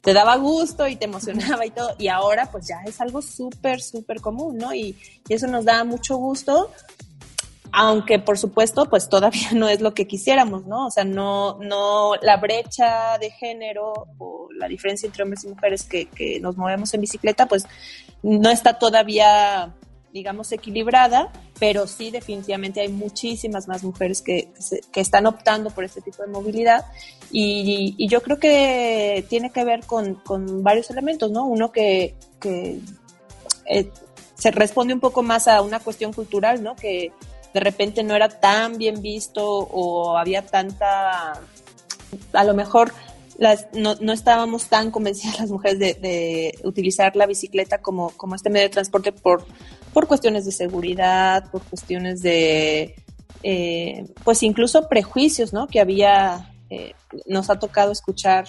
te 0.02 0.14
daba 0.14 0.36
gusto 0.38 0.88
y 0.88 0.95
te 0.95 1.06
emocionaba 1.06 1.66
y 1.66 1.72
todo. 1.72 1.95
Y 1.98 2.08
ahora 2.08 2.50
pues 2.52 2.68
ya 2.68 2.82
es 2.86 3.00
algo 3.02 3.22
súper, 3.22 3.82
súper 3.82 4.22
común, 4.22 4.58
¿no? 4.58 4.74
Y, 4.74 4.95
y, 5.28 5.34
eso 5.34 5.48
nos 5.48 5.66
da 5.66 5.84
mucho 5.84 6.18
gusto, 6.18 6.72
aunque 7.72 8.20
por 8.20 8.38
supuesto 8.38 8.86
pues 8.89 9.10
todavía 9.10 9.50
no 9.54 9.70
es 9.70 9.82
lo 9.82 9.93
que 9.93 10.08
quisiéramos, 10.08 10.66
¿no? 10.66 10.88
O 10.88 10.91
sea, 10.91 11.04
no, 11.04 11.58
no, 11.60 12.16
la 12.22 12.38
brecha 12.38 13.18
de 13.20 13.32
género 13.32 14.08
o 14.18 14.48
la 14.54 14.68
diferencia 14.68 15.08
entre 15.08 15.24
hombres 15.24 15.43
y 15.43 15.50
mujeres 15.50 15.84
que, 15.84 16.08
que 16.08 16.39
nos 16.39 16.58
movemos 16.58 16.93
en 16.93 17.02
bicicleta 17.02 17.45
pues 17.45 17.66
no 18.24 18.50
está 18.50 18.80
todavía 18.80 19.76
digamos, 20.14 20.51
equilibrada, 20.51 21.32
pero 21.60 21.88
sí 21.88 22.12
definitivamente 22.12 22.82
hay 22.82 22.89
muchísimas 22.89 23.68
más 23.68 23.84
mujeres 23.84 24.22
que, 24.22 24.49
que, 24.91 25.01
están 25.01 25.28
optando 25.28 25.70
por 25.70 25.84
este 25.84 26.01
tipo 26.01 26.24
de 26.24 26.30
movilidad 26.30 26.86
y, 27.32 27.95
y 27.97 28.08
yo 28.08 28.22
creo 28.22 28.39
que 28.39 29.26
tiene 29.30 29.51
que 29.51 29.64
ver 29.64 29.86
con, 29.86 30.16
con 30.16 30.64
varios 30.64 30.89
elementos, 30.89 31.30
¿no? 31.32 31.45
Uno 31.45 31.72
que, 31.72 32.16
que 32.39 32.80
eh, 33.66 33.89
se 34.36 34.51
responde 34.51 34.93
un 34.93 34.99
poco 34.99 35.24
más 35.24 35.47
a 35.47 35.62
una 35.62 35.80
cuestión 35.80 36.14
cultural, 36.14 36.64
¿no? 36.64 36.76
Que 36.76 37.12
de 37.53 37.60
repente 37.60 38.03
no 38.03 38.16
era 38.16 38.30
tan 38.30 38.78
bien 38.78 39.01
visto 39.01 39.45
o 39.45 40.18
había 40.18 40.45
tanta 40.45 41.41
a 42.34 42.43
lo 42.43 42.53
mejor 42.53 42.93
no, 43.74 43.95
no, 43.99 44.14
estábamos 44.14 44.66
tan 44.66 44.89
convencidas 44.89 45.39
las 45.39 45.51
mujeres 45.51 45.78
de, 45.80 46.58
utilizar 46.64 47.16
la 47.16 47.28
bicicleta 47.28 47.80
como, 47.80 48.10
como 48.12 48.36
este 48.36 48.49
medio 48.49 48.68
de 48.68 48.74
transporte 48.74 49.12
por, 49.12 49.45
por 49.98 50.06
cuestiones 50.06 50.45
de 50.45 50.52
seguridad, 50.52 51.50
por 51.50 51.64
cuestiones 51.64 52.22
de, 52.22 52.93
eh, 53.41 54.06
pues 54.24 54.43
incluso 54.43 54.88
prejuicios, 54.88 55.54
¿no? 55.54 55.66
Que 55.66 55.80
había, 55.80 56.54
eh, 56.70 56.93
nos 57.26 57.50
ha 57.50 57.58
tocado 57.58 57.91
escuchar 57.91 58.48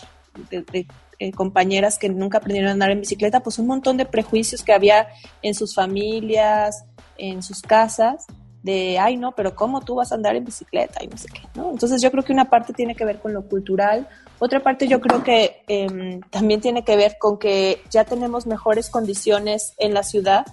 de, 0.50 0.86
eh, 1.18 1.32
compañeras 1.32 1.98
que 1.98 2.10
nunca 2.10 2.36
aprendieron 2.36 2.68
a 2.68 2.72
andar 2.72 2.90
en 2.90 3.00
bicicleta, 3.00 3.40
pues 3.40 3.58
un 3.58 3.66
montón 3.66 3.96
de 3.96 4.04
prejuicios 4.04 4.62
que 4.62 4.74
había 4.74 5.08
en 5.40 5.54
sus 5.54 5.74
familias, 5.74 6.84
en 7.16 7.42
sus 7.42 7.62
casas, 7.62 8.26
de, 8.62 8.98
ay, 8.98 9.16
no, 9.16 9.32
pero 9.32 9.54
¿cómo 9.54 9.80
tú 9.80 9.94
vas 9.94 10.12
a 10.12 10.16
andar 10.16 10.36
en 10.36 10.44
bicicleta? 10.44 11.02
Y 11.02 11.06
no 11.06 11.16
sé 11.16 11.28
qué, 11.32 11.40
¿no? 11.54 11.70
Entonces 11.70 12.02
yo 12.02 12.10
creo 12.10 12.24
que 12.24 12.34
una 12.34 12.50
parte 12.50 12.74
tiene 12.74 12.94
que 12.94 13.06
ver 13.06 13.20
con 13.20 13.32
lo 13.32 13.48
cultural, 13.48 14.06
otra 14.38 14.62
parte 14.62 14.86
yo 14.86 15.00
creo 15.00 15.24
que 15.24 15.62
em, 15.66 16.20
también 16.28 16.60
tiene 16.60 16.84
que 16.84 16.94
ver 16.98 17.16
con 17.18 17.38
que 17.38 17.80
ya 17.88 18.04
tenemos 18.04 18.46
mejores 18.46 18.90
condiciones 18.90 19.72
en 19.78 19.94
la 19.94 20.02
ciudad 20.02 20.44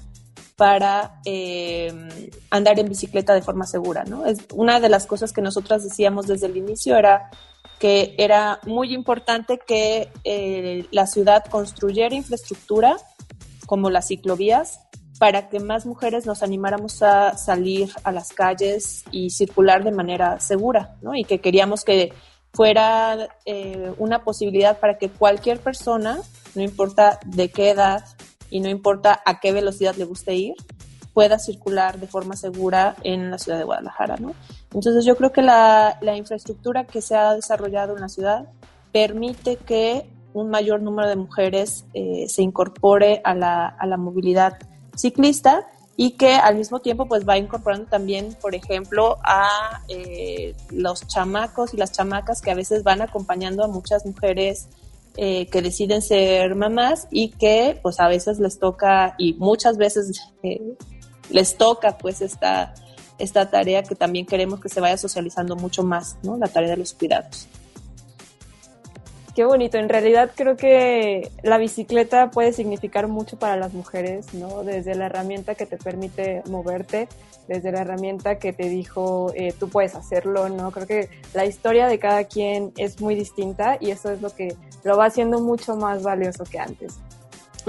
para 0.56 1.20
em, 1.26 2.08
andar 2.50 2.80
en 2.80 2.88
bicicleta 2.88 3.34
de 3.34 3.42
forma 3.42 3.66
segura, 3.66 4.04
¿no? 4.06 4.26
Es 4.26 4.40
una 4.54 4.80
de 4.80 4.90
las 4.90 5.06
cosas 5.06 5.34
que 5.34 5.42
nosotras 5.42 5.84
decíamos 5.84 6.28
desde 6.28 6.48
el 6.48 6.58
inicio 6.58 6.98
era 6.98 7.30
que 7.80 8.16
era 8.18 8.60
muy 8.66 8.94
importante 8.94 9.60
que 9.60 10.10
eh, 10.24 10.88
la 10.92 11.08
ciudad 11.08 11.44
construyera 11.46 12.16
infraestructura 12.16 12.96
como 13.66 13.90
las 13.90 14.08
ciclovías 14.08 14.80
para 15.20 15.50
que 15.50 15.60
más 15.60 15.86
mujeres 15.86 16.26
nos 16.26 16.44
animáramos 16.44 17.02
a 17.02 17.38
salir 17.38 17.90
a 18.04 18.12
las 18.12 18.34
calles 18.34 19.04
y 19.12 19.30
circular 19.30 19.84
de 19.84 19.92
manera 19.92 20.40
segura, 20.40 20.96
¿no? 21.02 21.16
Y 21.16 21.24
que 21.24 21.40
queríamos 21.40 21.84
que 21.84 22.14
fuera 22.54 23.30
eh, 23.46 23.94
una 23.98 24.24
posibilidad 24.24 24.80
para 24.80 24.98
que 24.98 25.10
cualquier 25.10 25.60
persona, 25.60 26.20
no 26.54 26.62
importa 26.62 27.20
de 27.26 27.50
qué 27.50 27.72
edad 27.72 28.06
y 28.50 28.60
no 28.60 28.70
importa 28.70 29.22
a 29.26 29.40
qué 29.40 29.52
velocidad 29.52 29.96
le 29.96 30.06
guste 30.06 30.36
ir, 30.36 30.56
pueda 31.14 31.40
circular 31.40 32.00
de 32.00 32.08
forma 32.08 32.36
segura 32.36 32.96
en 33.04 33.32
la 33.32 33.38
ciudad 33.38 33.58
de 33.58 33.64
Guadalajara, 33.64 34.18
¿no? 34.18 34.34
Entonces 34.74 35.06
yo 35.06 35.16
creo 35.16 35.32
que 35.32 35.42
la, 35.42 35.98
infraestructura 36.16 36.86
que 36.86 37.02
se 37.02 37.16
ha 37.16 37.34
desarrollado 37.34 37.96
en 37.96 38.02
la 38.02 38.10
ciudad 38.10 38.50
permite 38.92 39.56
que 39.56 40.10
un 40.34 40.50
mayor 40.50 40.82
número 40.82 41.08
de 41.08 41.16
mujeres 41.16 41.86
eh, 41.94 42.26
se 42.28 42.42
incorpore 42.42 43.22
a 43.24 43.34
la, 43.34 43.68
a 43.68 43.86
la 43.86 43.96
movilidad 43.96 44.58
ciclista 44.96 45.66
y 45.98 46.12
que 46.12 46.34
al 46.34 46.56
mismo 46.56 46.80
tiempo 46.80 47.06
pues 47.06 47.28
va 47.28 47.38
incorporando 47.38 47.88
también, 47.88 48.36
por 48.42 48.54
ejemplo, 48.54 49.18
a 49.24 49.82
eh, 49.88 50.54
los 50.72 51.08
chamacos 51.08 51.74
y 51.74 51.78
las 51.78 51.94
chamacas 51.94 52.42
que 52.42 52.52
a 52.52 52.56
veces 52.56 52.84
van 52.84 53.02
acompañando 53.02 53.64
a 53.64 53.68
muchas 53.68 54.06
mujeres 54.06 54.68
eh, 55.18 55.48
que 55.48 55.62
deciden 55.62 56.02
ser 56.02 56.56
mamás 56.56 57.08
y 57.12 57.30
que 57.30 57.80
pues 57.82 58.00
a 58.00 58.08
veces 58.08 58.40
les 58.40 58.60
toca 58.60 59.16
y 59.18 59.34
muchas 59.34 59.78
veces 59.78 60.22
eh, 60.44 60.62
les 61.30 61.58
toca 61.58 61.98
pues 61.98 62.22
esta, 62.22 62.74
esta 63.18 63.50
tarea 63.50 63.84
que 63.84 63.96
también 63.96 64.26
queremos 64.26 64.60
que 64.60 64.70
se 64.70 64.82
vaya 64.82 64.98
socializando 64.98 65.56
mucho 65.56 65.84
más, 65.84 66.18
¿no? 66.24 66.38
La 66.38 66.48
tarea 66.48 66.72
de 66.72 66.78
los 66.78 66.94
cuidados. 66.94 67.48
Qué 69.36 69.44
bonito. 69.44 69.78
En 69.78 69.90
realidad 69.90 70.32
creo 70.34 70.56
que 70.56 71.30
la 71.44 71.58
bicicleta 71.58 72.32
puede 72.32 72.54
significar 72.54 73.10
mucho 73.10 73.38
para 73.38 73.58
las 73.58 73.74
mujeres, 73.74 74.34
¿no? 74.34 74.64
Desde 74.64 74.96
la 74.96 75.08
herramienta 75.08 75.56
que 75.56 75.66
te 75.66 75.76
permite 75.76 76.42
moverte, 76.50 77.10
desde 77.50 77.74
la 77.74 77.82
herramienta 77.82 78.40
que 78.40 78.54
te 78.54 78.70
dijo 78.70 79.34
eh, 79.36 79.54
tú 79.60 79.68
puedes 79.68 79.94
hacerlo, 79.94 80.48
¿no? 80.48 80.72
Creo 80.72 80.88
que 80.88 81.10
la 81.34 81.46
historia 81.46 81.88
de 81.88 82.00
cada 82.00 82.24
quien 82.24 82.72
es 82.78 83.02
muy 83.02 83.14
distinta 83.14 83.78
y 83.82 83.92
eso 83.92 84.10
es 84.10 84.22
lo 84.22 84.30
que 84.30 84.56
lo 84.86 84.96
va 84.96 85.08
haciendo 85.08 85.42
mucho 85.42 85.76
más 85.76 86.02
valioso 86.02 86.46
que 86.46 86.58
antes. 86.58 86.98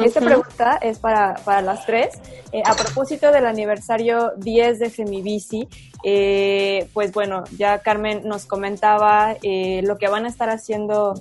Esta 0.04 0.20
pregunta 0.20 0.78
es 0.82 0.98
para, 0.98 1.34
para 1.44 1.62
las 1.62 1.86
tres. 1.86 2.20
Eh, 2.52 2.62
a 2.64 2.74
propósito 2.74 3.32
del 3.32 3.46
aniversario 3.46 4.32
10 4.36 4.78
de 4.78 4.90
Femibici, 4.90 5.68
eh, 6.04 6.88
pues 6.92 7.12
bueno, 7.12 7.44
ya 7.56 7.78
Carmen 7.78 8.22
nos 8.24 8.44
comentaba 8.44 9.36
eh, 9.42 9.80
lo 9.84 9.96
que 9.96 10.08
van 10.08 10.26
a 10.26 10.28
estar 10.28 10.50
haciendo 10.50 11.14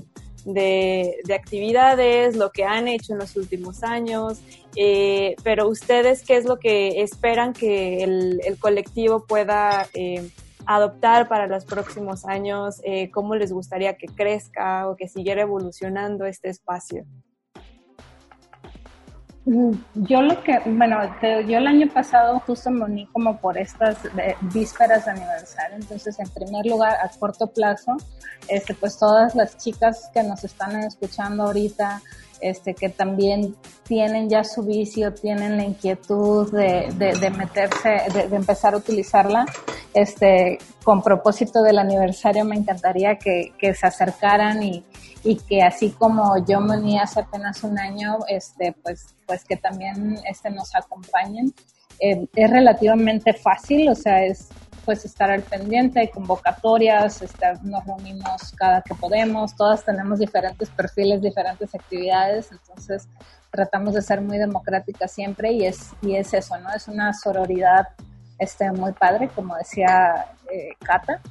de, 0.45 1.17
actividades, 1.33 2.35
lo 2.35 2.51
que 2.51 2.63
han 2.63 2.87
hecho 2.87 3.13
en 3.13 3.19
los 3.19 3.35
últimos 3.35 3.83
años, 3.83 4.39
eh, 4.75 5.35
pero 5.43 5.67
ustedes, 5.67 6.23
¿qué 6.23 6.37
es 6.37 6.45
lo 6.45 6.57
que 6.57 7.01
esperan 7.01 7.53
que 7.53 8.03
el, 8.03 8.57
colectivo 8.59 9.25
pueda 9.25 9.87
eh, 9.93 10.29
adoptar 10.65 11.27
para 11.27 11.47
los 11.47 11.65
próximos 11.65 12.25
años? 12.25 12.79
Eh, 12.83 13.09
¿Cómo 13.11 13.35
les 13.35 13.51
gustaría 13.51 13.97
que 13.97 14.07
crezca 14.07 14.87
o 14.87 14.95
que 14.95 15.07
siguiera 15.07 15.41
evolucionando 15.41 16.25
este 16.25 16.49
espacio? 16.49 17.05
Mm, 19.45 19.73
yo 19.93 20.23
lo 20.23 20.41
que, 20.41 20.59
bueno, 20.65 20.99
yo 21.21 21.57
el 21.59 21.67
año 21.67 21.87
pasado 21.93 22.39
justo 22.39 22.71
me 22.71 22.83
uní 22.83 23.05
como 23.07 23.39
por 23.39 23.59
estas 23.59 23.97
vísperas 24.53 25.05
de 25.05 25.11
aniversario, 25.11 25.75
entonces 25.75 26.17
en 26.19 26.27
primer 26.29 26.65
lugar 26.65 26.97
a 27.03 27.09
corto 27.09 27.47
plazo, 27.47 27.95
este, 28.47 28.73
pues 28.73 28.97
todas 28.97 29.35
las 29.35 29.55
chicas 29.57 30.09
que 30.11 30.23
nos 30.23 30.43
están 30.43 30.75
escuchando 30.81 31.43
ahorita, 31.43 32.01
este, 32.45 32.75
que 32.75 32.89
también 32.89 33.55
tienen 33.87 34.29
ya 34.29 34.43
su 34.43 34.63
vicio, 34.63 35.13
tienen 35.13 35.57
la 35.57 35.63
inquietud 35.63 36.51
de, 36.51 36.91
de, 36.95 37.29
meterse, 37.31 38.03
de, 38.13 38.35
empezar 38.35 38.75
a 38.75 38.77
utilizarla, 38.77 39.45
este, 39.93 40.59
con 40.83 41.01
propósito 41.01 41.63
del 41.63 41.79
aniversario 41.79 42.45
me 42.45 42.55
encantaría 42.55 43.15
que, 43.17 43.53
que 43.57 43.73
se 43.73 43.87
acercaran 43.87 44.61
y, 44.61 44.83
y 45.23 45.37
que 45.37 45.63
así 45.63 45.89
como 45.89 46.45
yo 46.45 46.61
me 46.61 46.77
uní 46.77 46.99
hace 46.99 47.21
apenas 47.21 47.63
un 47.63 47.79
año, 47.79 48.19
este, 48.27 48.75
pues, 48.83 49.15
pues 49.25 49.43
que 49.43 49.57
también 49.57 50.19
este, 50.29 50.51
nos 50.51 50.75
acompañen. 50.75 51.51
Eh, 51.99 52.27
es 52.35 52.49
relativamente 52.51 53.33
fácil, 53.33 53.89
o 53.89 53.95
sea, 53.95 54.23
es 54.23 54.49
pues 54.85 55.03
estar 55.03 55.31
al 55.31 55.41
pendiente, 55.41 56.09
convocatorias, 56.13 57.21
este, 57.21 57.53
nos 57.63 57.85
reunimos 57.85 58.53
cada 58.55 58.81
que 58.81 58.93
podemos, 58.93 59.55
todas 59.55 59.83
tenemos 59.83 60.19
diferentes 60.19 60.69
perfiles, 60.69 61.21
diferentes 61.21 61.73
actividades, 61.73 62.51
entonces 62.51 63.07
tratamos 63.51 63.93
de 63.95 64.01
ser 64.01 64.21
muy 64.21 64.37
democráticas 64.37 65.11
siempre 65.11 65.51
y 65.51 65.65
es, 65.65 65.93
y 66.01 66.15
es 66.15 66.33
eso, 66.33 66.57
¿no? 66.59 66.71
Es 66.73 66.87
una 66.87 67.13
sororidad 67.13 67.87
este, 68.37 68.71
muy 68.71 68.91
padre, 68.91 69.29
como 69.33 69.55
decía 69.55 70.25
eh, 70.51 70.69
Cata. 70.79 71.21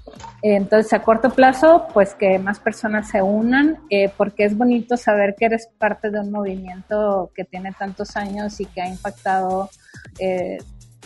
entonces, 0.42 0.92
a 0.92 1.02
corto 1.02 1.30
plazo, 1.30 1.86
pues 1.92 2.14
que 2.14 2.38
más 2.38 2.58
personas 2.58 3.10
se 3.10 3.22
unan, 3.22 3.78
eh, 3.90 4.10
porque 4.16 4.44
es 4.44 4.56
bonito 4.56 4.96
saber 4.96 5.34
que 5.38 5.44
eres 5.44 5.68
parte 5.78 6.10
de 6.10 6.20
un 6.20 6.30
movimiento 6.30 7.30
que 7.34 7.44
tiene 7.44 7.72
tantos 7.72 8.16
años 8.16 8.58
y 8.60 8.66
que 8.66 8.80
ha 8.80 8.88
impactado 8.88 9.68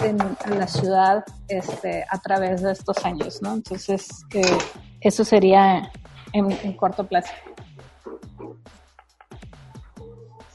eh, 0.00 0.16
en, 0.44 0.58
la 0.58 0.66
ciudad 0.66 1.24
este, 1.48 2.04
a 2.10 2.18
través 2.18 2.62
de 2.62 2.72
estos 2.72 3.04
años, 3.04 3.42
¿no? 3.42 3.54
Entonces, 3.54 4.24
que 4.30 4.42
eso 5.00 5.24
sería 5.24 5.90
en, 6.32 6.50
en 6.50 6.72
corto 6.74 7.06
plazo. 7.06 7.32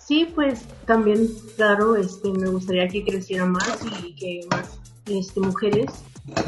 Sí, 0.06 0.30
pues 0.36 0.66
también, 0.86 1.28
claro, 1.56 1.96
este, 1.96 2.30
me 2.30 2.50
gustaría 2.50 2.88
que 2.88 3.06
creciera 3.06 3.46
más 3.46 3.80
y 4.04 4.14
que 4.16 4.48
más 4.52 4.78
este, 5.06 5.40
mujeres 5.40 6.04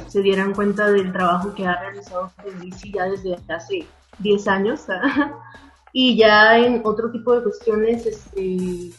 se 0.07 0.21
dieran 0.21 0.53
cuenta 0.53 0.91
del 0.91 1.11
trabajo 1.11 1.53
que 1.53 1.65
ha 1.65 1.79
realizado 1.79 2.31
Felici 2.43 2.91
ya 2.91 3.05
desde 3.05 3.37
hace 3.53 3.85
10 4.19 4.47
años. 4.47 4.81
y 5.93 6.17
ya 6.17 6.57
en 6.57 6.81
otro 6.83 7.11
tipo 7.11 7.33
de 7.33 7.43
cuestiones, 7.43 8.05
este, 8.05 8.91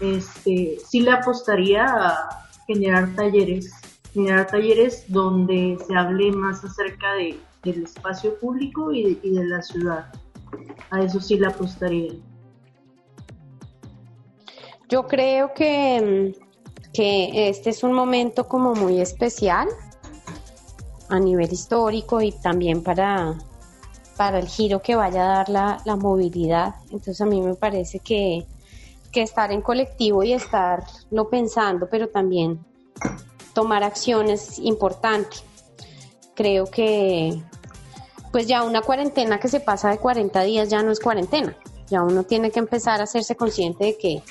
este, 0.00 0.78
sí 0.84 1.00
le 1.00 1.12
apostaría 1.12 1.86
a 1.86 2.43
generar 2.66 3.14
talleres, 3.14 3.72
generar 4.12 4.46
talleres 4.46 5.04
donde 5.08 5.78
se 5.86 5.94
hable 5.94 6.32
más 6.32 6.64
acerca 6.64 7.14
de, 7.14 7.38
del 7.62 7.84
espacio 7.84 8.38
público 8.38 8.92
y 8.92 9.14
de 9.14 9.44
la 9.44 9.62
ciudad. 9.62 10.12
A 10.90 11.02
eso 11.02 11.20
sí 11.20 11.38
le 11.38 11.46
apostaría. 11.46 12.12
Yo 14.88 15.06
creo 15.06 15.52
que 15.54 16.34
que 16.94 17.48
este 17.48 17.70
es 17.70 17.82
un 17.82 17.92
momento 17.92 18.46
como 18.46 18.74
muy 18.74 19.00
especial 19.00 19.68
a 21.10 21.18
nivel 21.18 21.52
histórico 21.52 22.22
y 22.22 22.30
también 22.30 22.82
para, 22.82 23.36
para 24.16 24.38
el 24.38 24.46
giro 24.46 24.80
que 24.80 24.94
vaya 24.94 25.24
a 25.24 25.36
dar 25.36 25.48
la, 25.48 25.82
la 25.84 25.96
movilidad. 25.96 26.76
Entonces 26.84 27.20
a 27.20 27.26
mí 27.26 27.42
me 27.42 27.54
parece 27.54 27.98
que, 27.98 28.46
que 29.14 29.22
estar 29.22 29.52
en 29.52 29.62
colectivo 29.62 30.24
y 30.24 30.32
estarlo 30.32 31.30
pensando, 31.30 31.88
pero 31.88 32.08
también 32.08 32.64
tomar 33.54 33.84
acciones 33.84 34.58
importantes. 34.58 35.44
Creo 36.34 36.66
que 36.66 37.40
pues 38.32 38.48
ya 38.48 38.64
una 38.64 38.82
cuarentena 38.82 39.38
que 39.38 39.48
se 39.48 39.60
pasa 39.60 39.90
de 39.90 39.98
40 39.98 40.42
días 40.42 40.68
ya 40.68 40.82
no 40.82 40.90
es 40.90 40.98
cuarentena. 40.98 41.56
Ya 41.88 42.02
uno 42.02 42.24
tiene 42.24 42.50
que 42.50 42.58
empezar 42.58 43.00
a 43.00 43.04
hacerse 43.04 43.36
consciente 43.36 43.84
de 43.84 43.96
que 43.96 44.22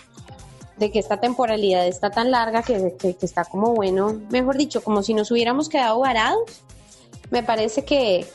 de 0.77 0.91
que 0.91 0.99
esta 0.99 1.17
temporalidad 1.17 1.87
está 1.87 2.09
tan 2.09 2.31
larga 2.31 2.63
que, 2.63 2.95
está 3.21 3.45
como 3.45 3.73
bueno, 3.75 4.21
mejor 4.31 4.57
dicho, 4.57 4.83
como 4.83 5.03
si 5.03 5.13
nos 5.13 5.29
hubiéramos 5.31 5.69
quedado 5.69 5.99
varados, 5.99 6.63
me 7.29 7.43
parece 7.43 7.85
que, 7.85 8.25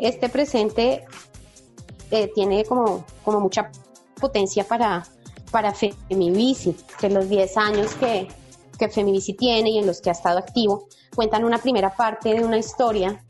este 0.00 0.28
presente 0.28 1.04
eh, 2.12 2.30
tiene 2.32 2.64
como, 2.64 3.04
como 3.24 3.40
mucha 3.40 3.72
potencia 4.20 4.64
para, 4.64 5.04
para 5.50 5.74
Femibici, 5.74 6.76
que 6.98 7.08
los 7.08 7.28
10 7.28 7.56
años 7.56 7.94
que, 7.94 8.28
que 8.78 8.88
Femibici 8.88 9.34
tiene 9.34 9.70
y 9.70 9.78
en 9.78 9.86
los 9.86 10.00
que 10.00 10.10
ha 10.10 10.12
estado 10.12 10.38
activo, 10.38 10.88
cuentan 11.14 11.44
una 11.44 11.58
primera 11.58 11.94
parte 11.94 12.34
de 12.34 12.44
una 12.44 12.58
historia 12.58 13.22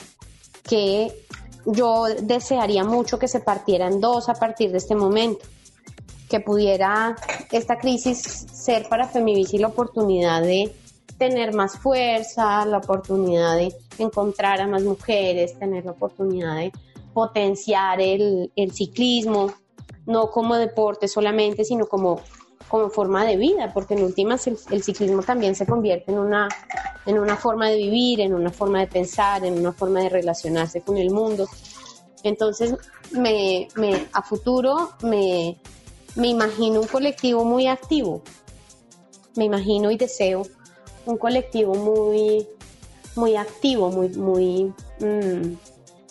que 0.63 1.13
yo 1.67 2.05
desearía 2.23 2.85
mucho 2.85 3.19
que 3.19 3.29
se 3.29 3.41
partiera 3.41 3.87
en 3.87 4.01
dos 4.01 4.29
a 4.29 4.35
partir 4.35 4.71
de 4.71 4.79
este 4.79 4.95
momento, 4.95 5.47
que 6.29 6.41
pudiera 6.41 7.17
esta 7.51 7.79
crisis 7.79 8.19
ser 8.53 8.89
para 8.89 9.09
Femibici 9.09 9.59
la 9.59 9.69
oportunidad 9.69 10.43
de 10.43 10.73
tener 11.19 11.53
más 11.53 11.79
fuerza, 11.79 12.65
la 12.65 12.79
oportunidad 12.79 13.57
de 13.57 13.75
encontrar 13.99 14.61
a 14.61 14.67
más 14.67 14.83
mujeres, 14.83 15.59
tener 15.59 15.85
la 15.85 15.91
oportunidad 15.91 16.57
de 16.57 16.73
potenciar 17.13 18.01
el, 18.01 18.51
el 18.57 18.73
ciclismo, 18.73 19.53
no 20.07 20.31
como 20.31 20.57
deporte 20.57 21.09
solamente, 21.09 21.65
sino 21.65 21.87
como, 21.87 22.21
como 22.69 22.91
forma 22.91 23.25
de 23.25 23.37
vida, 23.37 23.73
porque 23.73 23.95
en 23.95 24.05
últimas 24.05 24.47
el, 24.47 24.83
ciclismo 24.83 25.23
también 25.23 25.55
se 25.55 25.67
convierte 25.67 26.13
en 26.13 26.19
una, 26.19 26.49
en 27.07 27.19
una 27.19 27.37
forma 27.37 27.69
de 27.69 27.77
vivir, 27.77 28.21
en 28.21 28.35
una 28.35 28.51
forma 28.51 28.81
de 28.81 28.87
pensar, 28.87 29.45
en 29.45 29.59
una 29.59 29.73
forma 29.73 30.01
de 30.01 30.09
relacionarse 30.09 30.81
con 30.81 30.97
el 30.97 31.11
mundo. 31.11 31.49
Entonces, 32.23 32.75
me, 33.13 33.69
me, 33.77 34.07
a 34.13 34.23
futuro 34.23 34.91
me, 35.03 35.59
me 36.17 36.29
imagino 36.29 36.81
un 36.81 36.87
colectivo 36.87 37.45
muy 37.45 37.67
activo, 37.67 38.23
me 39.37 39.45
imagino 39.45 39.91
y 39.91 39.97
deseo 39.97 40.43
un 41.07 41.17
colectivo 41.17 41.75
muy, 41.75 42.47
muy 43.17 43.37
activo, 43.37 43.91
muy, 43.91 44.09
muy, 44.11 44.73
mm, 45.01 45.55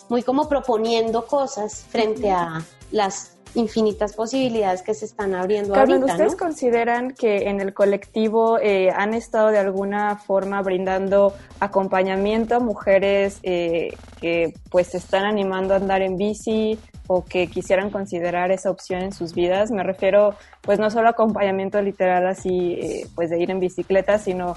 muy 0.08 0.22
como 0.22 0.48
proponiendo 0.48 1.26
cosas 1.26 1.84
frente 1.88 2.30
a 2.30 2.64
las 2.90 3.36
infinitas 3.54 4.14
posibilidades 4.14 4.82
que 4.82 4.94
se 4.94 5.04
están 5.04 5.34
abriendo 5.34 5.74
Carmen, 5.74 6.02
ahorita, 6.02 6.12
¿ustedes 6.12 6.36
consideran 6.36 7.12
que 7.12 7.48
en 7.48 7.60
el 7.60 7.74
colectivo 7.74 8.58
eh, 8.58 8.90
han 8.90 9.14
estado 9.14 9.48
de 9.48 9.58
alguna 9.58 10.16
forma 10.16 10.62
brindando 10.62 11.34
acompañamiento 11.58 12.56
a 12.56 12.60
mujeres 12.60 13.40
eh, 13.42 13.94
que 14.20 14.54
pues 14.70 14.88
se 14.88 14.98
están 14.98 15.24
animando 15.24 15.74
a 15.74 15.78
andar 15.78 16.02
en 16.02 16.16
bici 16.16 16.78
o 17.06 17.24
que 17.24 17.48
quisieran 17.48 17.90
considerar 17.90 18.52
esa 18.52 18.70
opción 18.70 19.02
en 19.02 19.12
sus 19.12 19.34
vidas? 19.34 19.70
Me 19.70 19.82
refiero 19.82 20.34
pues 20.60 20.78
no 20.78 20.90
solo 20.90 21.08
acompañamiento 21.08 21.82
literal 21.82 22.26
así 22.28 22.78
eh, 22.80 23.06
pues 23.14 23.30
de 23.30 23.42
ir 23.42 23.50
en 23.50 23.58
bicicleta, 23.58 24.18
sino 24.18 24.56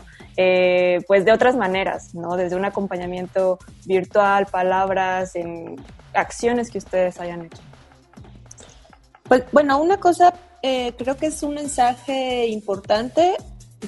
pues 1.07 1.25
de 1.25 1.31
otras 1.31 1.55
maneras, 1.55 2.15
¿no? 2.15 2.35
Desde 2.35 2.55
un 2.55 2.65
acompañamiento 2.65 3.59
virtual, 3.85 4.47
palabras, 4.47 5.35
en 5.35 5.75
acciones 6.13 6.71
que 6.71 6.79
ustedes 6.79 7.19
hayan 7.19 7.45
hecho. 7.45 7.61
Pues, 9.23 9.43
bueno, 9.51 9.81
una 9.81 9.99
cosa, 9.99 10.33
eh, 10.61 10.93
creo 10.97 11.17
que 11.17 11.27
es 11.27 11.43
un 11.43 11.55
mensaje 11.55 12.47
importante. 12.47 13.35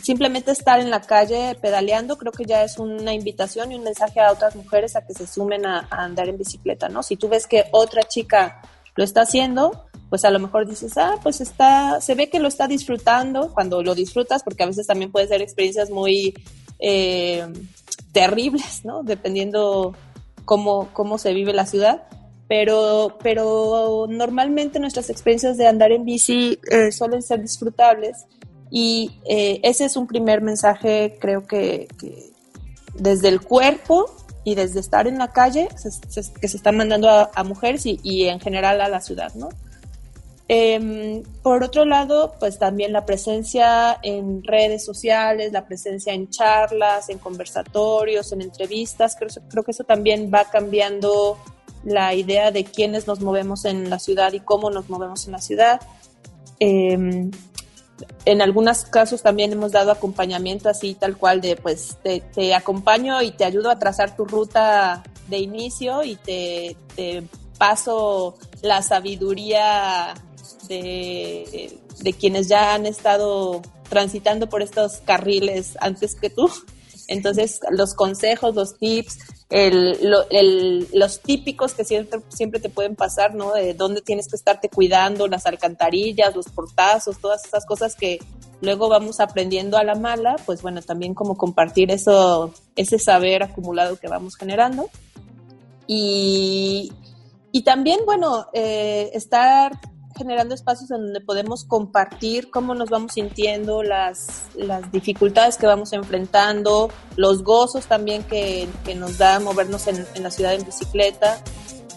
Simplemente 0.02 0.52
estar 0.52 0.80
en 0.80 0.90
la 0.90 1.02
calle 1.02 1.56
pedaleando, 1.62 2.18
creo 2.18 2.32
que 2.32 2.46
ya 2.46 2.64
es 2.64 2.78
una 2.78 3.14
invitación 3.14 3.72
y 3.72 3.76
un 3.76 3.84
mensaje 3.84 4.20
a 4.20 4.32
otras 4.32 4.56
mujeres 4.56 4.96
a 4.96 5.06
que 5.06 5.14
se 5.14 5.26
sumen 5.26 5.66
a, 5.66 5.88
andar 5.90 6.28
en 6.28 6.38
bicicleta, 6.38 6.90
¿no? 6.90 7.02
Si 7.02 7.16
tú 7.16 7.30
ves 7.30 7.48
que 7.48 7.66
otra 7.72 8.04
chica 8.04 8.62
lo 8.96 9.04
está 9.04 9.22
haciendo, 9.22 9.86
pues 10.10 10.26
a 10.26 10.32
lo 10.32 10.40
mejor 10.40 10.68
dices, 10.68 10.98
ah, 10.98 11.16
pues 11.24 11.40
está, 11.40 12.02
se 12.02 12.16
ve 12.16 12.30
que 12.30 12.40
lo 12.40 12.50
está 12.50 12.68
disfrutando 12.68 13.54
cuando 13.54 13.82
lo 13.84 13.96
disfrutas, 13.96 14.44
porque 14.44 14.64
a 14.64 14.68
veces 14.68 14.88
también 14.88 15.12
puede 15.12 15.28
ser 15.28 15.42
experiencias 15.42 15.90
muy 15.90 16.34
eh, 16.80 17.46
terribles, 18.12 18.84
¿no? 18.84 19.04
Dependiendo 19.04 19.96
cómo, 20.44 20.90
cómo 20.92 21.18
se 21.18 21.34
vive 21.34 21.54
la 21.54 21.66
ciudad 21.66 22.04
pero, 22.48 23.18
pero 23.24 24.06
normalmente 24.08 24.80
nuestras 24.80 25.10
experiencias 25.10 25.58
de 25.58 25.68
andar 25.68 25.92
en 25.92 26.06
bici 26.06 26.60
eh, 26.72 26.92
suelen 26.92 27.22
ser 27.22 27.42
disfrutables 27.42 28.26
y 28.70 29.20
eh, 29.26 29.60
ese 29.64 29.86
es 29.86 29.96
un 29.96 30.08
primer 30.08 30.42
mensaje, 30.42 31.18
creo 31.20 31.46
que, 31.48 31.88
desde 32.94 33.30
el 33.30 33.42
cuerpo 33.42 34.06
y 34.44 34.56
desde 34.56 34.80
estar 34.80 35.08
en 35.08 35.18
la 35.18 35.30
calle 35.30 35.70
que 36.42 36.48
se 36.48 36.58
están 36.58 36.78
mandando 36.78 37.10
a, 37.10 37.44
mujeres 37.44 37.84
y, 37.86 38.26
en 38.26 38.40
general 38.40 38.82
a 38.82 38.90
la 38.90 39.02
ciudad, 39.02 39.34
¿no? 39.36 39.50
Em, 40.48 41.24
por 41.42 41.64
otro 41.64 41.86
lado, 41.86 42.36
pues 42.40 42.60
también 42.60 42.94
la 42.94 43.04
presencia 43.08 43.98
en 44.04 44.44
redes 44.44 44.86
sociales, 44.86 45.52
la 45.52 45.66
presencia 45.66 46.14
en 46.14 46.30
charlas, 46.30 47.10
en 47.10 47.18
conversatorios, 47.18 48.32
en 48.32 48.42
entrevistas, 48.42 49.16
creo, 49.16 49.30
creo 49.50 49.64
que 49.64 49.72
eso 49.72 49.86
también 49.86 50.30
va 50.32 50.46
cambiando 50.52 51.40
la 51.86 52.14
idea 52.14 52.52
de 52.52 52.66
quiénes 52.66 53.08
nos 53.08 53.22
movemos 53.22 53.64
en 53.66 53.90
la 53.90 54.00
ciudad 54.00 54.34
y 54.34 54.40
cómo 54.40 54.70
nos 54.72 54.90
movemos 54.90 55.26
en 55.26 55.32
la 55.32 55.40
ciudad. 55.40 55.80
Em, 56.60 57.32
en 58.26 58.42
algunos 58.42 58.84
casos 58.86 59.22
también 59.22 59.54
hemos 59.54 59.72
dado 59.72 59.92
acompañamiento 59.92 60.68
así 60.68 60.96
tal 60.96 61.18
cual 61.18 61.42
de 61.42 61.56
pues 61.56 61.98
te, 62.04 62.54
acompaño 62.54 63.22
y 63.22 63.32
te 63.32 63.46
ayudo 63.46 63.70
a 63.70 63.80
trazar 63.80 64.16
tu 64.16 64.26
ruta 64.26 65.04
de 65.28 65.38
inicio 65.38 66.04
y 66.04 66.16
te, 66.16 66.76
paso 67.58 68.38
la 68.62 68.82
sabiduría 68.82 70.14
de, 70.68 71.80
de, 72.02 72.14
quienes 72.14 72.50
ya 72.50 72.74
han 72.74 72.86
estado 72.86 73.62
transitando 73.90 74.50
por 74.50 74.62
estos 74.62 74.98
carriles 74.98 75.78
antes 75.80 76.16
que 76.16 76.30
tú. 76.30 76.52
Entonces, 77.08 77.62
los 77.70 77.94
consejos, 77.94 78.56
los 78.56 78.78
tips, 78.78 79.20
el, 79.50 80.88
los 80.94 81.22
típicos 81.22 81.74
que 81.74 81.86
siempre, 81.86 82.22
siempre 82.30 82.60
te 82.60 82.70
pueden 82.70 82.96
pasar, 82.96 83.36
¿no? 83.36 83.54
De 83.54 83.74
dónde 83.74 84.02
tienes 84.02 84.28
que 84.28 84.36
estarte 84.36 84.70
cuidando, 84.70 85.28
las 85.28 85.46
alcantarillas, 85.46 86.36
los 86.36 86.48
portazos, 86.50 87.20
todas 87.20 87.46
esas 87.46 87.66
cosas 87.66 87.96
que 87.96 88.20
luego 88.62 88.90
vamos 88.90 89.20
aprendiendo 89.20 89.78
a 89.78 89.84
la 89.84 89.96
mala, 89.96 90.36
pues 90.46 90.62
bueno, 90.62 90.82
también 90.82 91.14
como 91.14 91.38
compartir 91.38 91.92
eso, 91.92 92.54
ese 92.76 92.98
saber 92.98 93.44
acumulado 93.44 93.98
que 93.98 94.08
vamos 94.08 94.36
generando. 94.36 94.90
Y, 95.88 96.92
y 97.52 97.64
también, 97.64 98.00
bueno, 98.06 98.48
eh, 98.54 99.12
estar 99.14 99.80
generando 100.18 100.56
espacios 100.56 100.92
en 100.92 101.02
donde 101.02 101.22
podemos 101.22 101.66
compartir 101.66 102.50
cómo 102.50 102.74
nos 102.74 102.90
vamos 102.90 103.14
sintiendo, 103.14 103.84
las, 103.84 104.44
las 104.56 104.92
dificultades 104.92 105.58
que 105.58 105.68
vamos 105.68 105.94
enfrentando, 105.94 106.90
los 107.16 107.44
gozos 107.44 107.86
también 107.86 108.24
que, 108.24 108.68
que 108.84 108.96
nos 108.96 109.18
da 109.18 109.40
movernos 109.40 109.88
en, 109.88 110.06
en, 110.16 110.24
la 110.24 110.32
ciudad 110.32 110.54
en 110.54 110.66
bicicleta 110.66 111.42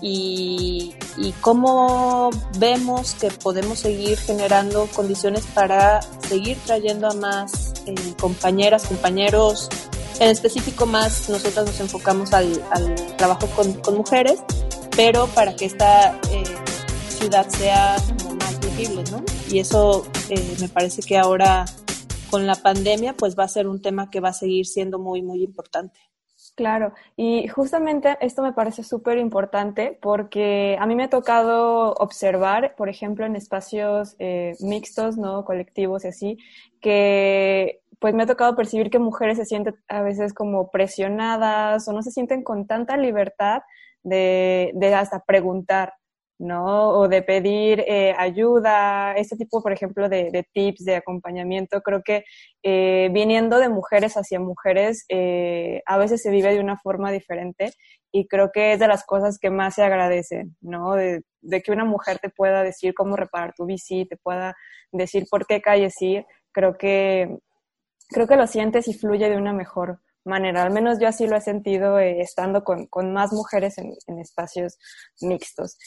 y, 0.00 0.94
y 1.16 1.32
cómo 1.40 2.30
vemos 2.58 3.14
que 3.14 3.30
podemos 3.30 3.80
seguir 3.80 4.18
generando 4.18 4.86
condiciones 4.94 5.44
para 5.54 6.00
seguir 6.28 6.56
trayendo 6.66 7.08
a 7.08 7.14
más 7.14 7.74
eh, 7.86 7.94
compañeras, 8.20 8.86
compañeros, 8.86 9.68
en 10.20 10.30
específico 10.30 10.86
más 10.86 11.28
nosotras 11.28 11.66
nos 11.66 11.80
enfocamos 11.80 12.32
al, 12.32 12.62
al 12.70 12.94
trabajo 13.16 13.46
con, 13.54 13.72
con, 13.74 13.96
mujeres, 13.96 14.40
pero 14.96 15.26
para 15.28 15.54
que 15.54 15.66
esta... 15.66 16.18
Eh, 16.30 16.44
ciudad 17.18 17.48
sea 17.48 17.96
más 18.38 18.60
visible, 18.60 19.02
¿no? 19.10 19.24
Y 19.50 19.58
eso 19.58 20.06
eh, 20.30 20.56
me 20.60 20.68
parece 20.68 21.02
que 21.02 21.18
ahora 21.18 21.64
con 22.30 22.46
la 22.46 22.54
pandemia 22.54 23.14
pues 23.14 23.36
va 23.36 23.44
a 23.44 23.48
ser 23.48 23.66
un 23.66 23.82
tema 23.82 24.08
que 24.08 24.20
va 24.20 24.28
a 24.28 24.32
seguir 24.32 24.66
siendo 24.66 25.00
muy, 25.00 25.22
muy 25.22 25.42
importante. 25.42 25.98
Claro, 26.54 26.92
y 27.16 27.48
justamente 27.48 28.16
esto 28.20 28.42
me 28.42 28.52
parece 28.52 28.84
súper 28.84 29.18
importante 29.18 29.98
porque 30.00 30.76
a 30.80 30.86
mí 30.86 30.94
me 30.94 31.04
ha 31.04 31.10
tocado 31.10 31.94
observar, 31.94 32.74
por 32.76 32.88
ejemplo, 32.88 33.26
en 33.26 33.34
espacios 33.34 34.14
eh, 34.18 34.54
mixtos, 34.60 35.16
¿no? 35.16 35.44
Colectivos 35.44 36.04
y 36.04 36.08
así, 36.08 36.38
que 36.80 37.80
pues 37.98 38.14
me 38.14 38.22
ha 38.22 38.26
tocado 38.26 38.54
percibir 38.54 38.90
que 38.90 39.00
mujeres 39.00 39.38
se 39.38 39.44
sienten 39.44 39.74
a 39.88 40.02
veces 40.02 40.32
como 40.32 40.70
presionadas 40.70 41.88
o 41.88 41.92
no 41.92 42.02
se 42.02 42.12
sienten 42.12 42.44
con 42.44 42.66
tanta 42.66 42.96
libertad 42.96 43.62
de, 44.04 44.70
de 44.74 44.94
hasta 44.94 45.24
preguntar, 45.24 45.94
¿no? 46.38 46.90
O 46.90 47.08
de 47.08 47.22
pedir 47.22 47.80
eh, 47.86 48.14
ayuda, 48.16 49.14
este 49.16 49.36
tipo, 49.36 49.62
por 49.62 49.72
ejemplo, 49.72 50.08
de, 50.08 50.46
tips, 50.52 50.84
de 50.84 50.96
acompañamiento, 50.96 51.80
creo 51.82 52.02
que 52.02 52.24
eh, 52.62 53.10
viniendo 53.12 53.58
de 53.58 53.68
mujeres 53.68 54.16
hacia 54.16 54.40
mujeres, 54.40 55.04
eh, 55.08 55.82
a 55.86 55.98
veces 55.98 56.22
se 56.22 56.30
vive 56.30 56.54
de 56.54 56.60
una 56.60 56.78
forma 56.78 57.10
diferente 57.12 57.72
y 58.12 58.26
creo 58.28 58.50
que 58.52 58.72
es 58.72 58.78
de 58.80 58.88
las 58.88 59.04
cosas 59.04 59.38
que 59.38 59.50
más 59.50 59.74
se 59.74 59.82
agradecen, 59.82 60.56
¿no? 60.60 60.94
De, 60.94 61.22
que 61.64 61.72
una 61.72 61.84
mujer 61.84 62.18
te 62.18 62.30
pueda 62.30 62.62
decir 62.62 62.94
cómo 62.94 63.16
reparar 63.16 63.54
tu 63.54 63.66
bici, 63.66 64.06
te 64.06 64.16
pueda 64.16 64.54
decir 64.92 65.26
por 65.30 65.46
qué 65.46 65.60
calles 65.60 66.00
ir, 66.02 66.26
creo 66.52 66.76
que, 66.76 67.38
creo 68.08 68.26
que 68.26 68.36
lo 68.36 68.46
sientes 68.46 68.88
y 68.88 68.94
fluye 68.94 69.28
de 69.28 69.36
una 69.36 69.52
mejor 69.52 70.00
manera. 70.24 70.62
Al 70.62 70.72
menos 70.72 70.98
yo 71.00 71.08
así 71.08 71.26
lo 71.26 71.36
he 71.36 71.40
sentido 71.40 71.98
eh, 71.98 72.20
estando 72.20 72.64
con, 72.64 72.86
con, 72.86 73.12
más 73.12 73.32
mujeres 73.32 73.78
en, 73.78 74.18
espacios 74.18 74.78
mixtos. 75.20 75.78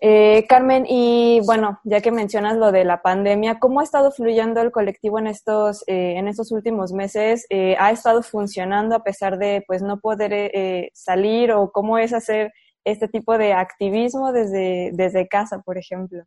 Eh, 0.00 0.46
Carmen, 0.48 0.86
y 0.88 1.40
bueno, 1.44 1.78
ya 1.84 2.00
que 2.00 2.10
mencionas 2.10 2.56
lo 2.56 2.72
de 2.72 2.84
la 2.84 3.02
pandemia, 3.02 3.58
¿cómo 3.58 3.80
ha 3.80 3.84
estado 3.84 4.10
fluyendo 4.10 4.62
el 4.62 4.70
colectivo 4.70 5.18
en 5.18 5.26
estos, 5.26 5.84
eh, 5.86 6.14
en 6.16 6.26
estos 6.26 6.52
últimos 6.52 6.92
meses? 6.92 7.46
Eh, 7.50 7.76
¿Ha 7.78 7.90
estado 7.90 8.22
funcionando 8.22 8.96
a 8.96 9.04
pesar 9.04 9.38
de 9.38 9.62
pues 9.66 9.82
no 9.82 10.00
poder 10.00 10.32
eh, 10.32 10.90
salir 10.94 11.52
o 11.52 11.70
cómo 11.70 11.98
es 11.98 12.14
hacer 12.14 12.52
este 12.84 13.08
tipo 13.08 13.36
de 13.36 13.52
activismo 13.52 14.32
desde, 14.32 14.90
desde 14.94 15.28
casa, 15.28 15.60
por 15.60 15.76
ejemplo? 15.76 16.24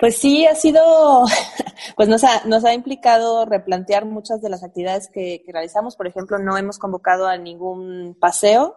Pues 0.00 0.16
sí, 0.16 0.46
ha 0.46 0.54
sido, 0.54 1.24
pues 1.96 2.08
nos 2.08 2.24
ha, 2.24 2.44
nos 2.46 2.64
ha 2.64 2.72
implicado 2.72 3.44
replantear 3.44 4.06
muchas 4.06 4.40
de 4.40 4.48
las 4.48 4.64
actividades 4.64 5.10
que, 5.12 5.44
realizamos. 5.46 5.94
Por 5.94 6.06
ejemplo, 6.06 6.38
no 6.38 6.56
hemos 6.56 6.78
convocado 6.78 7.26
a 7.26 7.36
ningún 7.36 8.16
paseo, 8.18 8.76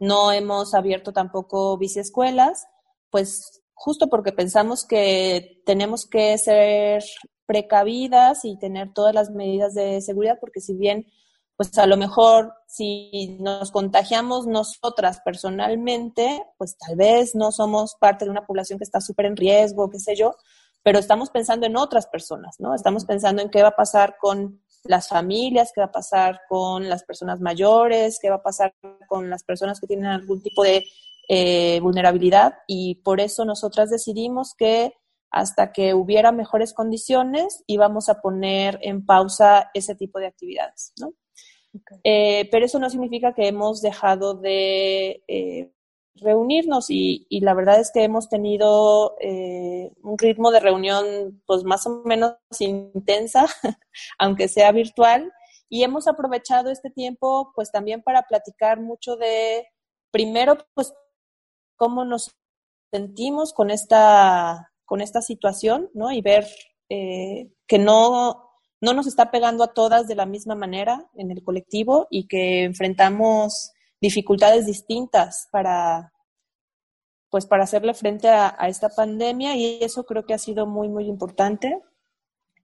no 0.00 0.32
hemos 0.32 0.74
abierto 0.74 1.12
tampoco 1.12 1.78
biciescuelas, 1.78 2.66
pues 3.10 3.62
justo 3.74 4.08
porque 4.08 4.32
pensamos 4.32 4.84
que 4.84 5.62
tenemos 5.64 6.06
que 6.06 6.36
ser 6.38 7.04
precavidas 7.46 8.44
y 8.44 8.58
tener 8.58 8.92
todas 8.92 9.14
las 9.14 9.30
medidas 9.30 9.74
de 9.74 10.00
seguridad, 10.00 10.38
porque 10.40 10.60
si 10.60 10.74
bien 10.74 11.06
pues 11.58 11.76
a 11.76 11.88
lo 11.88 11.96
mejor 11.96 12.54
si 12.68 13.36
nos 13.40 13.72
contagiamos 13.72 14.46
nosotras 14.46 15.20
personalmente, 15.24 16.40
pues 16.56 16.78
tal 16.78 16.94
vez 16.94 17.34
no 17.34 17.50
somos 17.50 17.96
parte 17.98 18.24
de 18.24 18.30
una 18.30 18.46
población 18.46 18.78
que 18.78 18.84
está 18.84 19.00
súper 19.00 19.26
en 19.26 19.36
riesgo, 19.36 19.90
qué 19.90 19.98
sé 19.98 20.14
yo, 20.14 20.36
pero 20.84 21.00
estamos 21.00 21.30
pensando 21.30 21.66
en 21.66 21.76
otras 21.76 22.06
personas, 22.06 22.60
¿no? 22.60 22.76
Estamos 22.76 23.04
pensando 23.04 23.42
en 23.42 23.50
qué 23.50 23.62
va 23.62 23.70
a 23.70 23.76
pasar 23.76 24.18
con 24.20 24.62
las 24.84 25.08
familias, 25.08 25.72
qué 25.74 25.80
va 25.80 25.88
a 25.88 25.92
pasar 25.92 26.42
con 26.48 26.88
las 26.88 27.02
personas 27.02 27.40
mayores, 27.40 28.20
qué 28.22 28.30
va 28.30 28.36
a 28.36 28.42
pasar 28.44 28.72
con 29.08 29.28
las 29.28 29.42
personas 29.42 29.80
que 29.80 29.88
tienen 29.88 30.06
algún 30.06 30.40
tipo 30.40 30.62
de 30.62 30.84
eh, 31.28 31.80
vulnerabilidad 31.80 32.54
y 32.68 33.02
por 33.02 33.20
eso 33.20 33.44
nosotras 33.44 33.90
decidimos 33.90 34.54
que 34.56 34.94
hasta 35.32 35.72
que 35.72 35.92
hubiera 35.92 36.30
mejores 36.30 36.72
condiciones 36.72 37.64
íbamos 37.66 38.08
a 38.08 38.20
poner 38.20 38.78
en 38.80 39.04
pausa 39.04 39.72
ese 39.74 39.96
tipo 39.96 40.20
de 40.20 40.28
actividades, 40.28 40.92
¿no? 41.00 41.14
Eh, 42.04 42.48
pero 42.50 42.64
eso 42.64 42.78
no 42.78 42.90
significa 42.90 43.34
que 43.34 43.48
hemos 43.48 43.80
dejado 43.82 44.34
de 44.34 45.22
eh, 45.28 45.72
reunirnos 46.14 46.86
y, 46.88 47.26
la 47.40 47.54
verdad 47.54 47.80
es 47.80 47.90
que 47.92 48.04
hemos 48.04 48.28
tenido 48.28 49.16
eh, 49.20 49.90
un 50.02 50.18
ritmo 50.18 50.50
de 50.50 50.60
reunión 50.60 51.42
pues 51.46 51.64
más 51.64 51.86
o 51.86 52.02
menos 52.04 52.34
intensa, 52.58 53.46
aunque 54.18 54.48
sea 54.48 54.72
virtual, 54.72 55.32
y 55.68 55.82
hemos 55.82 56.08
aprovechado 56.08 56.70
este 56.70 56.90
tiempo 56.90 57.52
pues 57.54 57.70
también 57.70 58.02
para 58.02 58.22
platicar 58.22 58.80
mucho 58.80 59.16
de, 59.16 59.66
primero 60.10 60.58
pues 60.74 60.94
cómo 61.76 62.04
nos 62.04 62.34
sentimos 62.92 63.52
con 63.52 63.70
esta, 63.70 64.72
con 64.84 65.00
esta 65.00 65.20
situación, 65.20 65.90
¿no? 65.94 66.10
Y 66.10 66.22
ver 66.22 66.46
que 66.88 67.78
no 67.78 68.47
no 68.80 68.92
nos 68.92 69.06
está 69.06 69.30
pegando 69.30 69.64
a 69.64 69.72
todas 69.72 70.06
de 70.06 70.14
la 70.14 70.26
misma 70.26 70.54
manera 70.54 71.08
en 71.14 71.30
el 71.30 71.42
colectivo 71.42 72.06
y 72.10 72.26
que 72.26 72.64
enfrentamos 72.64 73.72
dificultades 74.00 74.66
distintas 74.66 75.48
para 75.50 76.12
pues 77.30 77.44
para 77.44 77.64
hacerle 77.64 77.92
frente 77.92 78.28
a, 78.28 78.56
esta 78.68 78.88
pandemia 78.88 79.54
y 79.54 79.80
eso 79.82 80.04
creo 80.04 80.24
que 80.24 80.32
ha 80.32 80.38
sido 80.38 80.66
muy 80.66 80.88
muy 80.88 81.06
importante. 81.06 81.82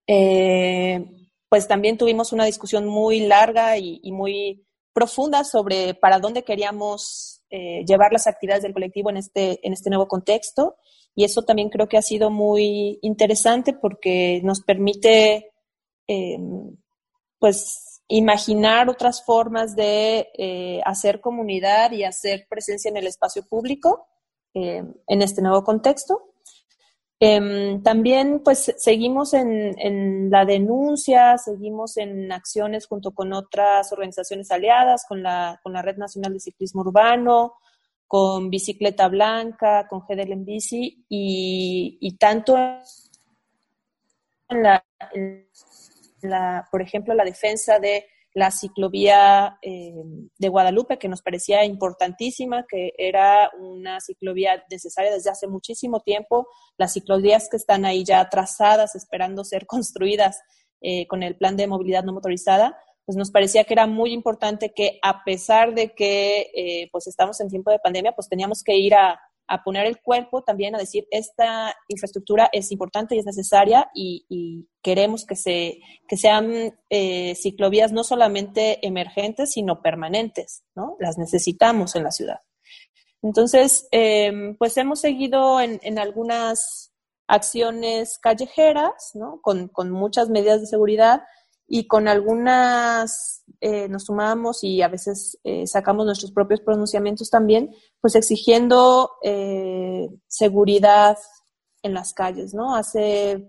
Eh, 0.06 1.04
pues 1.48 1.68
también 1.68 1.98
tuvimos 1.98 2.32
una 2.32 2.44
discusión 2.46 2.86
muy 2.86 3.20
larga 3.20 3.78
y, 3.78 4.00
muy 4.10 4.66
profunda 4.92 5.44
sobre 5.44 5.94
para 5.94 6.18
dónde 6.18 6.44
queríamos 6.44 7.42
eh, 7.50 7.84
llevar 7.84 8.12
las 8.12 8.26
actividades 8.26 8.62
del 8.62 8.72
colectivo 8.72 9.10
en 9.10 9.18
este 9.18 9.60
en 9.66 9.72
este 9.72 9.90
nuevo 9.90 10.08
contexto 10.08 10.76
y 11.14 11.24
eso 11.24 11.42
también 11.42 11.68
creo 11.68 11.88
que 11.88 11.96
ha 11.96 12.02
sido 12.02 12.30
muy 12.30 12.98
interesante 13.02 13.72
porque 13.72 14.40
nos 14.42 14.62
permite 14.62 15.53
eh, 16.08 16.38
pues 17.38 17.94
imaginar 18.08 18.88
otras 18.88 19.24
formas 19.24 19.76
de 19.76 20.28
eh, 20.36 20.80
hacer 20.84 21.20
comunidad 21.20 21.92
y 21.92 22.04
hacer 22.04 22.46
presencia 22.48 22.90
en 22.90 22.96
el 22.96 23.06
espacio 23.06 23.46
público 23.46 24.06
eh, 24.52 24.82
en 25.06 25.22
este 25.22 25.42
nuevo 25.42 25.64
contexto. 25.64 26.30
Em, 27.20 27.82
también 27.82 28.42
pues 28.44 28.74
seguimos 28.76 29.34
en, 29.34 29.78
en, 29.78 30.30
la 30.30 30.44
denuncia, 30.44 31.38
seguimos 31.38 31.96
en 31.96 32.32
acciones 32.32 32.86
junto 32.86 33.12
con 33.12 33.32
otras 33.32 33.92
organizaciones 33.92 34.50
aliadas, 34.50 35.04
con 35.08 35.22
la, 35.22 35.60
con 35.62 35.72
la 35.72 35.82
Red 35.82 35.96
Nacional 35.96 36.34
de 36.34 36.40
Ciclismo 36.40 36.82
Urbano, 36.82 37.54
con 38.06 38.50
Bicicleta 38.50 39.08
Blanca, 39.08 39.86
con 39.88 40.00
GDL 40.00 40.32
en 40.32 40.44
Bici 40.44 41.06
y, 41.08 41.98
y 42.00 42.16
tanto 42.16 42.56
en 42.56 42.80
la, 44.62 44.84
la, 46.24 46.66
por 46.70 46.82
ejemplo, 46.82 47.14
la 47.14 47.24
defensa 47.24 47.78
de 47.78 48.06
la 48.34 48.50
ciclovía 48.50 49.58
eh, 49.62 49.94
de 50.38 50.48
Guadalupe, 50.48 50.98
que 50.98 51.08
nos 51.08 51.22
parecía 51.22 51.64
importantísima, 51.64 52.66
que 52.68 52.92
era 52.98 53.50
una 53.60 54.00
ciclovía 54.00 54.64
necesaria 54.68 55.12
desde 55.12 55.30
hace 55.30 55.46
muchísimo 55.46 56.00
tiempo. 56.00 56.48
Las 56.76 56.94
ciclovías 56.94 57.48
que 57.48 57.56
están 57.56 57.84
ahí 57.84 58.04
ya 58.04 58.28
trazadas, 58.28 58.96
esperando 58.96 59.44
ser 59.44 59.66
construidas 59.68 60.40
eh, 60.80 61.06
con 61.06 61.22
el 61.22 61.36
plan 61.36 61.56
de 61.56 61.68
movilidad 61.68 62.02
no 62.02 62.12
motorizada, 62.12 62.76
pues 63.06 63.16
nos 63.16 63.30
parecía 63.30 63.64
que 63.64 63.74
era 63.74 63.86
muy 63.86 64.12
importante 64.12 64.72
que 64.74 64.98
a 65.02 65.22
pesar 65.24 65.74
de 65.74 65.94
que 65.94 66.50
eh, 66.54 66.88
pues 66.90 67.06
estamos 67.06 67.40
en 67.40 67.48
tiempo 67.48 67.70
de 67.70 67.78
pandemia, 67.78 68.12
pues 68.12 68.28
teníamos 68.28 68.62
que 68.64 68.76
ir 68.76 68.94
a, 68.94 69.20
a 69.46 69.62
poner 69.62 69.86
el 69.86 70.00
cuerpo 70.00 70.42
también 70.42 70.74
a 70.74 70.78
decir, 70.78 71.06
esta 71.10 71.74
infraestructura 71.88 72.48
es 72.52 72.72
importante 72.72 73.14
y 73.14 73.18
es 73.18 73.26
necesaria 73.26 73.90
y, 73.94 74.68
queremos 74.82 75.24
que, 75.24 75.34
se, 75.34 75.78
que 76.06 76.18
sean 76.18 76.78
eh, 76.90 77.34
ciclovías 77.36 77.92
no 77.92 78.04
solamente 78.04 78.86
emergentes, 78.86 79.52
sino 79.52 79.80
permanentes, 79.80 80.62
¿no? 80.74 80.96
Las 81.00 81.16
necesitamos 81.16 81.96
en 81.96 82.04
la 82.04 82.10
ciudad. 82.10 82.40
Entonces, 83.22 83.88
em, 83.90 84.56
pues 84.58 84.76
hemos 84.76 85.00
seguido 85.00 85.58
en, 85.58 85.80
en, 85.82 85.98
algunas 85.98 86.92
acciones 87.26 88.18
callejeras, 88.18 89.12
¿no? 89.14 89.40
Con, 89.40 89.68
con 89.68 89.90
muchas 89.90 90.28
medidas 90.28 90.60
de 90.60 90.66
seguridad, 90.66 91.22
y 91.66 91.86
con 91.86 92.08
algunas 92.08 93.44
eh, 93.60 93.88
nos 93.88 94.04
sumamos 94.04 94.62
y 94.62 94.82
a 94.82 94.88
veces 94.88 95.38
eh, 95.44 95.66
sacamos 95.66 96.04
nuestros 96.04 96.32
propios 96.32 96.60
pronunciamientos 96.60 97.30
también, 97.30 97.74
pues 98.00 98.14
exigiendo 98.14 99.12
eh, 99.22 100.08
seguridad 100.26 101.16
en 101.82 101.94
las 101.94 102.12
calles, 102.12 102.54
¿no? 102.54 102.74
Hace 102.74 103.48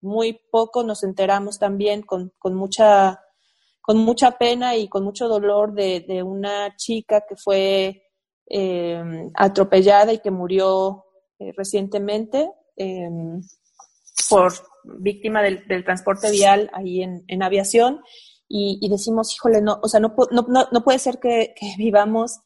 muy 0.00 0.40
poco 0.50 0.84
nos 0.84 1.02
enteramos 1.02 1.58
también 1.58 2.02
con, 2.02 2.32
con 2.38 2.54
mucha 2.54 3.20
con 3.80 3.98
mucha 3.98 4.32
pena 4.32 4.76
y 4.76 4.88
con 4.88 5.04
mucho 5.04 5.28
dolor 5.28 5.72
de, 5.72 6.00
de 6.00 6.20
una 6.20 6.74
chica 6.76 7.24
que 7.28 7.36
fue 7.36 8.02
atropellada 9.34 10.12
y 10.12 10.18
que 10.18 10.32
murió 10.32 11.04
recientemente 11.38 12.50
por 14.28 14.52
víctima 14.98 15.42
del, 15.42 15.64
transporte 15.84 16.30
vial 16.30 16.70
ahí 16.72 17.02
en, 17.02 17.42
aviación 17.42 18.00
y, 18.48 18.88
decimos, 18.88 19.34
híjole, 19.34 19.60
no, 19.60 19.78
o 19.82 19.88
sea, 19.88 20.00
no, 20.00 20.14
no, 20.30 20.46
no 20.70 20.84
puede 20.84 20.98
ser 20.98 21.18
que, 21.18 21.54
vivamos 21.78 22.40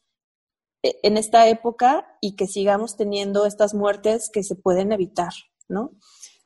e, 0.83 0.95
en 1.03 1.17
esta 1.17 1.47
época 1.47 2.05
y 2.21 2.35
que 2.35 2.47
sigamos 2.47 2.97
teniendo 2.97 3.45
estas 3.45 3.73
muertes 3.73 4.29
que 4.31 4.43
se 4.43 4.55
pueden 4.55 4.91
evitar, 4.91 5.33
¿no? 5.69 5.91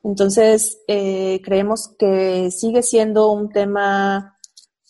Entonces, 0.02 0.82
eh, 0.86 1.40
creemos 1.42 1.94
que 1.98 2.50
sigue 2.52 2.82
siendo 2.82 3.32
un 3.32 3.48
tema 3.50 4.35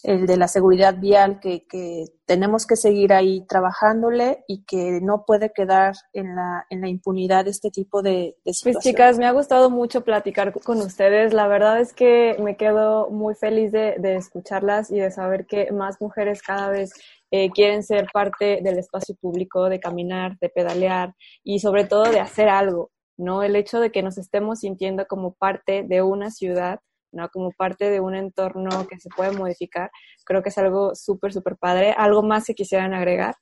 el 0.06 0.24
de 0.26 0.36
la 0.36 0.46
seguridad 0.46 0.94
vial, 0.98 1.40
que, 1.40 1.64
tenemos 2.26 2.64
que 2.64 2.76
seguir 2.76 3.12
ahí 3.12 3.44
trabajándole 3.46 4.44
y 4.46 4.64
que 4.64 5.00
no 5.00 5.24
puede 5.24 5.52
quedar 5.52 5.94
en 6.12 6.34
la, 6.34 6.64
en 6.70 6.80
la 6.80 6.88
impunidad 6.88 7.46
este 7.46 7.70
tipo 7.70 8.02
de, 8.02 8.36
de 8.44 8.52
Pues 8.62 8.78
chicas, 8.80 9.18
me 9.18 9.26
ha 9.26 9.32
gustado 9.32 9.68
mucho 9.68 10.02
platicar 10.02 10.52
con 10.52 10.78
ustedes. 10.78 11.32
La 11.32 11.48
verdad 11.48 11.80
es 11.80 11.92
que 11.92 12.36
me 12.40 12.56
quedo 12.56 13.10
muy 13.10 13.34
feliz 13.34 13.72
de, 13.72 13.96
escucharlas 14.16 14.92
y 14.92 14.98
de 15.00 15.10
saber 15.10 15.46
que 15.46 15.72
más 15.72 16.00
mujeres 16.00 16.40
cada 16.40 16.68
vez 16.68 16.92
eh, 17.32 17.50
quieren 17.50 17.82
ser 17.82 18.06
parte 18.12 18.60
del 18.62 18.78
espacio 18.78 19.16
público, 19.16 19.68
de 19.68 19.80
caminar, 19.80 20.38
de 20.40 20.48
pedalear 20.48 21.14
y 21.42 21.58
sobre 21.58 21.84
todo 21.84 22.04
de 22.04 22.20
hacer 22.20 22.48
algo, 22.48 22.92
¿no? 23.16 23.42
El 23.42 23.56
hecho 23.56 23.80
de 23.80 23.90
que 23.90 24.02
nos 24.02 24.18
estemos 24.18 24.60
sintiendo 24.60 25.06
como 25.06 25.34
parte 25.34 25.84
de 25.84 26.02
una 26.02 26.30
ciudad 26.30 26.80
¿no? 27.16 27.28
Como 27.30 27.50
parte 27.50 27.90
de 27.90 28.00
un 28.00 28.14
entorno 28.14 28.86
que 28.86 29.00
se 29.00 29.08
puede 29.08 29.32
modificar. 29.32 29.90
Creo 30.24 30.42
que 30.42 30.50
es 30.50 30.58
algo 30.58 30.94
súper, 30.94 31.32
súper 31.32 31.56
padre. 31.56 31.92
¿Algo 31.96 32.22
más 32.22 32.44
que 32.44 32.54
quisieran 32.54 32.94
agregar? 32.94 33.34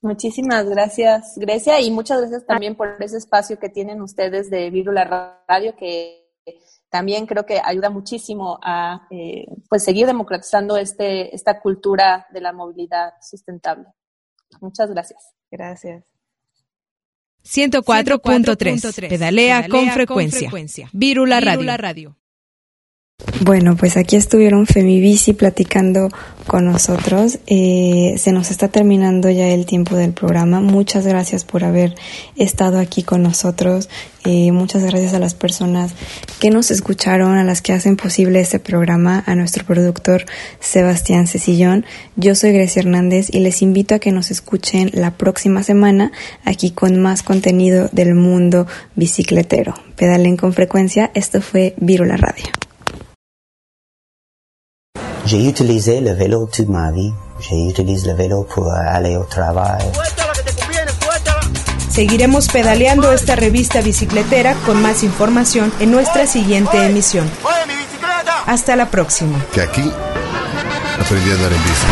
Muchísimas 0.00 0.68
gracias, 0.68 1.34
Grecia, 1.36 1.80
y 1.80 1.90
muchas 1.90 2.20
gracias 2.20 2.46
también 2.46 2.76
por 2.76 3.02
ese 3.02 3.16
espacio 3.16 3.58
que 3.58 3.68
tienen 3.68 4.00
ustedes 4.00 4.48
de 4.48 4.70
Virula 4.70 5.42
Radio, 5.48 5.74
que 5.76 6.28
también 6.88 7.26
creo 7.26 7.44
que 7.44 7.60
ayuda 7.62 7.90
muchísimo 7.90 8.60
a 8.62 9.06
eh, 9.10 9.46
pues 9.68 9.82
seguir 9.82 10.06
democratizando 10.06 10.76
este, 10.76 11.34
esta 11.34 11.60
cultura 11.60 12.26
de 12.32 12.40
la 12.40 12.52
movilidad 12.52 13.14
sustentable. 13.20 13.86
Muchas 14.60 14.88
gracias. 14.90 15.34
Gracias. 15.50 16.04
104.3. 17.44 19.08
Pedalea, 19.08 19.68
con 19.68 19.88
frecuencia. 19.90 20.90
Virula, 20.92 21.40
Radio. 21.40 22.16
Bueno, 23.40 23.76
pues 23.76 23.96
aquí 23.96 24.16
estuvieron 24.16 24.66
Femibici 24.66 25.32
platicando 25.32 26.08
con 26.46 26.64
nosotros. 26.64 27.38
Eh, 27.46 28.14
se 28.18 28.32
nos 28.32 28.50
está 28.50 28.68
terminando 28.68 29.30
ya 29.30 29.48
el 29.48 29.64
tiempo 29.64 29.96
del 29.96 30.12
programa. 30.12 30.60
Muchas 30.60 31.06
gracias 31.06 31.44
por 31.44 31.62
haber 31.62 31.94
estado 32.36 32.78
aquí 32.78 33.02
con 33.02 33.22
nosotros. 33.22 33.88
Eh, 34.24 34.50
muchas 34.52 34.82
gracias 34.82 35.14
a 35.14 35.18
las 35.18 35.34
personas 35.34 35.94
que 36.40 36.50
nos 36.50 36.70
escucharon, 36.70 37.38
a 37.38 37.44
las 37.44 37.62
que 37.62 37.72
hacen 37.72 37.96
posible 37.96 38.40
este 38.40 38.58
programa, 38.58 39.22
a 39.26 39.34
nuestro 39.34 39.64
productor 39.64 40.26
Sebastián 40.60 41.26
Cecillón. 41.26 41.86
Yo 42.16 42.34
soy 42.34 42.52
Grecia 42.52 42.80
Hernández 42.80 43.28
y 43.32 43.38
les 43.38 43.62
invito 43.62 43.94
a 43.94 43.98
que 43.98 44.12
nos 44.12 44.30
escuchen 44.30 44.90
la 44.92 45.12
próxima 45.12 45.62
semana 45.62 46.12
aquí 46.44 46.70
con 46.72 47.00
más 47.00 47.22
contenido 47.22 47.88
del 47.92 48.14
mundo 48.14 48.66
bicicletero. 48.96 49.74
Pedalen 49.96 50.36
con 50.36 50.52
frecuencia. 50.52 51.10
Esto 51.14 51.40
fue 51.40 51.74
Virula 51.78 52.16
Radio. 52.16 52.44
J'ai 55.28 55.46
utilisé 55.46 56.00
le 56.00 56.14
vélo 56.14 56.48
toute 56.50 56.70
ma 56.70 56.90
vie. 56.90 57.12
J'utilise 57.38 58.06
le 58.06 58.14
vélo 58.14 58.44
pour 58.44 58.72
aller 58.72 59.14
au 59.14 59.24
travail. 59.24 59.84
Seguiremos 61.90 62.48
pedaleando 62.48 63.12
esta 63.12 63.36
revista 63.36 63.82
bicicletera 63.82 64.54
con 64.64 64.80
más 64.80 65.02
información 65.02 65.70
en 65.80 65.90
nuestra 65.90 66.26
siguiente 66.26 66.82
emisión. 66.82 67.28
Hasta 68.46 68.74
la 68.74 68.90
próxima. 68.90 69.38
Que 69.52 69.60
aquí 69.60 69.82
aprendí 70.98 71.30
a 71.30 71.34
andar 71.34 71.52
en 71.52 71.62
bici. 71.62 71.86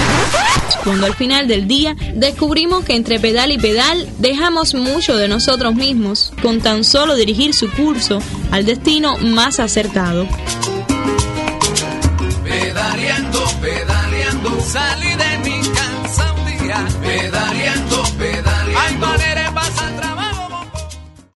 Cuando 0.83 1.05
al 1.05 1.15
final 1.15 1.47
del 1.47 1.69
día 1.69 1.95
descubrimos 2.15 2.87
que 2.87 2.97
entre 2.97 3.21
pedal 3.21 3.53
y 3.53 3.59
pedal 3.59 4.09
dejamos 4.19 4.73
mucho 4.73 5.15
de 5.15 5.29
nosotros 5.29 5.75
mismos 5.75 6.33
con 6.41 6.63
tan 6.63 6.85
solo 6.85 7.15
dirigir 7.15 7.53
su 7.53 7.71
curso 7.71 8.19
al 8.51 8.65
destino 8.65 9.19
más 9.19 9.61
acertado. 9.61 10.27
De 14.75 15.26